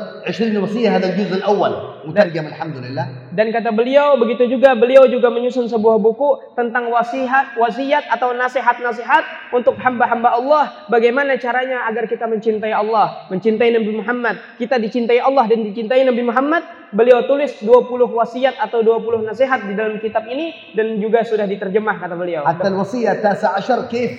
20 0.58 0.64
وصية 0.64 0.98
هذا 0.98 1.08
الجزء 1.14 1.36
الأول 1.38 1.72
مترجم 2.10 2.46
الحمد 2.48 2.78
لله 2.78 3.06
dan 3.38 3.54
kata 3.54 3.70
beliau 3.70 4.18
begitu 4.18 4.50
juga 4.50 4.74
beliau 4.74 5.06
juga 5.06 5.30
menyusun 5.30 5.70
sebuah 5.70 6.02
buku 6.02 6.58
tentang 6.58 6.90
wasiat 6.90 7.54
wasiat 7.62 8.10
atau 8.10 8.34
nasihat-nasihat 8.34 9.54
untuk 9.54 9.78
hamba-hamba 9.78 10.42
Allah 10.42 10.64
bagaimana 10.90 11.38
caranya 11.38 11.86
agar 11.86 12.10
kita 12.10 12.26
mencintai 12.26 12.74
Allah 12.74 13.30
mencintai 13.30 13.78
Nabi 13.78 13.94
Muhammad 13.94 14.42
kita 14.58 14.82
dicintai 14.82 15.22
Allah 15.22 15.46
dan 15.46 15.62
dicintai 15.62 16.02
Nabi 16.02 16.26
Muhammad 16.26 16.66
beliau 16.96 17.28
tulis 17.28 17.52
20 17.60 17.92
wasiat 18.08 18.56
atau 18.56 18.80
20 18.80 19.28
nasihat 19.28 19.68
di 19.68 19.76
dalam 19.76 20.00
kitab 20.00 20.24
ini 20.32 20.72
dan 20.72 20.96
juga 21.04 21.28
sudah 21.28 21.44
diterjemah 21.44 22.00
kata 22.00 22.16
beliau. 22.16 22.48
حتى 22.48 22.68
الوصية 22.68 23.12
التاسع 23.30 23.50
عشر 23.56 23.86
كيف 23.92 24.12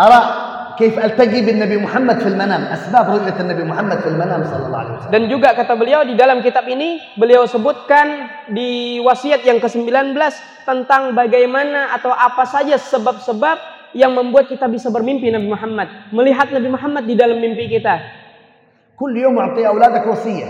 أرى 0.00 0.20
كيف 0.78 0.94
ألتقي 0.98 1.40
بالنبي 1.40 1.76
محمد 1.76 2.20
في 2.20 2.28
المنام 2.28 2.62
أسباب 2.62 3.06
رؤية 3.10 3.36
النبي 3.40 3.64
محمد 3.64 3.98
في 4.00 4.08
المنام 4.08 4.44
صلى 4.44 4.64
الله 4.66 4.78
عليه 4.78 4.92
وسلم 4.96 5.12
dan 5.12 5.22
juga 5.32 5.48
kata 5.56 5.72
beliau 5.72 6.04
di 6.04 6.12
dalam 6.12 6.44
kitab 6.44 6.68
ini 6.68 7.00
beliau 7.16 7.48
sebutkan 7.48 8.28
di 8.52 9.00
wasiat 9.00 9.40
yang 9.48 9.56
ke-19 9.56 10.12
tentang 10.68 11.16
bagaimana 11.16 11.96
atau 11.96 12.12
apa 12.12 12.44
saja 12.44 12.76
sebab-sebab 12.76 13.56
yang 13.96 14.12
membuat 14.12 14.52
kita 14.52 14.68
bisa 14.68 14.92
bermimpi 14.92 15.32
Nabi 15.32 15.48
Muhammad 15.48 15.88
melihat 16.12 16.52
Nabi 16.52 16.68
Muhammad 16.68 17.08
di 17.08 17.16
dalam 17.16 17.40
mimpi 17.40 17.66
kita 17.72 18.24
كل 18.96 19.16
يوم 19.16 19.38
أعطي 19.38 19.68
أولادك 19.68 20.06
وصية 20.06 20.48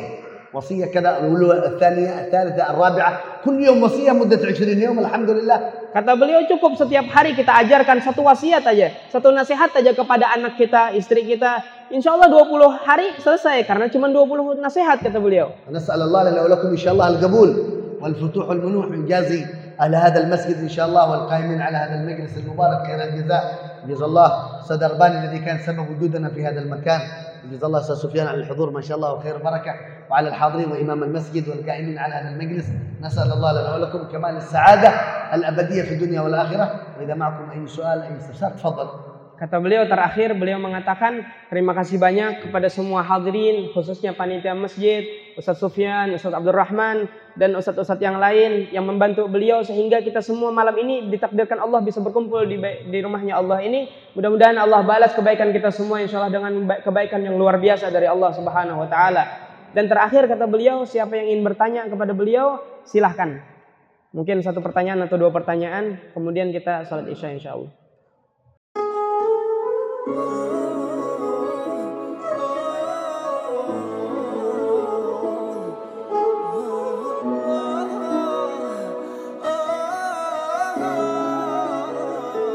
وصية 0.57 0.87
كذا 0.87 1.18
الثانية 1.66 2.11
الثالثة 2.20 2.70
الرابعة 2.70 3.20
كل 3.45 3.61
يوم 3.61 3.82
وصية 3.82 4.12
مدة 4.12 4.41
20 4.41 4.82
يوم 4.82 4.99
الحمد 4.99 5.30
لله 5.30 5.59
Kata 5.97 6.12
beliau 6.12 6.45
cukup 6.45 6.76
setiap 6.76 7.09
hari 7.09 7.32
kita 7.32 7.57
ajarkan 7.57 8.05
satu 8.05 8.20
wasiat 8.20 8.61
aja, 8.68 8.93
satu 9.09 9.32
nasihat 9.32 9.72
aja 9.72 9.97
kepada 9.97 10.28
anak 10.28 10.61
kita, 10.61 10.93
istri 10.93 11.24
kita. 11.24 11.64
Insya 11.89 12.12
Allah 12.12 12.28
20 12.28 12.84
hari 12.84 13.16
selesai 13.16 13.64
karena 13.64 13.89
cuma 13.89 14.12
20 14.12 14.61
nasihat 14.61 15.01
kata 15.01 15.16
beliau. 15.16 15.57
نسأل 15.72 15.97
الله 15.97 16.20
لنا 16.30 16.41
ولكم 16.45 16.68
إن 16.68 16.76
شاء 16.76 16.93
الله 16.93 17.09
القبول 17.16 17.51
والفتوح 18.01 18.45
والمنوح 18.49 18.87
يجازي 18.93 19.41
على 19.80 19.97
هذا 19.97 20.18
المسجد 20.20 20.57
إن 20.61 20.68
شاء 20.68 20.84
الله 20.84 21.11
والقائمين 21.11 21.61
على 21.61 21.76
هذا 21.76 21.95
المجلس 21.95 22.37
المبارك 22.37 22.87
خير 22.87 23.01
الجزاء 23.05 23.43
جزا 23.89 24.05
الله 24.05 24.28
صدر 24.68 24.93
باني 25.01 25.16
الذي 25.24 25.39
كان 25.39 25.59
سبب 25.64 25.87
وجودنا 25.97 26.28
في 26.28 26.45
هذا 26.45 26.61
المكان 26.61 27.01
جزا 27.52 27.68
الله 27.68 27.80
أستاذ 27.80 27.96
سفيان 27.96 28.28
على 28.28 28.38
الحضور 28.38 28.70
ما 28.70 28.82
شاء 28.82 28.98
الله 28.98 29.14
وخير 29.14 29.38
بركه 29.38 29.76
وعلى 30.10 30.30
الحاضرين 30.30 30.72
وإمام 30.72 31.04
المسجد 31.04 31.50
والقائمين 31.50 31.98
على 31.98 32.14
هذا 32.14 32.30
المجلس. 32.30 32.68
نسأل 33.02 33.32
الله 33.32 33.52
لنا 33.52 33.76
ولكم 33.76 34.12
كمال 34.12 34.38
السعادة 34.38 34.89
الأبدية 35.34 35.82
في 35.82 35.94
الدنيا 35.94 36.22
والآخرة. 36.22 36.82
وإذا 37.00 37.14
معكم 37.14 37.50
أي 37.52 37.68
سؤال 37.68 38.02
أي 38.02 38.18
استفسار 38.18 38.52
تفضل. 38.52 38.89
Kata 39.42 39.58
beliau 39.58 39.89
terakhir 39.89 40.38
beliau 40.38 40.62
mengatakan 40.62 41.26
terima 41.50 41.74
kasih 41.74 41.98
banyak 41.98 42.46
kepada 42.46 42.70
semua 42.70 43.02
hadirin 43.02 43.74
khususnya 43.74 44.14
panitia 44.14 44.54
masjid, 44.54 45.02
Ustadz 45.34 45.66
Sufyan, 45.66 46.14
Ustadz 46.14 46.38
Abdurrahman 46.38 47.10
dan 47.34 47.58
ustadz-ustadz 47.58 48.06
yang 48.06 48.22
lain 48.22 48.70
yang 48.70 48.86
membantu 48.86 49.26
beliau 49.26 49.66
sehingga 49.66 49.98
kita 50.06 50.22
semua 50.22 50.54
malam 50.54 50.78
ini 50.78 51.10
ditakdirkan 51.10 51.58
Allah 51.58 51.82
bisa 51.82 51.98
berkumpul 52.06 52.46
di, 52.46 52.62
di 52.86 53.00
rumahnya 53.02 53.42
Allah 53.42 53.66
ini. 53.66 53.89
Mudah-mudahan 54.14 54.62
Allah 54.62 54.86
balas 54.86 55.18
kebaikan 55.18 55.50
kita 55.50 55.74
semua 55.74 56.06
insya 56.06 56.22
Allah 56.22 56.38
dengan 56.38 56.70
kebaikan 56.86 57.26
yang 57.26 57.34
luar 57.34 57.58
biasa 57.58 57.89
dari 57.89 58.06
Allah 58.06 58.38
Subhanahu 58.38 58.78
wa 58.78 58.89
taala. 58.94 59.24
Dan 59.74 59.89
terakhir 59.89 60.30
kata 60.30 60.46
beliau, 60.46 60.86
siapa 60.86 61.18
yang 61.18 61.34
ingin 61.34 61.42
bertanya 61.42 61.82
kepada 61.89 62.14
beliau, 62.14 62.62
silahkan. 62.86 63.42
Mungkin 64.14 64.46
satu 64.46 64.62
pertanyaan 64.62 65.02
atau 65.10 65.18
dua 65.18 65.34
pertanyaan, 65.34 65.98
kemudian 66.14 66.54
kita 66.54 66.86
salat 66.86 67.10
isya 67.10 67.34
insya 67.34 67.58
Allah. 67.58 67.80
Thank. 70.06 70.51